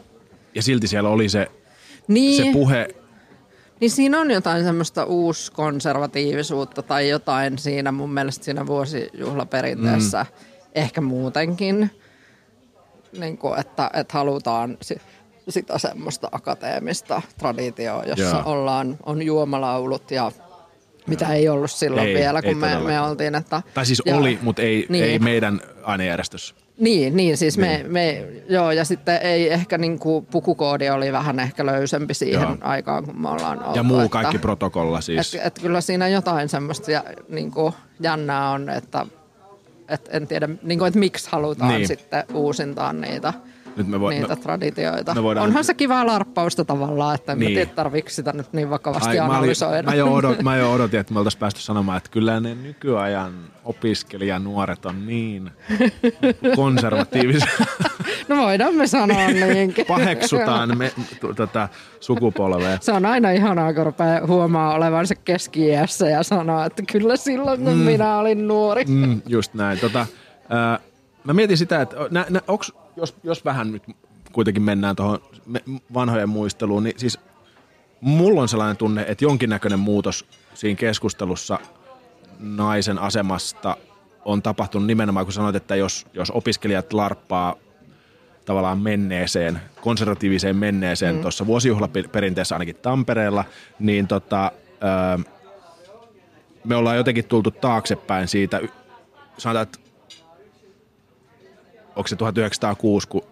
ja 0.54 0.62
silti 0.62 0.88
siellä 0.88 1.08
oli 1.08 1.28
se, 1.28 1.46
niin. 2.08 2.44
se 2.44 2.52
puhe 2.52 2.88
niin 3.80 3.90
siinä 3.90 4.20
on 4.20 4.30
jotain 4.30 4.64
semmoista 4.64 5.04
uuskonservatiivisuutta 5.04 6.82
tai 6.82 7.08
jotain 7.08 7.58
siinä 7.58 7.92
mun 7.92 8.10
mielestä 8.10 8.44
siinä 8.44 8.66
vuosijuhlaperinteessä, 8.66 10.22
mm. 10.22 10.46
ehkä 10.74 11.00
muutenkin 11.00 11.90
niin 13.18 13.38
kuin, 13.38 13.60
että, 13.60 13.90
että 13.94 14.18
halutaan 14.18 14.78
sitä 15.48 15.78
semmoista 15.78 16.28
akateemista 16.32 17.22
traditioa, 17.38 18.04
jossa 18.04 18.36
Joo. 18.36 18.42
ollaan, 18.44 18.96
on 19.06 19.22
juomalaulut 19.22 20.10
ja 20.10 20.32
mitä 21.06 21.34
ei 21.34 21.48
ollut 21.48 21.70
silloin 21.70 22.08
ei, 22.08 22.14
vielä, 22.14 22.42
kun 22.42 22.56
me, 22.56 22.78
me 22.78 23.00
oltiin. 23.00 23.34
Että, 23.34 23.62
tai 23.74 23.86
siis 23.86 24.02
ja, 24.04 24.16
oli, 24.16 24.38
mutta 24.42 24.62
ei, 24.62 24.86
niin. 24.88 25.04
ei 25.04 25.18
meidän 25.18 25.60
ainejärjestössä. 25.82 26.54
Niin, 26.78 27.16
niin 27.16 27.36
siis 27.36 27.58
niin. 27.58 27.82
Me, 27.82 27.88
me, 27.88 28.26
joo, 28.48 28.72
ja 28.72 28.84
sitten 28.84 29.16
ei 29.22 29.52
ehkä 29.52 29.78
niin 29.78 29.98
kuin 29.98 30.26
pukukoodi 30.26 30.90
oli 30.90 31.12
vähän 31.12 31.40
ehkä 31.40 31.66
löysempi 31.66 32.14
siihen 32.14 32.42
joo. 32.42 32.56
aikaan, 32.60 33.04
kun 33.04 33.22
me 33.22 33.28
ollaan 33.28 33.64
oltu. 33.64 33.78
Ja 33.78 33.82
muu 33.82 34.00
että, 34.00 34.08
kaikki 34.08 34.38
protokolla 34.38 35.00
siis. 35.00 35.34
Että 35.34 35.46
et 35.46 35.58
kyllä 35.58 35.80
siinä 35.80 36.08
jotain 36.08 36.48
semmoista 36.48 36.90
ja, 36.90 37.04
niin 37.28 37.50
kuin 37.50 37.72
jännää 38.00 38.50
on, 38.50 38.70
että 38.70 39.06
et 39.88 40.08
en 40.12 40.26
tiedä, 40.26 40.48
niin 40.62 40.78
kuin, 40.78 40.88
että 40.88 41.00
miksi 41.00 41.28
halutaan 41.32 41.74
niin. 41.74 41.88
sitten 41.88 42.24
uusintaa 42.34 42.92
niitä, 42.92 43.32
nyt 43.78 43.88
me 43.88 44.00
vo, 44.00 44.10
niitä 44.10 44.28
me, 44.28 44.36
traditioita. 44.36 45.14
Me 45.14 45.22
voidaan... 45.22 45.46
Onhan 45.46 45.64
se 45.64 45.74
kivaa 45.74 46.06
larppausta 46.06 46.64
tavallaan, 46.64 47.14
että 47.14 47.32
en 47.32 47.38
niin. 47.38 47.54
tiedä 47.54 47.70
tarvitse 47.74 48.14
sitä 48.14 48.32
nyt 48.32 48.52
niin 48.52 48.70
vakavasti 48.70 49.08
Ai, 49.08 49.18
analysoida. 49.18 49.82
Mä, 49.82 49.90
olin, 49.90 50.04
mä, 50.04 50.08
jo 50.08 50.14
odot, 50.18 50.42
mä 50.42 50.56
jo 50.56 50.72
odotin, 50.72 51.00
että 51.00 51.12
me 51.12 51.18
oltaisiin 51.18 51.40
päästy 51.40 51.60
sanomaan, 51.60 51.96
että 51.96 52.10
kyllä 52.10 52.40
ne 52.40 52.54
nykyajan 52.54 53.32
opiskelijanuoret 53.64 54.86
on 54.86 55.06
niin 55.06 55.50
konservatiivisia. 56.56 57.48
No 58.28 58.36
voidaan 58.36 58.74
me 58.74 58.86
sanoa 58.86 59.28
niinkin. 59.54 59.86
Paheksutaan 59.86 60.78
me, 60.78 60.92
tätä 61.36 61.68
sukupolvea. 62.00 62.78
Se 62.80 62.92
on 62.92 63.06
aina 63.06 63.30
ihanaa, 63.30 63.74
kun 63.74 63.86
rupeaa 63.86 64.26
huomaa 64.26 64.74
olevansa 64.74 65.14
keski 65.14 65.68
ja 65.68 65.86
sanoa, 66.22 66.64
että 66.66 66.82
kyllä 66.92 67.16
silloin, 67.16 67.60
kun 67.60 67.74
mm. 67.74 67.78
minä 67.78 68.18
olin 68.18 68.48
nuori. 68.48 68.84
Mm, 68.84 69.22
just 69.26 69.54
näin. 69.54 69.78
Tota, 69.78 70.00
äh, 70.00 70.80
mä 71.24 71.32
mietin 71.32 71.56
sitä, 71.56 71.82
että 71.82 71.96
nä, 72.10 72.26
nä, 72.30 72.40
onks, 72.48 72.72
jos, 72.96 73.16
jos 73.22 73.44
vähän 73.44 73.72
nyt 73.72 73.82
kuitenkin 74.32 74.62
mennään 74.62 74.96
tuohon 74.96 75.18
vanhojen 75.94 76.28
muisteluun, 76.28 76.84
niin 76.84 76.98
siis 76.98 77.18
mulla 78.00 78.42
on 78.42 78.48
sellainen 78.48 78.76
tunne, 78.76 79.04
että 79.08 79.24
jonkinnäköinen 79.24 79.78
muutos 79.78 80.26
siinä 80.54 80.76
keskustelussa 80.76 81.58
naisen 82.38 82.98
asemasta 82.98 83.76
on 84.24 84.42
tapahtunut 84.42 84.86
nimenomaan, 84.86 85.26
kun 85.26 85.32
sanoit, 85.32 85.56
että 85.56 85.76
jos, 85.76 86.06
jos 86.12 86.30
opiskelijat 86.30 86.92
larppaa 86.92 87.54
tavallaan 88.48 88.78
menneeseen, 88.78 89.60
konservatiiviseen 89.80 90.56
menneeseen 90.56 91.14
mm. 91.14 91.20
tuossa 91.20 91.46
vuosijuhlaperinteessä 91.46 92.54
ainakin 92.54 92.76
Tampereella, 92.76 93.44
niin 93.78 94.06
tota, 94.06 94.52
öö, 94.82 95.32
me 96.64 96.76
ollaan 96.76 96.96
jotenkin 96.96 97.24
tultu 97.24 97.50
taaksepäin 97.50 98.28
siitä, 98.28 98.60
sanotaan, 99.38 99.62
että 99.62 99.78
onko 101.96 102.08
se 102.08 102.16
1906, 102.16 103.08
kun 103.08 103.22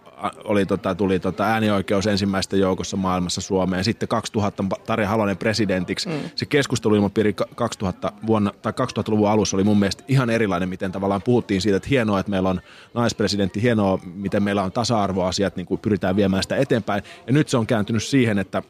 oli, 0.45 0.67
tota, 0.67 0.95
tuli 0.95 1.21
tota, 1.21 1.45
äänioikeus 1.45 2.07
ensimmäistä 2.07 2.57
joukossa 2.57 2.97
maailmassa 2.97 3.41
Suomeen. 3.41 3.85
Sitten 3.85 4.09
2000 4.09 4.65
Tarja 4.87 5.09
Halonen 5.09 5.37
presidentiksi. 5.37 6.09
Mm. 6.09 6.15
Se 6.35 6.47
keskusteluilmapiiri 6.47 7.33
2000 7.55 8.13
vuonna, 8.27 8.53
tai 8.63 8.73
2000-luvun 8.73 9.29
alussa 9.29 9.57
oli 9.57 9.65
mun 9.65 9.79
mielestä 9.79 10.05
ihan 10.09 10.31
erilainen, 10.31 10.69
miten 10.69 10.93
tavallaan 10.93 11.23
puhuttiin 11.23 11.61
siitä, 11.61 11.77
että 11.77 11.89
hienoa, 11.89 12.21
että 12.21 12.31
meillä 12.31 12.49
on 12.49 12.61
naispresidentti, 12.95 13.63
hienoa, 13.63 13.99
miten 14.15 14.43
meillä 14.43 14.63
on 14.63 14.73
tasa-arvoasiat, 14.73 15.57
niin 15.57 15.67
kuin 15.67 15.81
pyritään 15.81 16.17
viemään 16.17 16.43
sitä 16.43 16.57
eteenpäin. 16.57 17.03
Ja 17.27 17.33
nyt 17.33 17.49
se 17.49 17.57
on 17.57 17.67
kääntynyt 17.67 18.03
siihen, 18.03 18.39
että 18.39 18.63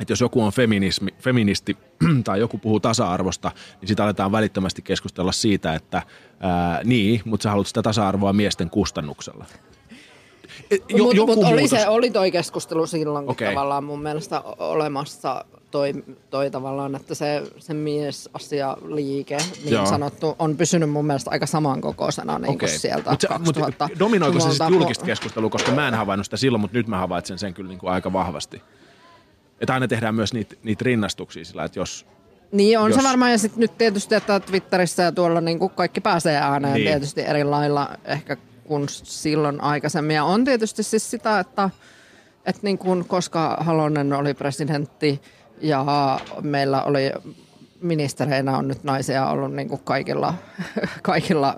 että 0.00 0.12
jos 0.12 0.20
joku 0.20 0.42
on 0.42 0.52
feminismi, 0.52 1.10
feministi 1.18 1.76
tai 2.24 2.40
joku 2.40 2.58
puhuu 2.58 2.80
tasa-arvosta, 2.80 3.50
niin 3.80 3.88
sitä 3.88 4.04
aletaan 4.04 4.32
välittömästi 4.32 4.82
keskustella 4.82 5.32
siitä, 5.32 5.74
että 5.74 6.02
ää, 6.40 6.80
niin, 6.84 7.20
mutta 7.24 7.42
sä 7.42 7.50
haluat 7.50 7.66
sitä 7.66 7.82
tasa-arvoa 7.82 8.32
miesten 8.32 8.70
kustannuksella. 8.70 9.44
E, 10.70 10.76
mutta 10.98 11.26
mut 11.26 11.44
oli, 11.44 11.68
se, 11.68 11.88
oli 11.88 12.10
toi 12.10 12.30
keskustelu 12.30 12.86
silloin 12.86 13.30
okay. 13.30 13.48
tavallaan 13.48 13.84
mun 13.84 14.02
mielestä 14.02 14.40
olemassa 14.58 15.44
toi, 15.70 15.92
toi 16.30 16.50
tavallaan, 16.50 16.94
että 16.94 17.14
se, 17.14 17.42
se 17.58 17.74
liike, 18.84 19.36
niin 19.36 19.74
Joo. 19.74 19.86
sanottu, 19.86 20.36
on 20.38 20.56
pysynyt 20.56 20.90
mun 20.90 21.06
mielestä 21.06 21.30
aika 21.30 21.46
samankokoisena 21.46 22.38
niin 22.38 22.50
okay. 22.50 22.68
kuin 22.68 22.78
sieltä 22.78 23.10
mut 23.10 23.20
se, 23.20 23.28
2000 23.28 23.88
mut 23.88 23.98
Dominoiko 23.98 24.40
se 24.40 24.50
sitten 24.50 24.72
julkista 24.72 25.04
keskustelua, 25.04 25.50
koska 25.50 25.72
mä 25.72 25.88
en 25.88 25.94
havainnut 25.94 26.26
sitä 26.26 26.36
silloin, 26.36 26.60
mutta 26.60 26.76
nyt 26.76 26.88
mä 26.88 26.98
havaitsen 26.98 27.38
sen 27.38 27.54
kyllä 27.54 27.68
niin 27.68 27.78
kuin 27.78 27.92
aika 27.92 28.12
vahvasti. 28.12 28.62
Että 29.60 29.74
aina 29.74 29.88
tehdään 29.88 30.14
myös 30.14 30.32
niitä, 30.32 30.54
niitä 30.62 30.84
rinnastuksia 30.84 31.44
sillä, 31.44 31.64
että 31.64 31.78
jos... 31.78 32.06
Niin 32.52 32.78
on 32.78 32.90
jos... 32.90 33.00
se 33.00 33.08
varmaan, 33.08 33.30
ja 33.30 33.38
sitten 33.38 33.60
nyt 33.60 33.78
tietysti, 33.78 34.14
että 34.14 34.40
Twitterissä 34.40 35.02
ja 35.02 35.12
tuolla 35.12 35.40
niin 35.40 35.58
kuin 35.58 35.70
kaikki 35.70 36.00
pääsee 36.00 36.36
ääneen 36.36 36.74
niin. 36.74 36.86
tietysti 36.86 37.20
eri 37.20 37.44
lailla 37.44 37.90
ehkä 38.04 38.36
kuin 38.68 38.88
silloin 38.88 39.60
aikaisemmin. 39.60 40.16
Ja 40.16 40.24
on 40.24 40.44
tietysti 40.44 40.82
siis 40.82 41.10
sitä, 41.10 41.40
että, 41.40 41.70
että 42.46 42.60
niin 42.62 42.78
kuin, 42.78 43.04
koska 43.04 43.56
Halonen 43.60 44.12
oli 44.12 44.34
presidentti 44.34 45.22
ja 45.60 45.84
meillä 46.42 46.82
oli 46.82 47.12
ministereinä 47.80 48.56
on 48.56 48.68
nyt 48.68 48.84
naisia 48.84 49.26
ollut 49.26 49.52
niin 49.54 49.68
kuin 49.68 49.80
kaikilla, 49.84 50.34
kaikilla 51.02 51.56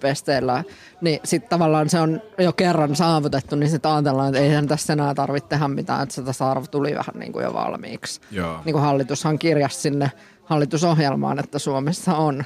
pesteillä, 0.00 0.64
niin 1.00 1.20
sitten 1.24 1.50
tavallaan 1.50 1.90
se 1.90 2.00
on 2.00 2.22
jo 2.38 2.52
kerran 2.52 2.96
saavutettu, 2.96 3.56
niin 3.56 3.70
sitten 3.70 3.90
ajatellaan, 3.90 4.28
että 4.28 4.40
eihän 4.40 4.68
tässä 4.68 4.92
enää 4.92 5.14
tarvitse 5.14 5.48
tehdä 5.48 5.68
mitään, 5.68 6.02
että 6.02 6.14
se 6.14 6.22
tasa-arvo 6.22 6.66
tuli 6.66 6.94
vähän 6.94 7.14
niin 7.14 7.32
kuin 7.32 7.42
jo 7.42 7.52
valmiiksi. 7.52 8.20
Joo. 8.30 8.60
Niin 8.64 8.72
kuin 8.72 8.82
hallitushan 8.82 9.38
kirjasi 9.38 9.80
sinne 9.80 10.12
hallitusohjelmaan, 10.44 11.38
että 11.38 11.58
Suomessa 11.58 12.16
on 12.16 12.44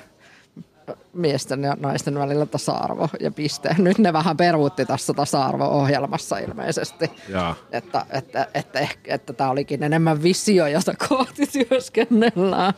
miesten 1.12 1.62
ja 1.62 1.76
naisten 1.80 2.18
välillä 2.18 2.46
tasa-arvo 2.46 3.08
ja 3.20 3.30
piste. 3.30 3.76
Nyt 3.78 3.98
ne 3.98 4.12
vähän 4.12 4.36
peruutti 4.36 4.86
tässä 4.86 5.14
tasa-arvo-ohjelmassa 5.14 6.38
ilmeisesti. 6.38 7.10
Jaa. 7.28 7.54
Että, 7.72 8.06
että, 8.10 8.46
että, 8.54 8.78
ehkä, 8.78 9.14
että 9.14 9.32
tämä 9.32 9.50
olikin 9.50 9.82
enemmän 9.82 10.22
visio, 10.22 10.66
jota 10.66 10.94
kohti 11.08 11.46
työskennellään. 11.46 12.74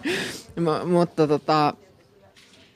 M- 0.56 0.88
mutta 0.88 1.26
tota, 1.26 1.74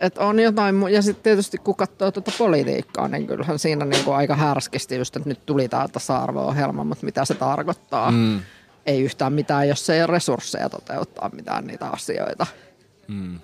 että 0.00 0.20
on 0.20 0.40
jotain, 0.40 0.76
ja 0.90 1.02
sitten 1.02 1.22
tietysti 1.22 1.58
kun 1.58 1.76
katsoo 1.76 2.10
tuota 2.10 2.32
politiikkaa, 2.38 3.08
niin 3.08 3.26
kyllähän 3.26 3.58
siinä 3.58 3.84
niinku 3.84 4.12
aika 4.12 4.36
härskisti 4.36 4.96
just, 4.96 5.16
että 5.16 5.28
nyt 5.28 5.46
tuli 5.46 5.68
tämä 5.68 5.88
tasa-arvo-ohjelma, 5.88 6.84
mutta 6.84 7.06
mitä 7.06 7.24
se 7.24 7.34
tarkoittaa? 7.34 8.10
Mm. 8.10 8.40
Ei 8.86 9.02
yhtään 9.02 9.32
mitään, 9.32 9.68
jos 9.68 9.90
ei 9.90 10.00
ole 10.00 10.06
resursseja 10.06 10.68
toteuttaa 10.68 11.30
mitään 11.32 11.66
niitä 11.66 11.86
asioita. 11.86 12.46
Mm. 13.08 13.40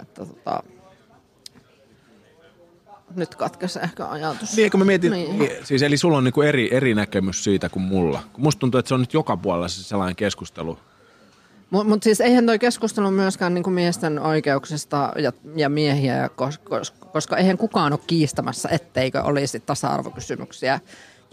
Että 0.00 0.26
tota, 0.26 0.62
nyt 3.16 3.34
katkesi 3.34 3.78
ehkä 3.82 4.06
ajatus. 4.06 4.56
Niin, 4.56 4.70
kun 4.70 4.80
mä 4.80 4.84
mietin, 4.84 5.12
Niin. 5.12 5.38
niin. 5.38 5.50
siis 5.66 5.82
eli 5.82 5.96
sulla 5.96 6.16
on 6.18 6.24
niinku 6.24 6.42
eri, 6.42 6.74
eri 6.74 6.94
näkemys 6.94 7.44
siitä 7.44 7.68
kuin 7.68 7.82
mulla. 7.82 8.22
Musta 8.36 8.60
tuntuu, 8.60 8.78
että 8.78 8.88
se 8.88 8.94
on 8.94 9.00
nyt 9.00 9.14
joka 9.14 9.36
puolella 9.36 9.68
se 9.68 9.82
sellainen 9.82 10.16
keskustelu. 10.16 10.78
Mutta 11.70 11.88
mut 11.88 12.02
siis 12.02 12.20
eihän 12.20 12.46
toi 12.46 12.58
keskustelu 12.58 13.10
myöskään 13.10 13.54
niinku 13.54 13.70
miesten 13.70 14.18
oikeuksista 14.18 15.12
ja, 15.18 15.32
ja 15.56 15.68
miehiä, 15.68 16.16
ja 16.16 16.28
kos, 16.28 16.58
kos, 16.58 16.90
koska 16.90 17.36
eihän 17.36 17.58
kukaan 17.58 17.92
ole 17.92 18.00
kiistämässä, 18.06 18.68
etteikö 18.72 19.22
olisi 19.22 19.60
tasa-arvokysymyksiä, 19.60 20.80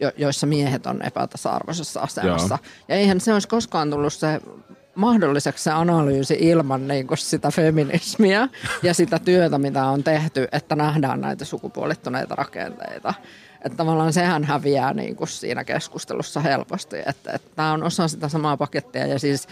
jo, 0.01 0.11
joissa 0.17 0.47
miehet 0.47 0.85
on 0.85 1.01
epätasa-arvoisessa 1.01 1.99
asemassa. 1.99 2.57
Joo. 2.61 2.71
Ja 2.87 2.95
eihän 2.95 3.21
se 3.21 3.33
olisi 3.33 3.47
koskaan 3.47 3.89
tullut 3.89 4.13
se 4.13 4.41
mahdolliseksi 4.97 5.63
se 5.63 5.71
analyysi 5.71 6.37
ilman 6.39 6.87
niin 6.87 7.07
kuin 7.07 7.17
sitä 7.17 7.51
feminismiä 7.51 8.49
ja 8.83 8.93
sitä 8.93 9.19
työtä, 9.19 9.57
mitä 9.57 9.85
on 9.85 10.03
tehty, 10.03 10.47
että 10.51 10.75
nähdään 10.75 11.21
näitä 11.21 11.45
sukupuolittuneita 11.45 12.35
rakenteita. 12.35 13.13
Että 13.65 13.77
tavallaan 13.77 14.13
sehän 14.13 14.43
häviää 14.43 14.93
niin 14.93 15.15
kuin 15.15 15.27
siinä 15.27 15.63
keskustelussa 15.63 16.39
helposti, 16.39 16.95
että, 17.05 17.31
että 17.31 17.49
tämä 17.55 17.71
on 17.71 17.83
osa 17.83 18.07
sitä 18.07 18.29
samaa 18.29 18.57
pakettia 18.57 19.07
ja 19.07 19.19
siis 19.19 19.47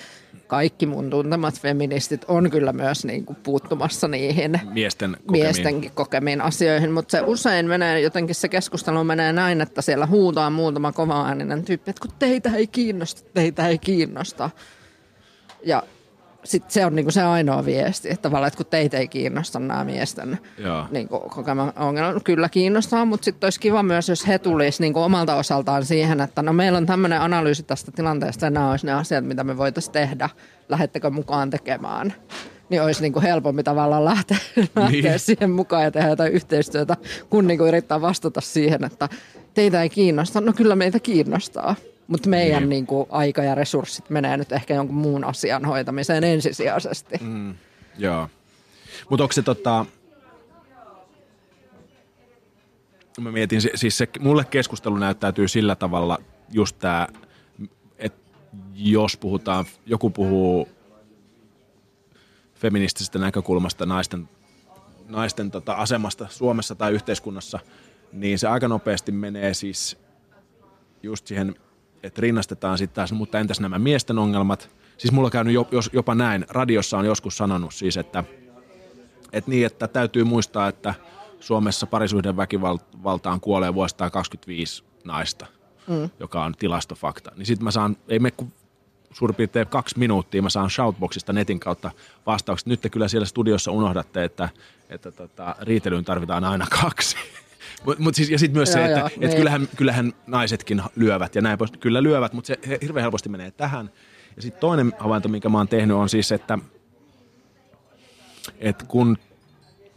kaikki 0.48 0.86
mun 0.86 1.10
tuntemat 1.10 1.60
feministit 1.60 2.26
on 2.28 2.50
kyllä 2.50 2.74
myös 2.74 3.06
niin 3.06 3.26
kuin 3.26 3.38
puuttumassa 3.44 4.08
niihin 4.08 4.62
Miesten 4.74 5.12
kokemiin. 5.12 5.32
miestenkin 5.32 5.92
kokemiin 5.92 6.42
asioihin, 6.42 6.92
mutta 6.92 7.12
se 7.12 7.22
usein 7.22 7.68
menee, 7.68 8.02
jotenkin 8.02 8.36
se 8.36 8.50
keskustelu 8.50 9.04
menee 9.04 9.34
näin, 9.34 9.62
että 9.62 9.82
siellä 9.82 10.06
huutaa 10.06 10.50
muutama 10.50 10.92
kovaääninen 10.92 11.66
tyyppi, 11.66 11.90
että 11.90 12.02
kun 12.02 12.12
teitä 12.20 12.52
ei 12.56 12.68
kiinnosta, 12.68 13.30
teitä 13.34 13.68
ei 13.68 13.78
kiinnosta. 13.78 14.50
Ja 15.66 15.84
sitten 16.44 16.72
se 16.72 16.86
on 16.86 16.96
niinku 16.96 17.12
se 17.12 17.22
ainoa 17.22 17.66
viesti, 17.66 18.10
että 18.10 18.22
tavallaan, 18.22 18.48
että 18.48 18.58
kun 18.58 18.66
teitä 18.66 18.98
ei 18.98 19.08
kiinnosta 19.08 19.60
nämä 19.60 19.84
miesten 19.84 20.40
Joo. 20.58 20.86
niinku, 20.92 21.20
kokema 21.20 21.74
ongelma, 21.76 22.20
kyllä 22.20 22.50
kiinnostaa, 22.50 23.06
mutta 23.06 23.26
sitten 23.26 23.46
olisi 23.46 23.60
kiva 23.60 23.84
myös, 23.84 24.10
jos 24.10 24.28
he 24.28 24.40
tulisivat 24.40 24.80
niinku 24.80 25.00
omalta 25.02 25.36
osaltaan 25.36 25.86
siihen, 25.86 26.22
että 26.22 26.42
no 26.42 26.54
meillä 26.54 26.78
on 26.78 26.86
tämmöinen 26.86 27.22
analyysi 27.22 27.64
tästä 27.64 27.92
tilanteesta 27.92 28.46
ja 28.46 28.50
nämä 28.50 28.72
olisi 28.72 28.86
ne 28.86 28.94
asiat, 28.94 29.26
mitä 29.26 29.44
me 29.44 29.58
voitaisiin 29.58 29.94
tehdä, 29.94 30.30
lähettekö 30.70 31.10
mukaan 31.10 31.50
tekemään. 31.50 32.14
Niin 32.70 32.82
olisi 32.82 33.02
niinku 33.02 33.22
helpompi 33.22 33.64
tavallaan 33.64 34.06
lähteä, 34.06 34.38
lähteä 34.76 35.02
Niin. 35.12 35.20
siihen 35.20 35.52
mukaan 35.52 35.84
ja 35.84 35.92
tehdä 35.92 36.10
jotain 36.10 36.34
yhteistyötä, 36.34 36.98
kun 37.30 37.48
niinku 37.48 37.66
yrittää 37.66 38.02
vastata 38.02 38.42
siihen, 38.42 38.84
että 38.84 39.10
teitä 39.54 39.82
ei 39.82 39.90
kiinnosta. 39.90 40.42
No 40.42 40.54
kyllä 40.54 40.76
meitä 40.76 41.00
kiinnostaa. 41.00 41.76
Mutta 42.08 42.30
meidän 42.30 42.60
niin. 42.60 42.62
Niin. 42.62 42.70
niinku, 42.70 43.08
aika 43.10 43.44
ja 43.44 43.56
resurssit 43.56 44.10
menee 44.10 44.38
nyt 44.38 44.52
ehkä 44.52 44.74
jonkun 44.74 44.96
muun 44.96 45.24
asian 45.24 45.66
hoitamiseen 45.66 46.24
ensisijaisesti. 46.24 47.18
Mm. 47.22 47.56
Joo. 47.98 48.30
Mutta 49.10 49.24
onko 49.24 49.34
se 49.34 49.42
tota... 49.42 49.86
Mä 53.22 53.32
mietin, 53.32 53.62
siis 53.76 53.98
se, 53.98 54.08
mulle 54.20 54.46
keskustelu 54.46 54.98
näyttäytyy 54.98 55.48
sillä 55.48 55.76
tavalla 55.76 56.18
just 56.52 56.80
tää, 56.80 57.08
että 57.98 58.22
jos 58.74 59.18
puhutaan, 59.18 59.66
joku 59.86 60.10
puhuu 60.10 60.70
feministisestä 62.56 63.20
näkökulmasta 63.20 63.86
naisten, 63.86 64.30
naisten 65.08 65.52
tota 65.52 65.74
asemasta 65.74 66.28
Suomessa 66.30 66.76
tai 66.76 66.92
yhteiskunnassa, 66.92 67.60
niin 68.12 68.40
se 68.40 68.48
aika 68.48 68.68
nopeasti 68.68 69.12
menee 69.12 69.54
siis 69.54 69.98
just 71.04 71.28
siihen, 71.28 71.56
että 72.06 72.22
rinnastetaan 72.22 72.78
sitten 72.78 72.96
taas, 72.96 73.12
mutta 73.12 73.40
entäs 73.40 73.60
nämä 73.60 73.80
miesten 73.80 74.20
ongelmat? 74.20 74.70
Siis 74.98 75.12
mulla 75.12 75.28
on 75.28 75.32
käynyt 75.32 75.56
jopa 75.94 76.16
näin, 76.16 76.46
radiossa 76.50 76.98
on 76.98 77.06
joskus 77.06 77.38
sanonut 77.38 77.74
siis, 77.74 77.98
että, 77.98 78.24
että 79.34 79.52
niin, 79.52 79.66
että 79.66 79.88
täytyy 79.88 80.24
muistaa, 80.24 80.68
että 80.68 80.94
Suomessa 81.40 81.88
parisuhden 81.88 82.38
väkivaltaan 82.38 83.42
kuolee 83.42 83.74
vuosittain 83.74 84.12
25 84.12 84.84
naista, 85.04 85.46
mm. 85.88 86.10
joka 86.20 86.44
on 86.44 86.54
tilastofakta. 86.60 87.32
Niin 87.36 87.46
sitten 87.46 87.64
mä 87.64 87.72
saan, 87.72 87.98
ei 88.08 88.20
me 88.20 88.34
suurin 89.14 89.36
piirtein 89.36 89.68
kaksi 89.68 90.00
minuuttia, 90.00 90.42
mä 90.42 90.50
saan 90.50 90.70
Shoutboxista 90.70 91.34
netin 91.34 91.60
kautta 91.60 91.92
vastaukset. 92.26 92.68
Nyt 92.68 92.82
te 92.82 92.90
kyllä 92.90 93.08
siellä 93.08 93.26
studiossa 93.26 93.72
unohdatte, 93.72 94.24
että, 94.24 94.50
että 94.90 95.12
tota, 95.12 95.56
riitelyyn 95.62 96.06
tarvitaan 96.06 96.44
aina 96.44 96.66
kaksi. 96.82 97.18
Mut, 97.86 98.00
mut 98.00 98.16
siis, 98.16 98.30
ja 98.30 98.40
sitten 98.40 98.58
myös 98.58 98.70
Joo, 98.70 98.74
se, 98.74 98.86
että 98.86 99.00
joo, 99.00 99.08
et 99.08 99.18
niin. 99.18 99.36
kyllähän, 99.36 99.68
kyllähän 99.76 100.14
naisetkin 100.28 100.82
lyövät 100.96 101.36
ja 101.36 101.42
näin 101.42 101.58
pois. 101.58 101.72
Kyllä 101.72 102.04
lyövät, 102.04 102.34
mutta 102.34 102.48
se 102.48 102.60
he- 102.68 102.80
hirveän 102.82 103.02
helposti 103.02 103.30
menee 103.30 103.52
tähän. 103.52 103.92
Ja 104.36 104.42
sitten 104.42 104.60
toinen 104.60 104.94
havainto, 105.00 105.30
minkä 105.30 105.50
mä 105.50 105.58
oon 105.58 105.68
tehnyt, 105.68 105.98
on 105.98 106.10
siis, 106.10 106.32
että, 106.32 106.60
että 108.60 108.86
kun, 108.86 109.18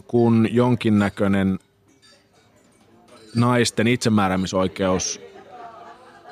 kun 0.07 0.49
jonkinnäköinen 0.51 1.59
naisten 3.35 3.87
itsemääräämisoikeus 3.87 5.21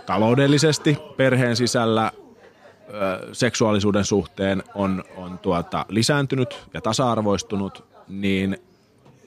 taloudellisesti 0.07 0.99
perheen 1.17 1.57
sisällä 1.57 2.13
seksuaalisuuden 3.33 4.05
suhteen 4.05 4.63
on, 4.75 5.05
on 5.17 5.39
tuota, 5.39 5.87
lisääntynyt 5.89 6.67
ja 6.75 6.81
tasa-arvoistunut, 6.81 7.85
niin 8.09 8.59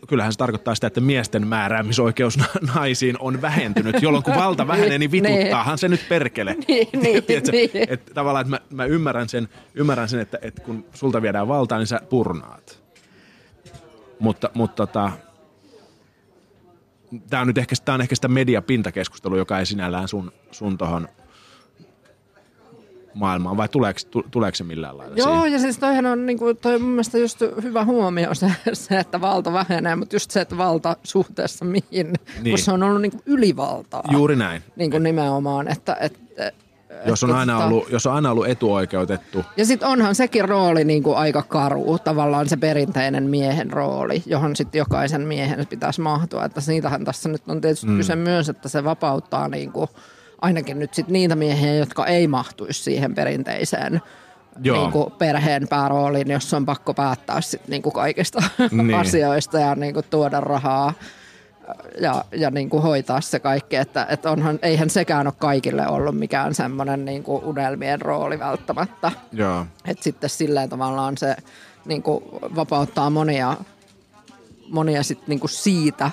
kyllähän 0.07 0.33
se 0.33 0.37
tarkoittaa 0.37 0.75
sitä, 0.75 0.87
että 0.87 1.01
miesten 1.01 1.47
määräämisoikeus 1.47 2.37
na- 2.37 2.73
naisiin 2.75 3.15
on 3.19 3.41
vähentynyt, 3.41 4.01
jolloin 4.01 4.23
kun 4.23 4.35
valta 4.35 4.67
vähenee, 4.67 4.97
niin 4.97 5.11
vituttaahan 5.17 5.77
se 5.77 5.87
nyt 5.87 6.05
perkele. 6.09 6.55
Niin, 6.67 6.87
niin, 7.01 7.23
niin. 7.51 7.69
Että 7.89 8.13
tavallaan, 8.13 8.45
että 8.45 8.55
mä, 8.75 8.83
mä 8.83 8.85
ymmärrän 8.85 9.29
sen, 9.29 9.49
ymmärrän 9.75 10.09
sen 10.09 10.19
että, 10.19 10.39
että 10.41 10.61
kun 10.61 10.85
sulta 10.93 11.21
viedään 11.21 11.47
valtaa, 11.47 11.77
niin 11.77 11.87
sä 11.87 12.01
purnaat. 12.09 12.83
Mutta, 14.19 14.49
mutta 14.53 14.87
tota, 14.87 15.11
tämä 17.29 17.41
on 17.41 17.47
nyt 17.47 17.57
ehkä, 17.57 17.75
tää 17.85 17.95
on 17.95 18.01
ehkä 18.01 18.15
sitä 18.15 18.27
mediapintakeskustelua, 18.27 19.37
joka 19.37 19.59
ei 19.59 19.65
sinällään 19.65 20.07
sun, 20.07 20.31
sun 20.51 20.77
tohon 20.77 21.07
maailmaan, 23.13 23.57
vai 23.57 23.69
tuleeko, 23.69 23.99
tu- 24.11 24.25
tuleeko 24.31 24.55
se 24.55 24.63
millään 24.63 24.97
lailla 24.97 25.15
Joo, 25.15 25.33
siihen? 25.33 25.51
ja 25.53 25.59
siis 25.59 25.77
toihan 25.77 26.05
on 26.05 26.25
niinku, 26.25 26.53
toi 26.53 26.75
on 26.75 26.81
mun 26.81 26.91
mielestä 26.91 27.17
just 27.17 27.41
hyvä 27.63 27.85
huomio 27.85 28.33
se, 28.33 28.51
se, 28.73 28.99
että 28.99 29.21
valta 29.21 29.53
vähenee, 29.53 29.95
mutta 29.95 30.15
just 30.15 30.31
se, 30.31 30.41
että 30.41 30.57
valta 30.57 30.95
suhteessa 31.03 31.65
mihin, 31.65 31.83
niin. 31.91 32.13
Niin. 32.41 32.51
kun 32.51 32.59
se 32.59 32.71
on 32.71 32.83
ollut 32.83 33.01
niinku 33.01 33.21
ylivaltaa. 33.25 34.03
Juuri 34.11 34.35
näin. 34.35 34.63
Niin 34.75 34.91
kuin 34.91 35.03
nimenomaan, 35.03 35.67
että, 35.67 35.97
että 35.99 36.19
Jos 37.05 37.23
on, 37.23 37.31
aina 37.31 37.59
tota- 37.59 37.63
ollut, 37.63 37.89
jos 37.89 38.05
on 38.05 38.13
aina 38.13 38.31
ollut 38.31 38.47
etuoikeutettu, 38.47 39.45
Ja 39.57 39.65
sitten 39.65 39.87
onhan 39.89 40.15
sekin 40.15 40.49
rooli 40.49 40.83
niin 40.83 41.03
kuin 41.03 41.17
aika 41.17 41.41
karu, 41.41 41.97
tavallaan 42.03 42.49
se 42.49 42.57
perinteinen 42.57 43.23
miehen 43.23 43.73
rooli, 43.73 44.23
johon 44.25 44.55
sitten 44.55 44.79
jokaisen 44.79 45.21
miehen 45.21 45.67
pitäisi 45.67 46.01
mahtua. 46.01 46.45
Että 46.45 46.61
siitähän 46.61 47.05
tässä 47.05 47.29
nyt 47.29 47.41
on 47.47 47.61
tietysti 47.61 47.87
mm. 47.87 47.97
kyse 47.97 48.15
myös, 48.15 48.49
että 48.49 48.69
se 48.69 48.83
vapauttaa 48.83 49.47
niin 49.47 49.71
kuin 49.71 49.87
ainakin 50.41 50.79
nyt 50.79 50.93
sit 50.93 51.07
niitä 51.07 51.35
miehiä, 51.35 51.73
jotka 51.73 52.05
ei 52.05 52.27
mahtuisi 52.27 52.83
siihen 52.83 53.15
perinteiseen 53.15 54.01
Joo. 54.63 54.77
niin 54.77 54.91
kuin 54.91 55.11
perheen 55.11 55.67
päärooliin, 55.67 56.31
jos 56.31 56.53
on 56.53 56.65
pakko 56.65 56.93
päättää 56.93 57.41
sit 57.41 57.67
niin 57.67 57.81
kuin 57.81 57.93
kaikista 57.93 58.43
Niin. 58.71 58.93
asioista 58.93 59.59
ja 59.59 59.75
niin 59.75 59.93
kuin 59.93 60.05
tuoda 60.09 60.39
rahaa 60.39 60.93
ja, 62.01 62.25
ja 62.31 62.51
niin 62.51 62.69
kuin 62.69 62.83
hoitaa 62.83 63.21
se 63.21 63.39
kaikki, 63.39 63.75
että, 63.75 64.07
että 64.09 64.31
onhan, 64.31 64.59
eihän 64.61 64.89
sekään 64.89 65.27
ole 65.27 65.33
kaikille 65.37 65.87
ollut 65.87 66.17
mikään 66.17 66.55
semmoinen 66.55 67.05
niin 67.05 67.23
kuin 67.23 67.43
unelmien 67.43 68.01
rooli 68.01 68.39
välttämättä. 68.39 69.11
joo, 69.31 69.65
Että 69.85 70.03
sitten 70.03 70.29
silleen 70.29 70.69
tavallaan 70.69 71.17
se 71.17 71.35
niin 71.85 72.03
kuin 72.03 72.23
vapauttaa 72.55 73.09
monia, 73.09 73.57
monia 74.69 75.03
sit 75.03 75.27
niin 75.27 75.39
kuin 75.39 75.49
siitä, 75.49 76.11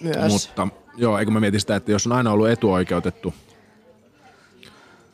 myös. 0.00 0.32
Mutta 0.32 0.68
joo, 0.96 1.18
eikö 1.18 1.30
mä 1.30 1.40
mietin 1.40 1.60
sitä, 1.60 1.76
että 1.76 1.92
jos 1.92 2.06
on 2.06 2.12
aina 2.12 2.32
ollut 2.32 2.48
etuoikeutettu, 2.48 3.34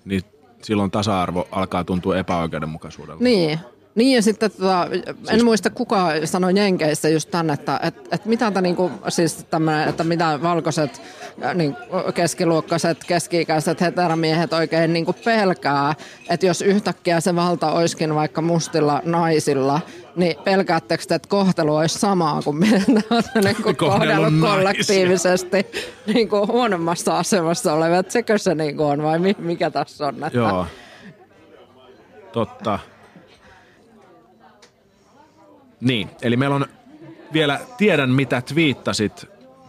niin 0.04 0.22
silloin 0.62 0.90
tasa-arvo 0.90 1.48
alkaa 1.50 1.84
tuntua 1.84 2.16
epäoikeudenmukaisuudelta. 2.16 3.24
Niin. 3.24 3.58
Niin 3.94 4.16
ja 4.16 4.22
sitten 4.22 4.50
tota, 4.50 4.88
en 4.92 5.14
Siis- 5.28 5.44
muista 5.44 5.70
kuka 5.70 6.08
sanoi 6.24 6.52
Jenkeissä 6.56 7.08
just 7.08 7.30
tänne, 7.30 7.52
että 7.52 7.80
et, 7.82 7.94
et 8.12 8.26
mitä 8.26 8.50
tämä 8.50 8.60
niinku, 8.60 8.90
siis 9.08 9.34
tämmönen, 9.34 9.88
että 9.88 10.04
mitä 10.04 10.38
valkoiset 10.42 11.02
äh, 11.44 11.54
niin, 11.54 11.76
keskiluokkaiset, 12.14 13.04
keski-ikäiset 13.06 13.80
heteromiehet 13.80 14.52
oikein 14.52 14.92
niinku 14.92 15.12
pelkää, 15.24 15.94
että 16.30 16.46
jos 16.46 16.62
yhtäkkiä 16.62 17.20
se 17.20 17.36
valta 17.36 17.72
olisikin 17.72 18.14
vaikka 18.14 18.42
mustilla 18.42 19.02
naisilla, 19.04 19.80
niin 20.16 20.36
pelkäättekö 20.44 21.04
te, 21.08 21.14
että 21.14 21.28
kohtelu 21.28 21.76
olisi 21.76 21.98
samaa 21.98 22.42
kuin 22.42 22.56
miten 22.56 22.84
te 22.86 23.02
olette 23.10 23.40
niinku 23.40 23.74
Kohdellut 23.74 23.78
kohdellut 23.78 24.40
kollektiivisesti 24.40 25.66
niinku 26.14 26.46
huonommassa 26.46 27.18
asemassa 27.18 27.72
olevat, 27.72 28.10
sekö 28.10 28.38
se 28.38 28.54
niinku 28.54 28.84
on 28.84 29.02
vai 29.02 29.18
mi- 29.18 29.36
mikä 29.38 29.70
tässä 29.70 30.06
on? 30.06 30.24
Että, 30.24 30.38
Joo. 30.38 30.66
Totta. 32.32 32.78
Niin, 35.80 36.10
eli 36.22 36.36
meillä 36.36 36.56
on 36.56 36.66
vielä 37.32 37.60
Tiedän 37.76 38.10
mitä 38.10 38.40
twiittasit 38.40 39.26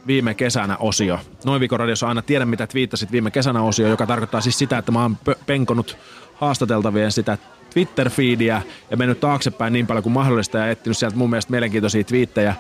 viime 0.08 0.34
kesänä 0.34 0.78
osio. 0.78 1.20
Noin 1.46 1.60
viikon 1.60 1.80
radiossa 1.80 2.06
on 2.06 2.10
aina 2.10 2.22
Tiedän 2.22 2.48
mitä 2.48 2.68
twiittasit 2.68 3.12
viime 3.12 3.32
kesänä 3.32 3.62
osio, 3.62 3.88
joka 3.88 4.08
tarkoittaa 4.08 4.42
siis 4.42 4.58
sitä, 4.58 4.78
että 4.78 4.92
mä 4.92 5.02
oon 5.02 5.18
penkonut 5.46 5.98
haastateltavien 6.36 7.12
sitä 7.12 7.38
Twitter-feediä 7.74 8.62
ja 8.92 8.98
mennyt 8.98 9.20
taaksepäin 9.20 9.74
niin 9.74 9.88
paljon 9.88 10.04
kuin 10.04 10.14
mahdollista 10.14 10.58
ja 10.58 10.70
etsinyt 10.70 10.98
sieltä 10.98 11.18
mun 11.18 11.30
mielestä 11.30 11.52
mielenkiintoisia 11.52 12.04
twiittejä. 12.04 12.56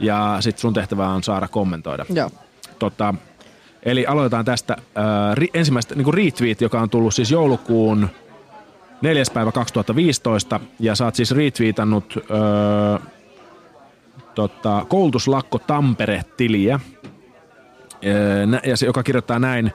Ja 0.00 0.36
sitten 0.40 0.60
sun 0.60 0.74
tehtävä 0.74 1.08
on 1.08 1.22
saada 1.22 1.48
kommentoida. 1.48 2.04
Joo. 2.08 2.30
Tota, 2.78 3.14
eli 3.82 4.06
aloitetaan 4.06 4.44
tästä 4.44 4.76
äh, 4.78 5.34
ri, 5.34 5.48
ensimmäistä 5.54 5.94
niin 5.94 6.14
retweet, 6.14 6.60
joka 6.60 6.80
on 6.80 6.90
tullut 6.90 7.14
siis 7.14 7.30
joulukuun 7.30 8.08
4. 9.02 9.22
päivä 9.34 9.52
2015, 9.52 10.60
ja 10.80 10.94
sä 10.94 11.04
oot 11.04 11.14
siis 11.14 11.30
retweetannut 11.30 12.14
äh, 12.18 13.08
tota, 14.34 14.86
koulutuslakko 14.88 15.58
Tampere-tiliä, 15.58 16.74
äh, 16.74 16.80
ja 18.64 18.76
se, 18.76 18.86
joka 18.86 19.02
kirjoittaa 19.02 19.38
näin, 19.38 19.72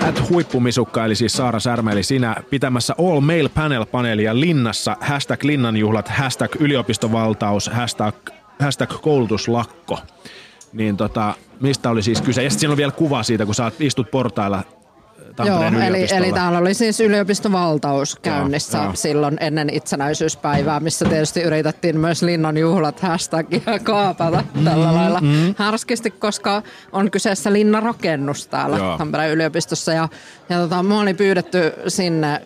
at 0.00 0.30
huippumisukka, 0.30 1.04
eli 1.04 1.14
siis 1.14 1.32
Saara 1.32 1.60
Särmä, 1.60 1.92
eli 1.92 2.02
sinä 2.02 2.36
pitämässä 2.50 2.94
All 2.98 3.20
Mail 3.20 3.48
Panel-paneelia 3.48 4.40
Linnassa, 4.40 4.96
hashtag 5.00 5.44
Linnanjuhlat, 5.44 6.08
hashtag 6.08 6.56
yliopistovaltaus, 6.60 7.70
hashtag, 7.72 8.14
hashtag 8.60 8.90
koulutuslakko. 9.00 9.98
Niin 10.72 10.96
tota, 10.96 11.34
mistä 11.60 11.90
oli 11.90 12.02
siis 12.02 12.22
kyse? 12.22 12.42
Ja 12.42 12.50
sitten 12.50 12.60
siinä 12.60 12.72
on 12.72 12.76
vielä 12.76 12.92
kuva 12.92 13.22
siitä, 13.22 13.46
kun 13.46 13.54
sä 13.54 13.72
istut 13.80 14.10
portailla 14.10 14.62
Tampereen 15.36 15.74
Joo, 15.74 15.82
eli, 15.82 16.06
eli 16.16 16.32
täällä 16.32 16.58
oli 16.58 16.74
siis 16.74 17.00
yliopistovaltaus 17.00 18.16
käynnissä 18.16 18.78
Joo, 18.78 18.84
joo. 18.84 18.94
silloin 18.94 19.36
ennen 19.40 19.70
itsenäisyyspäivää, 19.72 20.80
missä 20.80 21.04
tietysti 21.04 21.42
yritettiin 21.42 22.00
myös 22.00 22.22
linnan 22.22 22.56
juhlat 22.56 23.00
hashtagia 23.00 23.78
kaapata 23.82 24.44
Mm, 24.54 24.64
tällä 24.64 24.94
lailla 24.94 25.20
härskisti, 25.56 26.10
koska 26.10 26.62
on 26.92 27.10
kyseessä 27.10 27.52
linnarakennus 27.52 28.46
täällä 28.46 28.76
Joo. 28.76 28.98
Tampereen 28.98 29.32
yliopistossa. 29.32 29.92
Ja, 29.92 30.08
ja 30.48 30.58
tota, 30.58 30.82
mua 30.82 31.00
oli 31.00 31.14
pyydetty 31.14 31.72
sinne 31.88 32.40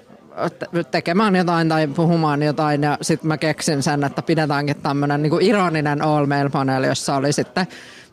te- 0.58 0.84
tekemään 0.90 1.36
jotain 1.36 1.68
tai 1.68 1.86
puhumaan 1.86 2.42
jotain 2.42 2.82
ja 2.82 2.98
sitten 3.02 3.28
mä 3.28 3.38
keksin 3.38 3.82
sen, 3.82 4.04
että 4.04 4.22
pidetäänkin 4.22 4.76
tämmöinen 4.82 5.22
niin 5.22 5.40
ironinen 5.42 6.02
all 6.02 6.26
mail 6.26 6.50
paneeli, 6.50 6.86
jossa 6.86 7.16
oli 7.16 7.32
sitten 7.32 7.66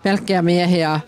pelkkiä 0.03 0.41
miehiä 0.41 0.99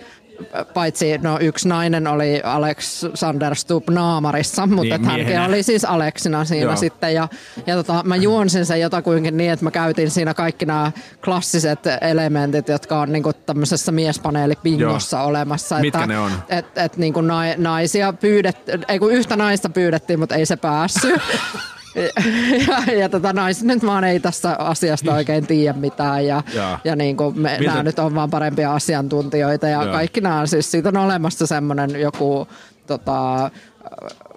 paitsi 0.73 1.17
no 1.17 1.37
yksi 1.39 1.67
nainen 1.67 2.07
oli 2.07 2.41
Alexander 2.43 3.55
Stubb 3.55 3.89
naamarissa, 3.89 4.67
mutta 4.67 4.97
Niin, 4.97 5.01
niin, 5.01 5.11
hänkin 5.11 5.41
oli 5.41 5.63
siis 5.63 5.85
Aleksina 5.85 6.45
siinä 6.45 6.71
Joo. 6.71 6.75
Sitten. 6.75 7.13
Ja, 7.13 7.27
ja 7.67 7.75
tota, 7.75 8.01
mä 8.03 8.15
juonsin 8.15 8.65
sen 8.65 8.81
jotakuinkin 8.81 9.37
niin, 9.37 9.51
että 9.51 9.65
mä 9.65 9.71
käytin 9.71 10.11
siinä 10.11 10.33
kaikki 10.33 10.65
nämä 10.65 10.91
klassiset 11.25 11.79
elementit, 12.01 12.67
jotka 12.67 12.99
on 12.99 13.11
niinku 13.11 13.33
tämmöisessä 13.33 13.91
miespaneelipingossa 13.91 15.17
Joo. 15.17 15.27
olemassa. 15.27 15.79
Mitkä 15.79 15.97
että, 15.97 16.07
ne 16.07 16.19
on? 16.19 16.31
Et, 16.49 16.77
et 16.77 16.97
niinku 16.97 17.21
na, 17.21 17.41
naisia 17.57 18.13
pyydettiin, 18.13 18.85
ei 18.87 18.99
kun 18.99 19.11
yhtä 19.11 19.35
naista 19.35 19.69
pyydettiin, 19.69 20.19
mutta 20.19 20.35
ei 20.35 20.45
se 20.45 20.55
päässyt. 20.55 21.21
ja, 22.67 22.93
ja 22.93 23.09
tota, 23.09 23.33
naiset 23.33 23.63
nyt 23.63 23.85
vaan 23.85 24.03
ei 24.03 24.19
tässä 24.19 24.55
asiasta 24.59 25.13
oikein 25.13 25.47
tiedä 25.47 25.77
mitään 25.77 26.25
ja, 26.25 26.43
Jaa. 26.53 26.79
ja 26.83 26.95
niin 26.95 27.17
kuin 27.17 27.39
me, 27.39 27.55
Miltä- 27.59 27.71
nämä 27.71 27.83
nyt 27.83 27.99
on 27.99 28.15
vaan 28.15 28.29
parempia 28.29 28.73
asiantuntijoita 28.73 29.67
ja 29.67 29.83
Joo. 29.83 29.93
kaikki 29.93 30.21
nämä 30.21 30.45
siis 30.45 30.71
siitä 30.71 30.89
on 30.89 30.97
olemassa 30.97 31.47
semmoinen 31.47 32.01
joku 32.01 32.47
tota, 32.87 33.51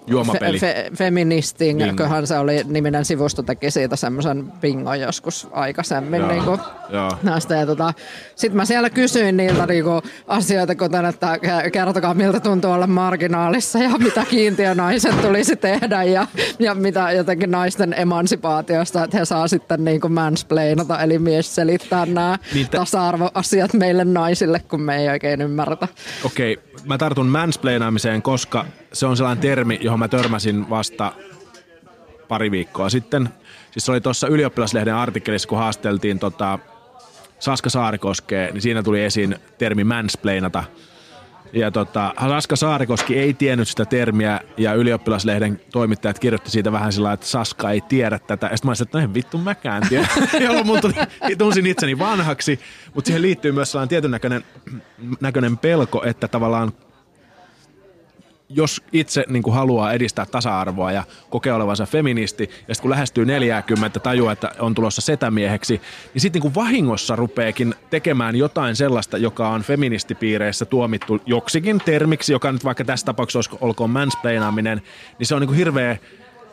Juomapeli. 0.07 0.59
Fe, 0.59 0.73
fe, 0.89 0.91
feministin, 0.97 1.77
Bingo. 1.77 1.93
köhän 1.95 2.27
se 2.27 2.37
oli 2.39 2.61
niminen 2.67 3.05
sivusto, 3.05 3.43
teki 3.43 3.71
siitä 3.71 3.95
semmoisen 3.95 4.51
bingon 4.61 4.99
joskus 4.99 5.47
aikaisemmin. 5.51 6.27
Niin 6.27 6.43
kuin, 6.43 6.59
näistä. 7.23 7.55
Ja 7.55 7.65
tota, 7.65 7.93
Sitten 8.35 8.57
mä 8.57 8.65
siellä 8.65 8.89
kysyin 8.89 9.37
niiltä 9.37 9.65
niinku 9.65 10.01
asioita, 10.27 10.75
kuten 10.75 11.05
että 11.05 11.35
ke- 11.35 11.69
kertokaa 11.69 12.13
miltä 12.13 12.39
tuntuu 12.39 12.71
olla 12.71 12.87
marginaalissa 12.87 13.79
ja 13.79 13.89
mitä 13.89 14.25
kiintiönaiset 14.29 15.21
tulisi 15.21 15.55
tehdä 15.55 16.03
ja, 16.03 16.27
ja 16.59 16.75
mitä 16.75 17.11
jotenkin 17.11 17.51
naisten 17.51 17.93
emansipaatiosta, 17.97 19.03
että 19.03 19.17
he 19.17 19.25
saa 19.25 19.47
sitten 19.47 19.83
niinku 19.85 20.09
mansplainata, 20.09 21.01
eli 21.01 21.19
mies 21.19 21.55
selittää 21.55 22.05
nämä 22.05 22.37
Niin 22.53 22.69
tä- 22.69 22.77
tasa-arvoasiat 22.77 23.73
meille 23.73 24.05
naisille, 24.05 24.59
kun 24.59 24.81
me 24.81 24.97
ei 24.97 25.09
oikein 25.09 25.41
ymmärretä. 25.41 25.87
Okei, 26.25 26.59
mä 26.83 26.97
tartun 26.97 27.27
mansplainaamiseen, 27.27 28.21
koska 28.21 28.65
se 28.93 29.05
on 29.05 29.17
sellainen 29.17 29.41
termi, 29.41 29.79
johon 29.81 29.99
mä 29.99 30.07
törmäsin 30.07 30.69
vasta 30.69 31.11
pari 32.27 32.51
viikkoa 32.51 32.89
sitten. 32.89 33.29
Siis 33.71 33.85
se 33.85 33.91
oli 33.91 34.01
tuossa 34.01 34.27
ylioppilaslehden 34.27 34.95
artikkelissa, 34.95 35.49
kun 35.49 35.57
haasteltiin 35.57 36.19
tota 36.19 36.59
Saska 37.39 37.69
Saarikoskea, 37.69 38.51
niin 38.51 38.61
siinä 38.61 38.83
tuli 38.83 39.03
esiin 39.03 39.35
termi 39.57 39.83
mansplainata. 39.83 40.63
Ja 41.53 41.71
tota, 41.71 42.13
Saska 42.19 42.55
Saarikoski 42.55 43.19
ei 43.19 43.33
tiennyt 43.33 43.67
sitä 43.67 43.85
termiä 43.85 44.39
ja 44.57 44.73
ylioppilaslehden 44.73 45.61
toimittajat 45.71 46.19
kirjoitti 46.19 46.51
siitä 46.51 46.71
vähän 46.71 46.93
sillä 46.93 47.13
että 47.13 47.25
Saska 47.25 47.71
ei 47.71 47.81
tiedä 47.81 48.19
tätä. 48.19 48.47
Ja 48.47 48.57
sitten 48.57 48.67
mä 48.67 48.69
olisin, 48.69 48.85
että 48.85 48.97
no 48.97 49.03
en 49.03 49.13
vittu 49.13 49.37
mäkään 49.37 49.83
tiedä. 49.89 50.07
Jolloin 50.45 50.65
mun 50.65 50.81
tuli, 50.81 50.93
tunsin 51.37 51.65
itseni 51.65 51.99
vanhaksi, 51.99 52.59
mutta 52.93 53.07
siihen 53.07 53.21
liittyy 53.21 53.51
myös 53.51 53.71
sellainen 53.71 53.89
tietyn 53.89 54.11
näköinen, 54.11 54.43
näköinen 55.21 55.57
pelko, 55.57 56.03
että 56.05 56.27
tavallaan 56.27 56.71
jos 58.49 58.81
itse 58.93 59.25
niin 59.29 59.43
kuin 59.43 59.53
haluaa 59.53 59.93
edistää 59.93 60.25
tasa-arvoa 60.25 60.91
ja 60.91 61.03
kokee 61.29 61.53
olevansa 61.53 61.85
feministi, 61.85 62.43
ja 62.43 62.75
sitten 62.75 62.81
kun 62.81 62.91
lähestyy 62.91 63.25
40, 63.25 63.99
tajuaa, 63.99 64.31
että 64.33 64.51
on 64.59 64.75
tulossa 64.75 65.01
setämieheksi, 65.01 65.81
niin 66.13 66.21
sitten 66.21 66.41
niin 66.41 66.55
vahingossa 66.55 67.15
rupeekin 67.15 67.75
tekemään 67.89 68.35
jotain 68.35 68.75
sellaista, 68.75 69.17
joka 69.17 69.49
on 69.49 69.61
feministipiireissä 69.61 70.65
tuomittu 70.65 71.21
joksikin 71.25 71.81
termiksi, 71.85 72.33
joka 72.33 72.51
nyt 72.51 72.63
vaikka 72.63 72.85
tässä 72.85 73.05
tapauksessa 73.05 73.37
olisi, 73.37 73.63
olkoon 73.65 73.89
mansplainaaminen, 73.89 74.81
niin 75.19 75.27
se 75.27 75.35
on 75.35 75.41
niin 75.41 75.47
kuin 75.47 75.57
hirveä 75.57 75.97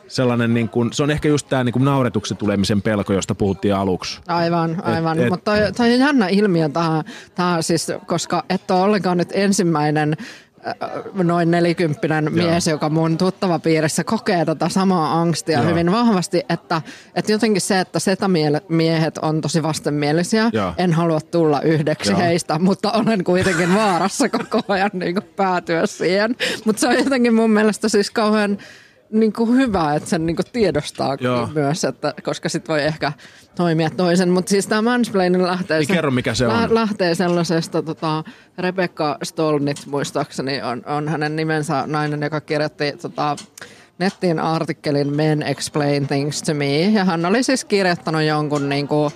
sellainen, 0.07 0.53
niin 0.53 0.69
kuin, 0.69 0.93
se 0.93 1.03
on 1.03 1.11
ehkä 1.11 1.27
just 1.29 1.49
tämä 1.49 1.63
niin 1.63 1.73
kuin 1.73 1.85
nauretuksi 1.85 2.35
tulemisen 2.35 2.81
pelko, 2.81 3.13
josta 3.13 3.35
puhuttiin 3.35 3.75
aluksi. 3.75 4.21
Aivan, 4.27 4.81
aivan. 4.83 5.19
et- 5.19 5.29
Mutta 5.29 5.51
toi, 5.51 5.71
toi 5.77 5.93
on 5.93 5.99
jännä 5.99 6.27
ilmiö 6.27 6.69
tähän, 6.69 7.03
tähän 7.35 7.63
siis, 7.63 7.91
koska 8.05 8.43
et 8.49 8.71
ole 8.71 8.81
ollenkaan 8.81 9.17
nyt 9.17 9.29
ensimmäinen 9.33 10.17
noin 11.13 11.51
nelikymppinen 11.51 12.33
mies, 12.33 12.67
joka 12.67 12.89
mun 12.89 13.17
tuttava 13.17 13.59
piirissä 13.59 14.03
kokee 14.03 14.45
tätä 14.45 14.69
samaa 14.69 15.21
angstia 15.21 15.59
Joo. 15.59 15.69
hyvin 15.69 15.91
vahvasti, 15.91 16.41
että, 16.49 16.81
että 17.15 17.31
jotenkin 17.31 17.61
se, 17.61 17.79
että 17.79 17.99
setämiehet 17.99 19.17
on 19.17 19.41
tosi 19.41 19.63
vastenmielisiä, 19.63 20.49
Joo. 20.53 20.73
en 20.77 20.93
halua 20.93 21.21
tulla 21.21 21.61
yhdeksi 21.61 22.11
Joo. 22.11 22.19
heistä, 22.19 22.59
mutta 22.59 22.91
olen 22.91 23.23
kuitenkin 23.23 23.75
vaarassa 23.75 24.29
koko 24.29 24.61
ajan 24.67 24.91
niin 24.93 25.15
päätyä 25.35 25.85
siihen. 25.85 26.35
Mutta 26.65 26.79
se 26.79 26.87
on 26.87 26.95
jotenkin 26.95 27.33
mun 27.33 27.51
mielestä 27.51 27.89
siis 27.89 28.11
kauhean 28.11 28.57
niin 29.13 29.33
kuin 29.33 29.55
hyvä, 29.55 29.95
että 29.95 30.09
sen 30.09 30.25
niin 30.25 30.35
kuin 30.35 30.45
tiedostaa 30.53 31.17
Joo. 31.19 31.49
myös, 31.55 31.83
että, 31.83 32.13
koska 32.23 32.49
sit 32.49 32.67
voi 32.67 32.81
ehkä 32.83 33.11
toimia 33.55 33.89
toisen. 33.89 34.29
Mutta 34.29 34.49
siis 34.49 34.67
tämä 34.67 34.81
mansplaining 34.81 35.43
lähtee, 35.43 35.79
Niin 35.79 35.87
kerro, 35.87 36.11
mikä 36.11 36.33
se 36.33 36.47
on. 36.47 36.75
lähtee 36.75 37.15
sellaisesta, 37.15 37.81
tota, 37.81 38.23
Rebecca 38.57 39.17
Stolnitz 39.23 39.85
muistaakseni 39.85 40.61
on, 40.61 40.83
on 40.85 41.07
hänen 41.09 41.35
nimensä 41.35 41.83
nainen, 41.87 42.21
joka 42.21 42.41
kirjoitti 42.41 42.91
tota, 43.01 43.35
nettiin 43.99 44.39
artikkelin 44.39 45.15
Men 45.15 45.43
Explain 45.43 46.07
Things 46.07 46.41
to 46.43 46.53
Me. 46.53 46.81
Ja 46.81 47.05
hän 47.05 47.25
oli 47.25 47.43
siis 47.43 47.65
kirjoittanut 47.65 48.21
jonkun 48.23 48.69
niin 48.69 48.87
kuin, 48.87 49.13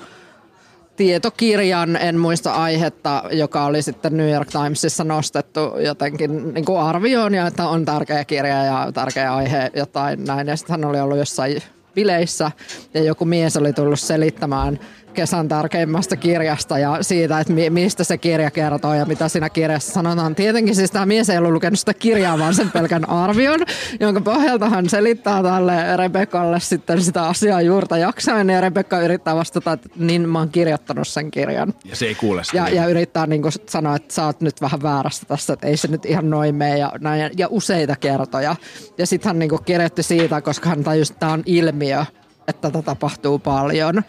tietokirjan, 0.97 1.95
en 1.95 2.17
muista 2.17 2.53
aihetta, 2.53 3.23
joka 3.31 3.65
oli 3.65 3.81
sitten 3.81 4.17
New 4.17 4.31
York 4.33 4.49
Timesissa 4.49 5.03
nostettu 5.03 5.59
jotenkin 5.85 6.53
niin 6.53 6.65
kuin 6.65 6.79
arvioon 6.79 7.33
ja 7.33 7.47
että 7.47 7.67
on 7.67 7.85
tärkeä 7.85 8.25
kirja 8.25 8.63
ja 8.63 8.91
tärkeä 8.93 9.35
aihe 9.35 9.71
jotain 9.75 10.23
näin. 10.23 10.47
Ja 10.47 10.55
sitten 10.55 10.73
hän 10.73 10.89
oli 10.89 10.99
ollut 10.99 11.17
jossain 11.17 11.61
bileissä 11.95 12.51
ja 12.93 13.03
joku 13.03 13.25
mies 13.25 13.57
oli 13.57 13.73
tullut 13.73 13.99
selittämään 13.99 14.79
kesän 15.18 15.47
tärkeimmästä 15.47 16.15
kirjasta 16.15 16.80
ja 16.80 16.97
siitä, 17.01 17.39
että 17.39 17.53
mi- 17.53 17.70
mistä 17.70 18.03
se 18.03 18.18
kirja 18.18 18.51
kertoo 18.51 18.93
ja 18.93 19.05
mitä 19.05 19.28
siinä 19.28 19.49
kirjassa 19.49 19.93
sanotaan. 19.93 20.36
Tietenkin 20.36 20.76
siis 20.76 20.91
tämä 20.91 21.05
mies 21.05 21.30
ei 21.30 21.38
ollut 21.38 21.51
lukenut 21.51 21.80
sitä 21.80 21.93
kirjaa, 21.93 22.39
vaan 22.39 22.53
sen 22.53 22.72
pelkän 22.72 23.09
arvion, 23.09 23.59
jonka 23.99 24.22
pohjalta 24.22 24.70
hän 24.70 24.89
selittää 24.89 25.43
tälle 25.43 25.97
Rebekalle 25.97 26.59
sitten 26.59 27.01
sitä 27.01 27.28
asiaa 27.28 27.61
juurta 27.61 27.97
jaksain 27.97 28.49
ja 28.49 28.61
Rebekka 28.61 28.99
yrittää 28.99 29.36
vastata, 29.36 29.72
että 29.72 29.89
niin 29.95 30.30
mä 30.30 30.39
oon 30.39 30.49
kirjoittanut 30.49 31.07
sen 31.07 31.32
kirjan. 31.32 31.74
Ja 31.86 31.95
se 31.95 32.05
ei 32.05 32.15
kuule 32.15 32.43
sitä. 32.43 32.57
Ja, 32.57 32.70
ja 32.70 32.88
yrittää 32.88 33.28
niin 33.28 33.43
sanoa, 33.70 33.95
että 33.95 34.13
sä 34.13 34.26
oot 34.26 34.41
nyt 34.41 34.61
vähän 34.61 34.82
väärässä 34.84 35.26
tässä, 35.28 35.53
että 35.53 35.68
ei 35.68 35.78
se 35.78 35.88
nyt 35.88 36.05
ihan 36.05 36.30
noin 36.30 36.55
mene 36.55 36.78
ja, 36.78 36.91
näin, 36.99 37.22
ja, 37.22 37.30
ja 37.38 37.47
useita 37.51 37.95
kertoja. 37.95 38.55
Ja 38.97 39.07
sitten 39.07 39.30
hän 39.30 39.39
niin 39.39 39.63
kirjoitti 39.65 40.03
siitä, 40.03 40.41
koska 40.41 40.70
hän 40.70 40.84
tajusi, 40.84 41.13
että 41.13 41.20
tämä 41.20 41.32
on 41.32 41.43
ilmiö, 41.45 42.05
että 42.47 42.72
tätä 42.72 42.82
tapahtuu 42.82 43.39
paljon. 43.39 44.03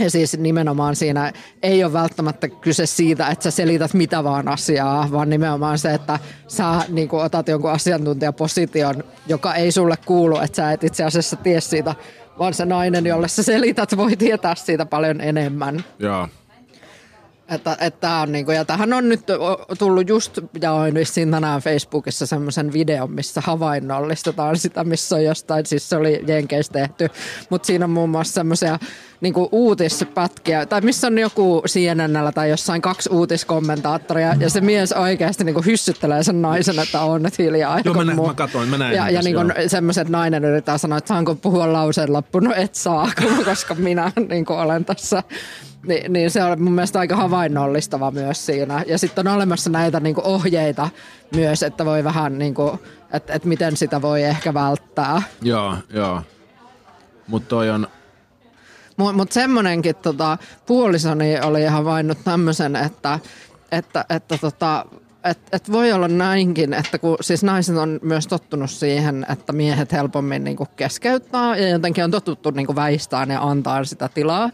Ja 0.00 0.10
siis 0.10 0.38
nimenomaan 0.38 0.96
siinä 0.96 1.32
ei 1.62 1.84
ole 1.84 1.92
välttämättä 1.92 2.48
kyse 2.48 2.86
siitä, 2.86 3.28
että 3.28 3.42
sä 3.42 3.50
selität 3.50 3.94
mitä 3.94 4.24
vaan 4.24 4.48
asiaa, 4.48 5.08
vaan 5.12 5.30
nimenomaan 5.30 5.78
se, 5.78 5.94
että 5.94 6.18
sä 6.48 6.64
niin 6.88 7.08
kuin 7.08 7.22
otat 7.22 7.48
jonkun 7.48 7.70
asiantuntijaposition, 7.70 9.04
joka 9.28 9.54
ei 9.54 9.72
sulle 9.72 9.96
kuulu, 10.06 10.38
että 10.38 10.56
sä 10.56 10.72
et 10.72 10.84
itse 10.84 11.04
asiassa 11.04 11.36
tie 11.36 11.60
siitä, 11.60 11.94
vaan 12.38 12.54
se 12.54 12.64
nainen, 12.64 13.06
jolle 13.06 13.28
sä 13.28 13.42
selität, 13.42 13.96
voi 13.96 14.16
tietää 14.16 14.54
siitä 14.54 14.86
paljon 14.86 15.20
enemmän. 15.20 15.84
Joo. 15.98 16.28
Että, 17.48 17.76
että 17.80 18.10
on 18.10 18.32
niinku, 18.32 18.50
ja 18.50 18.64
tähän 18.64 18.92
on 18.92 19.08
nyt 19.08 19.20
tullut 19.78 20.08
just, 20.08 20.38
jaoin 20.62 20.94
vissiin 20.94 21.30
tänään 21.30 21.60
Facebookissa 21.60 22.26
semmoisen 22.26 22.72
videon, 22.72 23.10
missä 23.10 23.40
havainnollistetaan 23.44 24.58
sitä, 24.58 24.84
missä 24.84 25.16
on 25.16 25.24
jostain, 25.24 25.66
siis 25.66 25.88
se 25.88 25.96
oli 25.96 26.24
Jenkeissä 26.26 26.72
tehty, 26.72 27.08
mutta 27.50 27.66
siinä 27.66 27.84
on 27.84 27.90
muun 27.90 28.10
muassa 28.10 28.34
semmoisia 28.34 28.78
niinku 29.20 29.48
uutispätkiä, 29.52 30.66
tai 30.66 30.80
missä 30.80 31.06
on 31.06 31.18
joku 31.18 31.62
CNNllä 31.66 32.32
tai 32.32 32.50
jossain 32.50 32.82
kaksi 32.82 33.10
uutiskommentaattoria, 33.12 34.34
ja 34.40 34.50
se 34.50 34.60
mies 34.60 34.92
oikeasti 34.92 35.44
niinku 35.44 35.62
hyssyttelee 35.66 36.22
sen 36.22 36.42
naisen, 36.42 36.78
että 36.78 37.00
on 37.00 37.22
nyt 37.22 37.38
hiljaa. 37.38 37.80
Joo, 37.84 37.94
mä, 37.94 38.04
mä 38.04 38.34
katsoin, 38.34 38.68
mä 38.68 38.78
näin. 38.78 38.96
Ja, 38.96 39.10
ja 39.10 39.22
niinku 39.22 39.40
semmoiset 39.66 40.08
nainen 40.08 40.44
yrittää 40.44 40.78
sanoa, 40.78 40.98
että 40.98 41.08
saanko 41.08 41.34
puhua 41.34 41.72
lauseen 41.72 42.12
loppuun, 42.12 42.44
no 42.44 42.52
et 42.56 42.74
saa, 42.74 43.10
koska 43.44 43.74
minä 43.74 44.12
niinku 44.28 44.52
olen 44.52 44.84
tässä 44.84 45.22
Ni, 45.86 46.04
niin 46.08 46.30
se 46.30 46.44
on 46.44 46.62
mun 46.62 46.72
mielestä 46.72 46.98
aika 46.98 47.16
havainnollistava 47.16 48.10
myös 48.10 48.46
siinä. 48.46 48.84
Ja 48.86 48.98
sitten 48.98 49.28
on 49.28 49.34
olemassa 49.34 49.70
näitä 49.70 50.00
niinku 50.00 50.22
ohjeita 50.24 50.88
myös, 51.34 51.62
että 51.62 51.84
voi 51.84 52.04
vähän 52.04 52.38
niinku, 52.38 52.78
että 53.12 53.32
et 53.32 53.44
miten 53.44 53.76
sitä 53.76 54.02
voi 54.02 54.22
ehkä 54.22 54.54
välttää. 54.54 55.22
Joo, 55.42 55.76
joo. 55.90 56.22
Mutta 57.26 57.48
toi 57.48 57.70
on... 57.70 57.88
Mutta 59.00 59.16
mut 59.16 59.32
semmonenkin 59.32 59.96
tota, 59.96 60.38
puolisoni 60.66 61.40
oli 61.40 61.64
havainnut 61.64 62.18
tämmöisen, 62.24 62.76
että, 62.76 63.18
että, 63.72 64.04
että 64.10 64.38
tota, 64.38 64.86
et, 65.24 65.38
et 65.52 65.72
voi 65.72 65.92
olla 65.92 66.08
näinkin, 66.08 66.74
että 66.74 66.98
kun 66.98 67.16
siis 67.20 67.44
naiset 67.44 67.76
on 67.76 68.00
myös 68.02 68.26
tottunut 68.26 68.70
siihen, 68.70 69.26
että 69.32 69.52
miehet 69.52 69.92
helpommin 69.92 70.44
niinku 70.44 70.66
keskeyttää 70.76 71.56
ja 71.56 71.68
jotenkin 71.68 72.04
on 72.04 72.10
totuttu 72.10 72.50
niinku 72.50 72.74
väistään 72.74 73.30
ja 73.30 73.42
antaa 73.42 73.84
sitä 73.84 74.08
tilaa. 74.14 74.50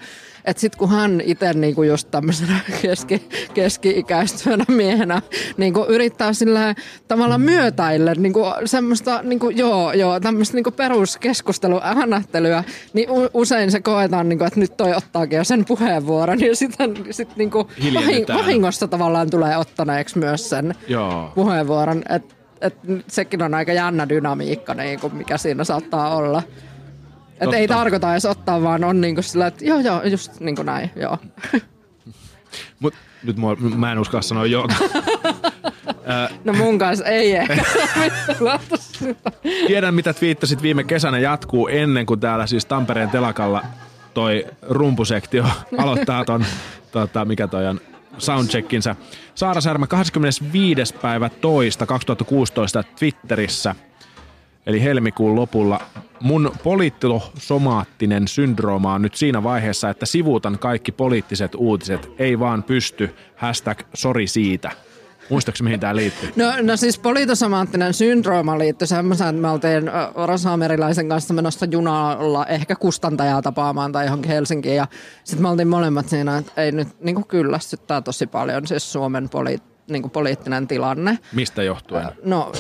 Että 0.47 0.61
sitten 0.61 0.79
kun 0.79 0.91
hän 0.91 1.21
itse 1.25 1.53
niinku 1.53 1.83
just 1.83 2.11
tämmöisenä 2.11 2.61
keski, 2.83 3.29
keski-ikäistyönä 3.55 4.65
miehenä 4.69 5.23
niinku 5.57 5.87
yrittää 5.89 6.33
sillä 6.33 6.75
tavalla 7.09 7.39
myötäille 7.39 8.15
niinku 8.15 8.45
semmoista 8.65 9.21
niinku, 9.23 9.51
joo, 9.51 9.93
joo, 9.93 10.21
tämmöistä 10.21 10.55
niinku 10.55 10.71
peruskeskustelua, 10.71 11.81
äänähtelyä, 11.85 12.65
niin 12.93 13.09
usein 13.35 13.71
se 13.71 13.81
koetaan, 13.81 14.29
niinku, 14.29 14.45
että 14.45 14.61
nyt 14.61 14.77
toi 14.77 14.95
ottaakin 14.95 15.37
jo 15.37 15.45
sen 15.45 15.65
puheenvuoron 15.65 16.41
ja 16.41 16.57
sitten 16.57 16.95
sit 17.11 17.37
niinku 17.37 17.71
vahingossa 18.35 18.89
tavallaan 18.89 19.31
tulee 19.31 19.57
ottaneeksi 19.57 20.19
myös 20.19 20.51
sen 20.51 20.75
joo. 20.89 21.33
puheenvuoron. 21.35 22.03
Että 22.09 22.37
et 22.61 22.75
sekin 23.07 23.43
on 23.43 23.55
aika 23.55 23.73
jännä 23.73 24.09
dynamiikka, 24.09 24.75
niin 24.75 25.01
kuin 25.01 25.17
mikä 25.17 25.39
siinä 25.39 25.65
saattaa 25.65 26.17
olla. 26.17 26.43
Että 27.41 27.57
ei 27.57 27.69
tarkoita 27.69 28.13
edes 28.13 28.25
ottaa, 28.25 28.63
vaan 28.63 28.85
on 28.85 29.01
niinku 29.01 29.23
sillä, 29.23 29.47
että 29.47 29.65
joo 29.65 29.81
joo, 29.81 30.03
just 30.03 30.41
niinku 30.41 30.63
näin, 30.63 30.91
joo. 30.97 31.19
Mut 32.81 32.95
nyt 33.23 33.37
mua, 33.37 33.57
mä 33.57 33.93
en 33.93 33.99
uskalla 33.99 34.23
sanoa 34.23 34.47
joo. 34.47 34.69
no 36.45 36.53
mun 36.53 36.79
kanssa 36.79 37.05
ei 37.05 37.37
ehkä. 37.37 37.65
Tiedän 39.67 39.95
mitä 39.95 40.13
twiittasit 40.13 40.63
viime 40.63 40.85
kesänä 40.85 41.19
jatkuu 41.19 41.69
ennen 41.69 42.07
kuin 42.07 42.21
täällä 42.21 42.47
siis 42.47 42.67
Tampereen 42.67 43.11
telakalla 43.11 43.65
toi 44.15 44.47
rumpusektio 44.63 45.45
aloittaa 45.79 46.25
ton, 46.25 46.45
tota, 46.93 47.25
mikä 47.25 47.49
toi 47.49 47.67
on, 47.67 47.81
soundcheckinsä. 48.19 48.97
Saara 49.35 49.61
Särmä 49.61 49.87
25. 49.87 50.95
päivä 51.03 51.29
toista 51.29 51.87
2016 51.87 52.83
Twitterissä– 52.83 53.75
eli 54.67 54.83
helmikuun 54.83 55.37
lopulla. 55.37 55.81
Mun 56.21 56.53
poliittosomaattinen 56.63 58.29
syndrooma 58.29 58.95
on 58.95 59.03
nyt 59.03 59.15
siinä 59.15 59.43
vaiheessa, 59.43 59.91
että 59.91 60.07
sivuutan 60.07 60.59
kaikki 60.59 60.93
poliittiset 60.93 61.55
uutiset, 61.55 62.11
ei 62.19 62.39
vaan 62.39 62.63
pysty, 62.63 63.15
hashtag 63.37 63.81
sori 63.95 64.27
siitä. 64.27 64.71
Muistatko 65.31 65.65
mihin 65.65 65.81
tämä 65.81 65.97
liittyy? 65.97 66.33
No, 66.37 66.45
no 66.63 66.77
siis 66.77 66.99
poliitosomaattinen 66.99 67.95
syndrooma 67.95 68.59
liittyy 68.59 68.87
semmoiseen, 68.87 69.31
että 69.31 69.43
me 69.43 69.51
oltiin 69.51 69.91
Rosa 70.27 70.57
Meriläisen 70.57 71.09
kanssa 71.09 71.35
menossa 71.35 71.67
junalla 71.71 72.47
ehkä 72.47 72.77
kustantajaa 72.77 73.43
tapaamaan 73.43 73.93
tai 73.93 74.05
johonkin 74.05 74.31
Helsinkiin. 74.31 74.77
Ja 74.77 74.87
sitten 75.25 75.43
me 75.43 75.49
oltiin 75.49 75.69
molemmat 75.69 76.09
siinä, 76.09 76.39
että 76.39 76.53
ei 76.63 76.73
nyt 76.73 76.89
niin 77.01 77.27
kyllästyttää 77.27 78.01
tosi 78.01 78.27
paljon 78.27 78.67
siis 78.67 78.93
Suomen 78.93 79.29
poli, 79.29 79.59
niin 79.89 80.11
poliittinen 80.11 80.67
tilanne. 80.67 81.19
Mistä 81.33 81.63
johtuen? 81.63 82.07
No 82.25 82.53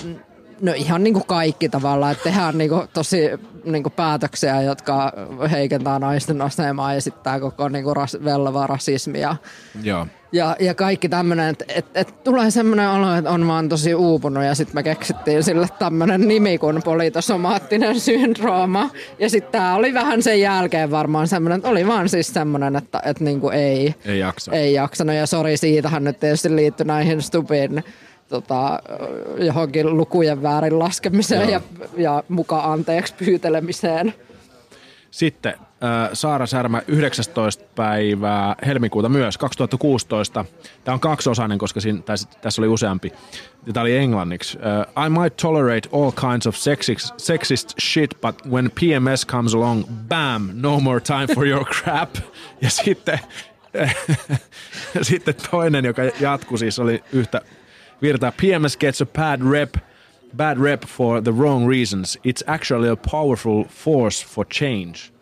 No 0.60 0.72
ihan 0.76 1.04
niin 1.04 1.14
kuin 1.14 1.26
kaikki 1.26 1.68
tavallaan, 1.68 2.12
että 2.12 2.24
tehdään 2.24 2.58
niin 2.58 2.70
kuin 2.70 2.88
tosi 2.92 3.30
niin 3.64 3.82
kuin 3.82 3.92
päätöksiä, 3.92 4.62
jotka 4.62 5.12
heikentää 5.50 5.98
naisten 5.98 6.42
asemaa 6.42 6.94
ja 6.94 7.00
sitten 7.00 7.40
koko 7.40 7.68
niin 7.68 7.84
kuin 7.84 7.96
ras, 7.96 8.16
vellovaa 8.24 8.66
rasismia. 8.66 9.36
Joo. 9.82 10.06
Ja, 10.32 10.56
ja 10.60 10.74
kaikki 10.74 11.08
tämmöinen, 11.08 11.48
että 11.48 11.64
et, 11.68 11.86
et 11.94 12.24
tulee 12.24 12.50
semmoinen 12.50 12.90
olo, 12.90 13.14
että 13.14 13.30
on 13.30 13.48
vaan 13.48 13.68
tosi 13.68 13.94
uupunut 13.94 14.44
ja 14.44 14.54
sitten 14.54 14.74
me 14.74 14.82
keksittiin 14.82 15.42
sille 15.42 15.68
tämmöinen 15.78 16.28
nimi 16.28 16.58
kuin 16.58 16.82
politosomaattinen 16.82 18.00
syndrooma. 18.00 18.90
Ja 19.18 19.30
sitten 19.30 19.52
tämä 19.52 19.74
oli 19.74 19.94
vähän 19.94 20.22
sen 20.22 20.40
jälkeen 20.40 20.90
varmaan 20.90 21.28
semmoinen, 21.28 21.56
että 21.56 21.68
oli 21.68 21.86
vaan 21.86 22.08
siis 22.08 22.26
semmoinen, 22.26 22.76
että 22.76 23.02
et 23.04 23.20
niinku 23.20 23.48
ei, 23.48 23.94
ei, 24.04 24.18
jaksa. 24.18 24.52
ei 24.52 24.74
jaksanut. 24.74 25.14
Ja 25.14 25.26
sori, 25.26 25.56
siitähän 25.56 26.04
nyt 26.04 26.20
tietysti 26.20 26.56
liittyi 26.56 26.86
näihin 26.86 27.22
Stupin 27.22 27.84
tota, 28.28 28.80
johonkin 29.36 29.96
lukujen 29.96 30.42
väärin 30.42 30.78
laskemiseen 30.78 31.50
ja, 31.50 31.60
ja 31.96 32.24
mukaan 32.28 32.72
anteeksi 32.72 33.14
pyytelemiseen. 33.14 34.14
Sitten 35.10 35.54
äh, 35.54 36.10
Saara 36.12 36.46
Särmä 36.46 36.82
19. 36.88 37.64
päivää 37.74 38.56
helmikuuta 38.66 39.08
myös 39.08 39.38
2016. 39.38 40.44
Tämä 40.84 40.94
on 40.94 41.00
kaksiosainen, 41.00 41.58
koska 41.58 41.80
siinä, 41.80 42.02
tässä, 42.02 42.28
tässä 42.40 42.62
oli 42.62 42.68
useampi. 42.68 43.12
Tämä 43.72 43.82
oli 43.82 43.96
englanniksi. 43.96 44.58
Uh, 44.58 45.04
I 45.06 45.08
might 45.08 45.36
tolerate 45.36 45.88
all 45.92 46.10
kinds 46.10 46.46
of 46.46 46.56
sexist, 46.56 47.14
sexist 47.16 47.72
shit, 47.80 48.14
but 48.20 48.46
when 48.52 48.70
PMS 48.70 49.26
comes 49.26 49.54
along, 49.54 49.84
bam, 50.08 50.50
no 50.52 50.80
more 50.80 51.00
time 51.00 51.26
for 51.34 51.46
your 51.46 51.64
crap. 51.64 52.14
Ja 52.60 52.70
sitten, 52.70 53.20
sitten 55.02 55.34
toinen, 55.50 55.84
joka 55.84 56.02
jatkui 56.20 56.58
siis, 56.58 56.78
oli 56.78 57.04
yhtä 57.12 57.40
virtaa. 58.02 58.32
PMS 58.32 58.76
gets 58.76 59.00
a 59.00 59.06
bad 59.06 59.40
rep, 59.50 59.74
bad 60.36 60.58
rep 60.58 60.84
for 60.86 61.22
the 61.22 61.32
wrong 61.32 61.68
reasons. 61.68 62.18
It's 62.28 62.44
actually 62.46 62.88
a 62.88 62.96
powerful 62.96 63.64
force 63.64 64.26
for 64.26 64.46
change. 64.46 65.16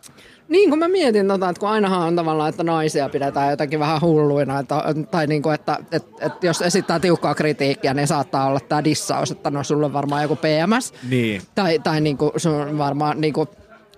Niin 0.47 0.69
kuin 0.69 0.79
mä 0.79 0.87
mietin, 0.87 1.27
tota, 1.27 1.49
että 1.49 1.59
kun 1.59 1.69
ainahan 1.69 2.07
on 2.07 2.15
tavallaan, 2.15 2.49
että 2.49 2.63
naisia 2.63 3.09
pidetään 3.09 3.49
jotenkin 3.49 3.79
vähän 3.79 4.01
hulluina, 4.01 4.59
että, 4.59 4.75
tai 5.11 5.27
niin 5.27 5.41
kuin, 5.41 5.55
että, 5.55 5.77
että, 5.91 6.25
että 6.25 6.47
jos 6.47 6.61
esittää 6.61 6.99
tiukkaa 6.99 7.35
kritiikkiä, 7.35 7.93
niin 7.93 8.07
saattaa 8.07 8.47
olla 8.47 8.59
tämä 8.59 8.83
dissaus, 8.83 9.31
että 9.31 9.51
no 9.51 9.63
sulla 9.63 9.85
on 9.85 9.93
varmaan 9.93 10.21
joku 10.21 10.35
PMS. 10.35 10.93
Niin. 11.09 11.41
Tai, 11.55 11.79
tai 11.79 12.01
niin 12.01 12.17
kuin, 12.17 12.31
sun 12.37 12.53
on 12.53 12.77
varmaan 12.77 13.21
niin 13.21 13.33
kuin, 13.33 13.47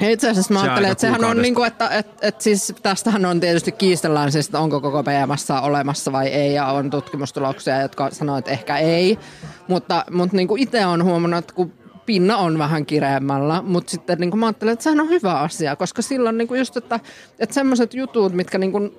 itse 0.02 0.30
asiassa 0.30 0.54
mä 0.54 0.62
ajattelen, 0.62 0.92
että 0.92 1.02
sehän 1.02 1.24
on 1.24 1.42
niin 1.42 1.56
kuin, 1.56 1.68
että 1.68 1.90
et, 1.90 2.08
et 2.22 2.42
siis 2.42 2.74
tästähän 2.84 3.26
on 3.26 3.40
tietysti 3.40 3.72
kiistellään 3.72 4.32
siis, 4.32 4.46
että 4.46 4.60
onko 4.60 4.82
koko 4.82 5.04
PMS 5.04 5.48
olemassa 5.62 6.12
vai 6.12 6.28
ei, 6.28 6.54
ja 6.54 6.66
on 6.66 6.90
tutkimustuloksia, 6.90 7.82
jotka 7.82 8.10
sanoo, 8.12 8.38
että 8.38 8.52
ehkä 8.52 8.78
ei. 8.78 9.20
Mutta, 9.68 10.06
mutta 10.12 10.36
niin 10.36 10.48
kuin 10.48 10.62
itse 10.62 10.86
on 10.86 11.04
huomannut, 11.04 11.38
että 11.38 11.54
kun 11.54 11.74
pinna 12.06 12.38
on 12.38 12.58
vähän 12.58 12.86
kireemmällä, 12.86 13.62
mutta 13.62 13.92
sitten 13.92 14.18
niin 14.20 14.30
kuin 14.32 14.40
mä 14.40 14.46
ajattelen, 14.46 14.74
että 14.74 14.84
sehän 14.84 15.00
on 15.00 15.10
hyvä 15.10 15.34
asia, 15.34 15.76
koska 15.76 16.02
silloin 16.02 16.38
niin 16.38 16.48
kuin 16.48 16.58
just, 16.58 16.78
että, 16.78 17.00
että 17.40 17.54
semmoiset 17.54 17.94
jutut, 17.94 18.34
mitkä 18.34 18.58
niin 18.58 18.72
kuin 18.72 18.98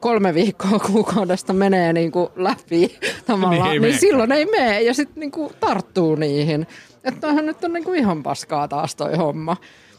kolme 0.00 0.34
viikkoa 0.34 0.78
kuukaudesta 0.78 1.52
menee 1.52 1.92
niin 1.92 2.12
kuin 2.12 2.28
läpi 2.36 2.98
tavallaan, 3.26 3.70
niin, 3.70 3.82
niin 3.82 3.98
silloin 3.98 4.32
ei 4.32 4.46
mene 4.46 4.82
ja 4.82 4.94
sitten 4.94 5.20
niin 5.20 5.30
kuin 5.30 5.52
tarttuu 5.60 6.14
niihin. 6.14 6.66
Että 7.04 7.20
toihan 7.20 7.46
nyt 7.46 7.64
on 7.64 7.72
niin 7.72 7.84
kuin 7.84 7.98
ihan 7.98 8.22
paskaa 8.22 8.68
taas 8.68 8.96
toi 8.96 9.16
homma. 9.16 9.56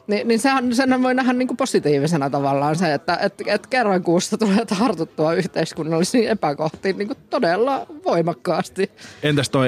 Niin, 0.07 0.27
niin 0.27 0.39
sehän, 0.39 0.75
sen 0.75 1.03
voi 1.03 1.13
nähdä 1.13 1.33
niin 1.33 1.47
kuin 1.47 1.57
positiivisena 1.57 2.29
tavallaan 2.29 2.75
se, 2.75 2.93
että 2.93 3.17
et, 3.21 3.33
et 3.45 3.67
kerran 3.67 4.03
kuusta 4.03 4.37
tulee 4.37 4.65
tartuttua 4.79 5.33
yhteiskunnallisiin 5.33 6.29
epäkohtiin 6.29 6.97
niin 6.97 7.07
kuin 7.07 7.17
todella 7.29 7.85
voimakkaasti. 8.05 8.91
Entäs 9.23 9.49
toi, 9.49 9.67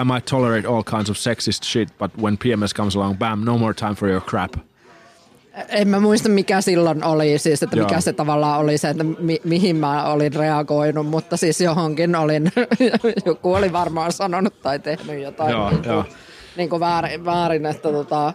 I 0.00 0.04
might 0.12 0.24
tolerate 0.30 0.68
all 0.68 0.82
kinds 0.82 1.10
of 1.10 1.16
sexist 1.16 1.64
shit, 1.64 1.98
but 1.98 2.10
when 2.22 2.38
PMS 2.38 2.74
comes 2.74 2.96
along, 2.96 3.18
bam, 3.18 3.40
no 3.44 3.58
more 3.58 3.74
time 3.74 3.94
for 3.94 4.08
your 4.08 4.22
crap. 4.22 4.52
En 5.68 5.88
mä 5.88 6.00
muista 6.00 6.28
mikä 6.28 6.60
silloin 6.60 7.04
oli, 7.04 7.38
siis 7.38 7.62
että 7.62 7.76
mikä 7.76 7.94
Joo. 7.94 8.00
se 8.00 8.12
tavallaan 8.12 8.60
oli 8.60 8.78
se, 8.78 8.88
että 8.88 9.04
mi- 9.04 9.40
mihin 9.44 9.76
mä 9.76 10.04
olin 10.04 10.34
reagoinut, 10.34 11.06
mutta 11.06 11.36
siis 11.36 11.60
johonkin 11.60 12.16
olin, 12.16 12.52
joku 13.26 13.54
oli 13.54 13.72
varmaan 13.72 14.12
sanonut 14.12 14.62
tai 14.62 14.78
tehnyt 14.78 15.22
jotain 15.22 15.50
Joo, 15.50 15.70
niin 15.70 15.82
kuin, 15.82 16.04
niin 16.56 16.70
kuin 16.70 16.80
väärin, 16.80 17.24
väärin, 17.24 17.66
että 17.66 17.92
tota, 17.92 18.34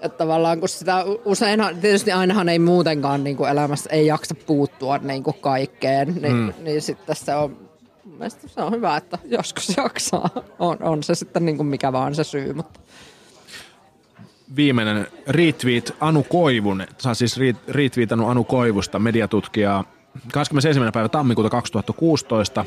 että 0.00 0.18
tavallaan 0.18 0.60
kun 0.60 0.68
sitä 0.68 1.04
usein, 1.24 1.60
tietysti 1.80 2.12
ainahan 2.12 2.48
ei 2.48 2.58
muutenkaan 2.58 3.24
niin 3.24 3.36
kuin 3.36 3.50
elämässä 3.50 3.90
ei 3.90 4.06
jaksa 4.06 4.34
puuttua 4.46 4.98
niin 4.98 5.22
kuin 5.22 5.36
kaikkeen, 5.40 6.14
niin, 6.22 6.36
mm. 6.36 6.52
niin 6.58 6.82
sitten 6.82 7.16
se 7.16 7.34
on, 7.34 7.56
mielestäni 8.04 8.48
se 8.48 8.60
on 8.60 8.72
hyvä, 8.72 8.96
että 8.96 9.18
joskus 9.24 9.76
jaksaa. 9.76 10.30
On, 10.58 10.76
on 10.80 11.02
se 11.02 11.14
sitten 11.14 11.44
niin 11.44 11.56
kuin 11.56 11.66
mikä 11.66 11.92
vaan 11.92 12.14
se 12.14 12.24
syy, 12.24 12.52
mutta 12.52 12.80
viimeinen 14.56 15.06
retweet 15.26 15.94
Anu 16.00 16.22
Koivun, 16.22 16.86
saa 16.98 17.14
siis 17.14 17.36
retweetannut 17.68 18.28
Anu 18.28 18.44
Koivusta, 18.44 18.98
mediatutkijaa, 18.98 19.84
21. 20.32 20.92
päivä 20.92 21.08
tammikuuta 21.08 21.50
2016. 21.50 22.64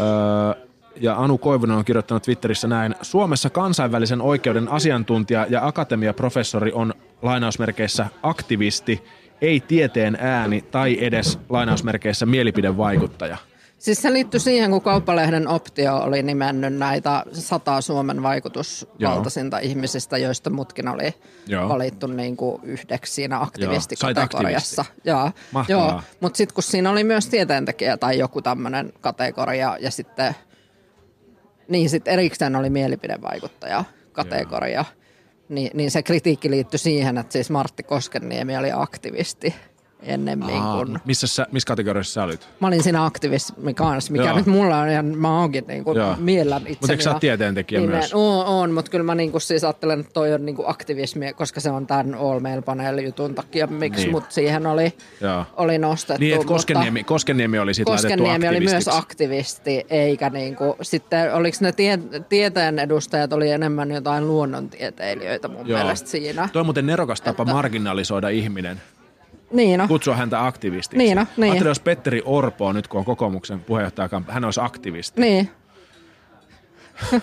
Öö, 0.00 0.67
ja 1.00 1.16
Anu 1.16 1.38
Koivunen 1.38 1.76
on 1.76 1.84
kirjoittanut 1.84 2.22
Twitterissä 2.22 2.68
näin. 2.68 2.94
Suomessa 3.02 3.50
kansainvälisen 3.50 4.20
oikeuden 4.20 4.68
asiantuntija 4.68 5.46
ja 5.50 5.66
akatemiaprofessori 5.66 6.72
on 6.72 6.94
lainausmerkeissä 7.22 8.06
aktivisti, 8.22 9.04
ei 9.40 9.60
tieteen 9.60 10.18
ääni 10.20 10.62
tai 10.62 11.04
edes 11.04 11.38
lainausmerkeissä 11.48 12.26
mielipidevaikuttaja. 12.26 13.36
Siis 13.78 14.02
se 14.02 14.12
liittyy 14.12 14.40
siihen, 14.40 14.70
kun 14.70 14.82
Kauppalehden 14.82 15.48
Optio 15.48 15.96
oli 15.96 16.22
nimennyt 16.22 16.74
näitä 16.74 17.24
sata 17.32 17.80
Suomen 17.80 18.22
vaikutusvaltaisinta 18.22 19.60
Joo. 19.60 19.70
ihmisistä, 19.70 20.18
joista 20.18 20.50
mutkin 20.50 20.88
oli 20.88 21.14
Joo. 21.46 21.68
valittu 21.68 22.06
niin 22.06 22.36
kuin 22.36 22.62
yhdeksi 22.62 23.12
siinä 23.12 23.40
aktivistikategoriassa. 23.40 24.84
Joo, 25.04 25.30
Joo. 25.68 26.02
mutta 26.20 26.36
sitten 26.36 26.54
kun 26.54 26.62
siinä 26.62 26.90
oli 26.90 27.04
myös 27.04 27.26
tieteentekijä 27.26 27.96
tai 27.96 28.18
joku 28.18 28.42
tämmöinen 28.42 28.92
kategoria 29.00 29.76
ja 29.80 29.90
sitten– 29.90 30.34
niin, 31.68 31.90
sitten 31.90 32.14
erikseen 32.14 32.56
oli 32.56 32.70
mielipidevaikuttaja 32.70 33.84
kategoria. 34.12 34.84
Niin, 35.48 35.70
niin 35.74 35.90
se 35.90 36.02
kritiikki 36.02 36.50
liittyi 36.50 36.78
siihen, 36.78 37.18
että 37.18 37.32
siis 37.32 37.50
Martti 37.50 37.82
Koskenniemi 37.82 38.56
oli 38.56 38.70
aktivisti 38.74 39.54
ennemmin 40.02 40.56
Aa, 40.56 40.76
kuin... 40.76 40.98
Missä, 41.04 41.26
sä, 41.26 41.46
missä 41.52 41.66
kategoriassa 41.66 42.12
sä 42.12 42.24
olit? 42.24 42.48
Mä 42.60 42.66
olin 42.66 42.82
siinä 42.82 43.04
aktivismi 43.04 43.74
kanssa, 43.74 44.12
mikä 44.12 44.24
Joo. 44.24 44.36
nyt 44.36 44.46
mulla 44.46 44.78
on 44.78 44.88
ihan, 44.88 45.06
mä 45.06 45.40
oonkin 45.40 45.64
niin 45.68 45.84
kuin 45.84 45.98
miellän 46.18 46.60
itseni. 46.60 46.78
Mutta 46.80 46.92
eikö 46.92 47.02
sä 47.02 47.10
ole 47.10 47.20
tieteentekijä 47.20 47.80
niin, 47.80 47.90
myös? 47.90 48.14
On, 48.14 48.46
on 48.46 48.72
mutta 48.72 48.90
kyllä 48.90 49.04
mä 49.04 49.14
niin 49.14 49.30
kuin 49.32 49.40
siis 49.40 49.64
ajattelen, 49.64 50.00
että 50.00 50.12
toi 50.12 50.32
on 50.32 50.46
niin 50.46 50.56
kuin 50.56 50.70
aktivismi, 50.70 51.32
koska 51.32 51.60
se 51.60 51.70
on 51.70 51.86
tämän 51.86 52.14
All 52.14 52.40
Mail 52.40 52.62
Panel 52.62 52.98
jutun 52.98 53.34
takia, 53.34 53.66
miksi 53.66 54.02
niin. 54.02 54.10
mut 54.10 54.24
siihen 54.28 54.66
oli, 54.66 54.92
oli 55.56 55.78
nostettu. 55.78 56.20
Niin, 56.20 56.34
että 56.34 56.46
Koskenniemi, 56.46 57.04
Koskenniemi 57.04 57.58
oli 57.58 57.74
sitten 57.74 57.94
Koskenniemi 57.94 58.48
oli 58.48 58.60
myös 58.60 58.88
aktivisti, 58.88 59.86
eikä 59.90 60.30
niin 60.30 60.56
kuin, 60.56 60.74
sitten 60.82 61.34
oliko 61.34 61.58
ne 61.60 61.72
tie, 61.72 61.98
tieteen 62.28 62.78
edustajat 62.78 63.32
oli 63.32 63.50
enemmän 63.50 63.90
jotain 63.90 64.28
luonnontieteilijöitä 64.28 65.48
mun 65.48 65.68
Joo. 65.68 65.78
mielestä 65.78 66.08
siinä. 66.08 66.48
Toi 66.52 66.60
on 66.60 66.66
muuten 66.66 66.86
nerokas 66.86 67.20
tapa 67.20 67.42
että... 67.42 67.54
marginalisoida 67.54 68.28
ihminen. 68.28 68.80
Niin 69.52 69.78
no. 69.78 69.88
Kutsua 69.88 70.16
häntä 70.16 70.46
aktivistiksi. 70.46 70.98
Niin 70.98 71.16
no, 71.16 71.26
niin. 71.36 71.50
Ajattelin, 71.50 71.70
jos 71.70 71.80
Petteri 71.80 72.22
Orpo 72.24 72.72
nyt 72.72 72.88
kun 72.88 72.98
on 72.98 73.04
kokoomuksen 73.04 73.60
puheenjohtaja, 73.60 74.22
hän 74.28 74.44
olisi 74.44 74.60
aktivisti. 74.60 75.20
Niin. 75.20 75.50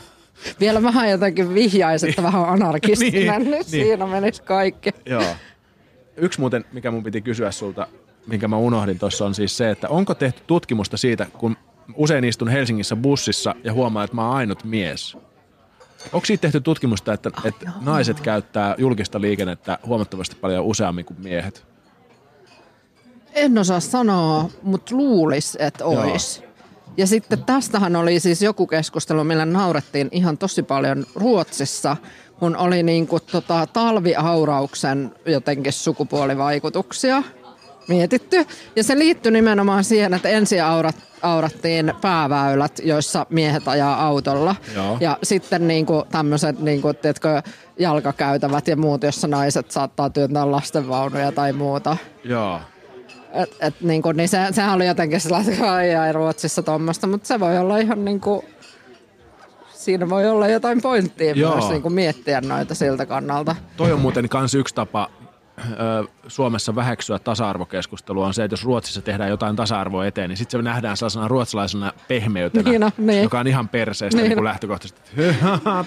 Vielä 0.59 0.84
vähän 0.84 1.09
jotenkin 1.09 1.53
vihjaisi, 1.53 2.09
että 2.09 2.23
vähän 2.23 2.49
anarkistinen, 2.49 3.41
niin, 3.41 3.51
niin, 3.51 3.63
siinä 3.63 4.05
menisi 4.07 4.43
kaikki. 4.43 4.89
Joo. 5.05 5.23
Yksi 6.17 6.39
muuten, 6.39 6.65
mikä 6.73 6.91
mun 6.91 7.03
piti 7.03 7.21
kysyä 7.21 7.51
sulta, 7.51 7.88
minkä 8.28 8.47
mä 8.47 8.57
unohdin 8.57 8.99
tuossa, 8.99 9.26
on 9.26 9.36
siis 9.36 9.57
se, 9.57 9.69
että 9.69 9.89
onko 9.89 10.13
tehty 10.13 10.41
tutkimusta 10.47 10.97
siitä, 10.97 11.28
kun 11.38 11.57
usein 11.95 12.23
istun 12.23 12.47
Helsingissä 12.47 12.95
bussissa 12.95 13.55
ja 13.63 13.73
huomaan, 13.73 14.03
että 14.03 14.15
mä 14.15 14.28
oon 14.28 14.38
ainut 14.38 14.63
mies. 14.63 15.17
Onko 16.13 16.26
siitä 16.26 16.41
tehty 16.41 16.61
tutkimusta, 16.61 17.13
että, 17.13 17.32
että 17.43 17.71
naiset 17.82 18.19
käyttää 18.19 18.76
julkista 18.78 19.21
liikennettä 19.21 19.80
huomattavasti 19.86 20.36
paljon 20.36 20.65
useammin 20.65 21.05
kuin 21.05 21.21
miehet? 21.21 21.74
En 23.36 23.57
osaa 23.57 23.79
sanoa, 23.79 24.49
mutta 24.61 24.95
luulis, 24.95 25.57
että 25.59 25.86
ois. 25.86 26.43
Ja 26.97 27.07
sitten 27.07 27.43
tästähän 27.43 27.95
oli 27.95 28.19
siis 28.19 28.41
joku 28.41 28.67
keskustelu, 28.67 29.23
millä 29.23 29.45
naurettiin 29.45 30.09
ihan 30.11 30.38
tosi 30.38 30.63
paljon 30.63 31.05
Ruotsissa, 31.15 31.97
kun 32.39 32.57
oli 32.57 32.83
niin 32.83 33.07
kuin 33.07 33.21
tota 33.31 33.67
talviaurauksen 33.73 35.15
jotenkin 35.25 35.73
sukupuolivaikutuksia 35.73 37.23
mietitty. 37.88 38.45
Ja 38.75 38.83
se 38.83 38.99
liittyi 38.99 39.31
nimenomaan 39.31 39.83
siihen, 39.83 40.13
että 40.13 40.29
ensin 40.29 40.63
aurat, 40.63 40.95
aurattiin 41.21 41.93
pääväylät, 42.01 42.81
joissa 42.83 43.25
miehet 43.29 43.67
ajaa 43.67 44.05
autolla. 44.05 44.55
Joo. 44.75 44.97
Ja 44.99 45.17
sitten 45.23 45.67
niin 45.67 45.86
kuin 45.86 46.03
tämmöiset 46.11 46.59
niin 46.59 46.81
kuin, 46.81 46.95
tiedätkö, 46.95 47.41
jalkakäytävät 47.79 48.67
ja 48.67 48.75
muut, 48.75 49.03
jossa 49.03 49.27
naiset 49.27 49.71
saattaa 49.71 50.09
työntää 50.09 50.51
lastenvaunuja 50.51 51.31
tai 51.31 51.53
muuta. 51.53 51.97
Joo. 52.23 52.59
Et, 53.36 53.55
et, 53.59 53.81
niin 53.81 54.01
kuin, 54.01 54.17
niin 54.17 54.29
se, 54.29 54.38
sehän 54.51 54.75
oli 54.75 54.88
jotenkin 54.88 55.21
sellaista, 55.21 55.51
että 55.51 55.73
ai, 55.73 56.13
Ruotsissa 56.13 56.63
tuommoista, 56.63 57.07
mutta 57.07 57.27
se 57.27 57.39
voi 57.39 57.57
olla 57.57 57.77
ihan 57.77 58.05
niin 58.05 58.21
kuin, 58.21 58.45
siinä 59.73 60.09
voi 60.09 60.29
olla 60.29 60.47
jotain 60.47 60.81
pointtia 60.81 61.33
Joo. 61.33 61.55
myös 61.55 61.69
niin 61.69 61.81
kuin 61.81 61.93
miettiä 61.93 62.41
noita 62.41 62.75
siltä 62.75 63.05
kannalta. 63.05 63.55
Toi 63.77 63.91
on 63.91 63.99
muuten 63.99 64.27
myös 64.33 64.55
yksi 64.55 64.75
tapa 64.75 65.09
Suomessa 66.27 66.75
väheksyä 66.75 67.19
tasa-arvokeskustelua 67.19 68.27
on 68.27 68.33
se, 68.33 68.43
että 68.43 68.53
jos 68.53 68.63
Ruotsissa 68.63 69.01
tehdään 69.01 69.29
jotain 69.29 69.55
tasa-arvoa 69.55 70.05
eteen, 70.05 70.29
niin 70.29 70.38
sitten 70.38 70.59
se 70.59 70.63
nähdään 70.63 70.97
sellaisena 70.97 71.27
ruotsalaisena 71.27 71.93
pehmeytenä, 72.07 72.69
niin 72.69 72.81
no, 72.81 72.91
niin. 72.97 73.23
joka 73.23 73.39
on 73.39 73.47
ihan 73.47 73.69
perseestä 73.69 74.21
niin. 74.21 74.29
niin 74.29 74.43
lähtökohtaisesti. 74.43 75.01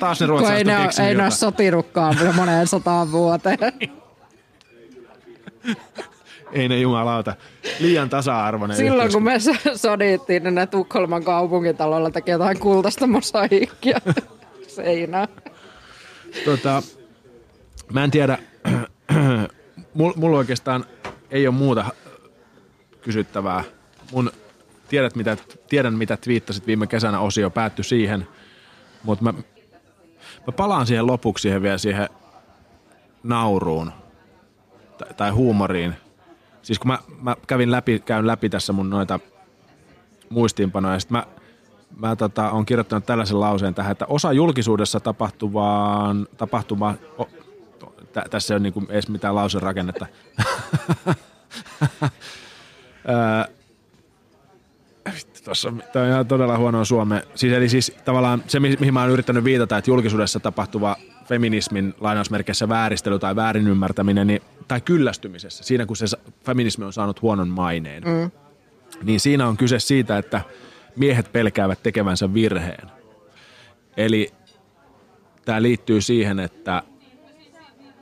Taas 0.01 0.21
ne 0.21 0.27
ruotsalaiset 0.27 0.69
ei, 0.69 0.75
ne, 1.05 1.09
ei 1.09 1.15
ne 1.15 1.23
ole 1.23 1.31
sotinutkaan 1.31 2.17
moneen 2.37 2.67
sataan 2.67 3.13
vuoteen. 3.13 3.59
ei 6.53 6.69
ne 6.69 6.79
jumalauta. 6.79 7.35
Liian 7.81 8.09
tasa-arvoinen 8.09 8.77
Silloin 8.77 9.13
kun 9.13 9.23
me 9.23 9.39
sodittiin, 9.75 10.43
niin 10.43 10.55
ne 10.55 10.67
Tukholman 10.67 11.25
kaupungitalolla 11.25 12.11
teki 12.11 12.31
jotain 12.31 12.59
kultaista 12.59 13.07
mosaikkia 13.07 14.01
seinään. 14.77 15.29
Tota, 16.45 16.83
mä 17.93 18.05
en 18.05 18.11
tiedä, 18.11 18.39
mulla 20.17 20.39
oikeastaan 20.39 20.85
ei 21.31 21.47
ole 21.47 21.55
muuta 21.55 21.85
kysyttävää. 23.01 23.65
Mun 24.13 24.31
tiedät, 24.89 25.17
mitä, 25.17 25.37
tiedän, 25.69 25.95
mitä 25.95 26.17
twiittasit 26.17 26.67
viime 26.67 26.87
kesänä 26.87 27.21
osio 27.21 27.51
päättyi 27.51 27.85
siihen, 27.85 28.29
mutta 29.03 29.25
mä, 29.25 29.33
mä 30.47 30.53
palaan 30.57 30.87
siihen 30.87 31.07
lopuksi 31.07 31.43
siihen 31.43 31.63
vielä 31.63 31.79
siihen 31.79 32.09
nauruun 33.23 33.93
tai, 34.99 35.15
tai 35.15 35.31
huumoriin– 35.31 35.95
Siis 36.69 36.79
kun 36.79 36.89
mä, 36.89 36.99
mä 37.23 37.37
kävin 37.47 37.71
läpi, 37.71 37.99
käyn 37.99 38.27
läpi 38.27 38.49
tässä 38.49 38.73
mun 38.73 38.91
noita 38.91 39.21
muistiinpanoja, 40.29 40.95
ja 40.95 41.01
mä, 41.09 41.27
mä 41.97 42.17
tota, 42.17 42.51
on 42.51 42.67
kirjoittanut 42.67 43.07
tällaisen 43.07 43.41
lauseen 43.41 43.75
tähän, 43.75 43.93
että 43.93 44.07
osa 44.09 44.33
julkisuudessa 44.33 45.01
tapahtuvaan, 45.01 46.29
tapahtuma, 46.37 46.95
oh, 47.19 47.29
tä, 48.13 48.25
tässä 48.31 48.55
ei 48.55 48.57
ole 48.57 48.63
niinku 48.63 48.83
edes 48.89 49.09
mitään 49.09 49.35
lauserakennetta. 49.35 50.07
Tuossa 55.45 55.69
on 55.69 55.83
ihan 56.09 56.27
todella 56.27 56.59
huono 56.59 56.85
Suome. 56.85 57.23
Siis, 57.35 57.53
eli 57.53 57.69
siis 57.69 57.97
tavallaan 58.05 58.43
se, 58.47 58.61
mihin 58.61 58.95
mä 58.95 59.01
oon 59.01 59.11
yrittänyt 59.11 59.45
viitata, 59.45 59.79
että 59.79 59.91
julkisuudessa 59.91 60.41
tapahtuva 60.41 60.97
feminismin 61.29 61.95
lainausmerkeissä 62.01 62.69
vääristely 62.69 63.19
tai 63.19 63.37
väärinymmärtäminen, 63.37 64.27
niin, 64.27 64.43
tai 64.69 64.81
kyllästymisessä, 64.81 65.65
siinä 65.65 65.87
kun 65.87 65.97
se 65.97 66.07
feminismi 66.45 66.85
on 66.85 66.93
saanut 66.93 67.23
huonon 67.23 67.49
maineen, 67.49 68.03
mm. 68.03 68.31
niin 69.03 69.21
siinä 69.21 69.49
on 69.49 69.57
kyse 69.57 69.79
siitä, 69.79 70.19
että 70.19 70.41
miehet 70.97 71.33
pelkäävät 71.33 71.83
tekevänsä 71.83 72.35
virheen. 72.35 72.91
Eli 73.97 74.33
tämä 75.45 75.63
liittyy 75.63 76.01
siihen, 76.01 76.41
että 76.41 76.83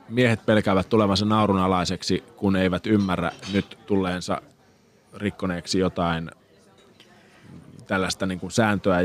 miehet 0.08 0.46
pelkäävät 0.46 0.88
tulevansa 0.88 1.24
naurunalaiseksi, 1.24 2.24
kun 2.36 2.56
eivät 2.56 2.86
ymmärrä 2.86 3.30
nyt 3.52 3.78
tulleensa 3.86 4.42
rikkoneeksi 5.14 5.78
jotain 5.78 6.30
tällaista 7.86 8.26
niin 8.26 8.40
kuin 8.40 8.50
sääntöä, 8.50 8.98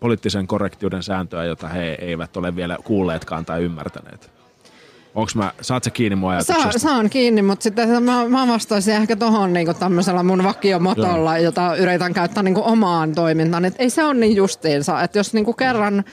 poliittisen 0.00 0.46
korrektiuden 0.46 1.02
sääntöä, 1.02 1.44
jota 1.44 1.68
he 1.68 1.98
eivät 2.00 2.36
ole 2.36 2.56
vielä 2.56 2.78
kuulleetkaan 2.84 3.44
tai 3.44 3.62
ymmärtäneet. 3.62 4.34
Onks 5.14 5.36
mä, 5.36 5.52
saat 5.60 5.84
sä 5.84 5.90
kiinni 5.90 6.16
mua 6.16 6.40
Sa- 6.40 6.52
ajatuksesta? 6.52 6.88
saan 6.88 7.10
kiinni, 7.10 7.42
mutta 7.42 7.62
sitten 7.62 8.02
mä, 8.02 8.28
mä 8.28 8.48
vastaisin 8.48 8.94
ehkä 8.94 9.16
tohon 9.16 9.52
niinku 9.52 9.74
tämmöisellä 9.74 10.22
mun 10.22 10.44
vakiomotolla, 10.44 11.36
Joo. 11.38 11.44
jota 11.44 11.76
yritän 11.76 12.14
käyttää 12.14 12.42
niinku 12.42 12.62
omaan 12.64 13.14
toimintaan. 13.14 13.64
Et 13.64 13.74
ei 13.78 13.90
se 13.90 14.04
ole 14.04 14.14
niin 14.14 14.36
justiinsa, 14.36 15.02
että 15.02 15.18
jos 15.18 15.34
niinku 15.34 15.52
kerran 15.52 16.04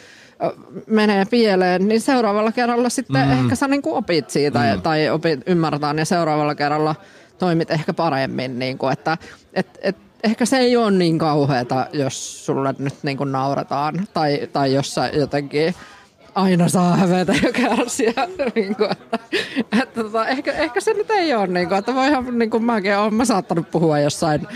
ö, 0.43 0.53
menee 0.88 1.26
pieleen, 1.26 1.88
niin 1.88 2.01
seuraavalla 2.01 2.51
kerralla 2.51 2.89
sitten 2.89 3.28
mm. 3.28 3.32
ehkä 3.32 3.55
sä 3.55 3.68
niinku 3.68 3.95
opit 3.95 4.30
siitä 4.30 4.59
mm. 4.76 4.82
tai 4.82 5.09
opit 5.09 5.39
ymmärtää 5.45 5.93
ja 5.97 6.05
seuraavalla 6.05 6.55
kerralla 6.55 6.95
toimit 7.38 7.72
ehkä 7.72 7.93
paremmin. 7.93 8.59
Niinku, 8.59 8.88
että 8.88 9.18
et, 9.53 9.80
et, 9.82 9.97
ehkä 10.24 10.45
se 10.45 10.57
ei 10.57 10.78
ole 10.78 10.91
niin 10.91 11.17
kauheata, 11.17 11.88
jos 11.93 12.45
sulle 12.45 12.76
nyt 12.80 12.95
niinku 13.03 13.24
nauretaan 13.24 14.07
tai, 14.13 14.49
tai 14.53 14.74
jos 14.74 14.95
sä 14.95 15.07
jotenkin 15.07 15.76
aina 16.36 16.69
saa 16.69 16.95
hävetä 16.95 17.34
ja 17.43 17.51
kärsiä. 17.51 18.13
niin 18.55 18.76
kuin, 18.76 18.91
että, 18.91 19.19
että, 19.82 20.03
tota, 20.03 20.28
ehkä, 20.28 20.51
ehkä 20.51 20.82
se 20.82 20.93
nyt 20.93 21.11
ei 21.11 21.34
ole, 21.34 21.47
niin 21.47 21.67
kuin, 21.67 21.78
että 21.78 21.95
voihan, 21.95 22.39
niin 22.39 22.49
kuin 22.49 22.63
mäkin 22.63 22.97
olen 22.97 23.13
mä 23.13 23.26
saattanut 23.26 23.72
puhua 23.72 23.99
jossain 23.99 24.47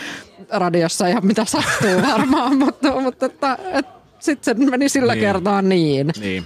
radiossa 0.49 1.07
ihan 1.07 1.25
mitä 1.25 1.45
sattuu 1.45 2.01
varmaan, 2.11 2.57
mutta, 2.57 3.01
mutta 3.01 3.25
että, 3.25 3.57
että 3.73 3.91
sitten 4.19 4.59
se 4.59 4.69
meni 4.69 4.89
sillä 4.89 5.13
Niin. 5.13 5.21
niin. 5.21 5.33
kertaa 5.33 5.61
niin. 5.61 6.11
Niin. 6.19 6.45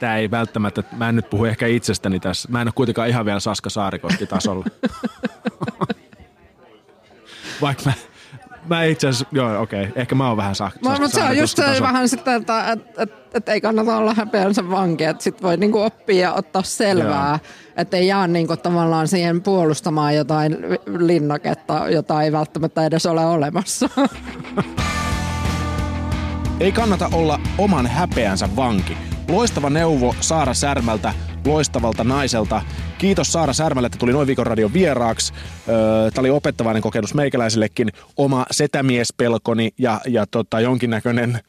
Tää 0.00 0.16
ei 0.16 0.30
välttämättä, 0.30 0.82
mä 0.96 1.08
en 1.08 1.16
nyt 1.16 1.30
puhu 1.30 1.44
ehkä 1.44 1.66
itsestäni 1.66 2.20
tässä. 2.20 2.48
Mä 2.52 2.60
en 2.60 2.68
ole 2.68 2.72
kuitenkaan 2.74 3.08
ihan 3.08 3.26
vielä 3.26 3.40
Saska 3.40 3.70
Saarikoski 3.70 4.26
tasolla. 4.26 4.64
Vaikka 7.60 7.82
mä, 7.86 7.92
mä 8.68 8.84
itse 8.84 9.08
asiassa, 9.08 9.26
joo 9.32 9.60
okei, 9.60 9.82
okay, 9.82 9.92
ehkä 9.96 10.14
mä 10.14 10.28
oon 10.28 10.36
vähän 10.36 10.54
Saska 10.54 10.80
Mutta 10.82 11.00
mut 11.00 11.12
se 11.12 11.22
on 11.22 11.36
just 11.36 11.56
se 11.56 11.80
vähän 11.80 12.08
sitten, 12.08 12.34
että 12.34 12.72
et, 12.72 12.80
et, 12.98 13.12
et 13.34 13.48
ei 13.48 13.60
kannata 13.60 13.96
olla 13.96 14.14
häpeänsä 14.14 14.70
vanki, 14.70 15.04
että 15.04 15.24
sit 15.24 15.42
voi 15.42 15.56
niinku 15.56 15.80
oppia 15.80 16.20
ja 16.20 16.32
ottaa 16.32 16.62
selvää, 16.62 17.38
että 17.76 17.96
ei 17.96 18.06
jää 18.06 18.26
niinku 18.26 18.56
tavallaan 18.56 19.08
siihen 19.08 19.42
puolustamaan 19.42 20.16
jotain 20.16 20.52
li- 20.52 21.06
linnaketta, 21.06 21.88
jota 21.88 22.22
ei 22.22 22.32
välttämättä 22.32 22.84
edes 22.84 23.06
ole 23.06 23.26
olemassa. 23.26 23.88
Ei 26.60 26.72
kannata 26.72 27.08
olla 27.12 27.40
oman 27.58 27.86
häpeänsä 27.86 28.48
vanki. 28.56 28.96
Loistava 29.28 29.70
neuvo 29.70 30.14
Saara 30.20 30.54
Särmältä, 30.54 31.14
loistavalta 31.46 32.04
naiselta. 32.04 32.62
Kiitos 32.98 33.32
Saara 33.32 33.52
Särmälle, 33.52 33.86
että 33.86 33.98
tuli 33.98 34.12
noin 34.12 34.26
viikon 34.26 34.46
radion 34.46 34.72
vieraaksi. 34.72 35.32
Tämä 36.14 36.22
oli 36.22 36.30
opettavainen 36.30 36.82
kokemus 36.82 37.14
meikäläisellekin. 37.14 37.92
Oma 38.16 38.46
setämiespelkoni 38.50 39.70
ja, 39.78 40.00
ja 40.08 40.26
tota, 40.30 40.60
jonkinnäköinen 40.60 41.40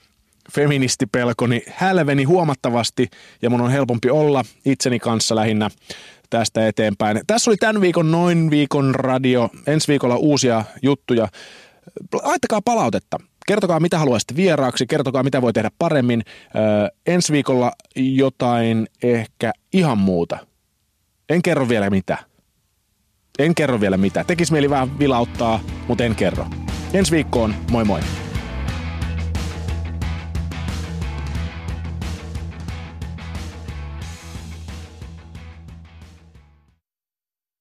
feministipelkoni 0.52 1.64
hälveni 1.76 2.24
huomattavasti 2.24 3.10
ja 3.42 3.50
mun 3.50 3.62
on 3.62 3.72
helpompi 3.72 4.10
olla 4.10 4.44
itseni 4.66 5.00
kanssa 5.00 5.36
lähinnä 5.36 5.70
tästä 6.30 6.68
eteenpäin. 6.68 7.22
Tässä 7.28 7.52
oli 7.52 7.58
tämän 7.58 7.82
viikon 7.82 8.12
noin 8.12 8.50
viikon 8.50 8.96
radio. 8.96 9.50
Ensi 9.68 9.88
viikolla 9.88 10.16
uusia 10.16 10.64
juttuja. 10.82 11.28
Laittakaa 12.24 12.62
palautetta. 12.62 13.18
Kertokaa, 13.48 13.80
mitä 13.80 14.00
haluaisitte 14.00 14.36
vieraaksi, 14.36 14.88
kertokaa, 14.88 15.24
mitä 15.24 15.42
voi 15.42 15.54
tehdä 15.54 15.72
paremmin. 15.80 16.24
Öö, 16.56 16.88
ensi 17.08 17.34
viikolla 17.34 17.72
jotain 17.96 18.88
ehkä 19.04 19.52
ihan 19.74 19.98
muuta. 19.98 20.38
En 21.30 21.42
kerro 21.42 21.70
vielä 21.70 21.90
mitä. 21.90 22.18
En 23.40 23.56
kerro 23.56 23.82
vielä 23.82 23.98
mitä. 23.98 24.24
Tekis 24.24 24.52
mieli 24.52 24.70
vähän 24.70 25.00
vilauttaa, 25.00 25.60
mutta 25.88 26.04
en 26.04 26.16
kerro. 26.16 26.46
Ensi 26.94 27.12
viikkoon, 27.12 27.56
moi 27.72 27.86
moi. 27.86 28.00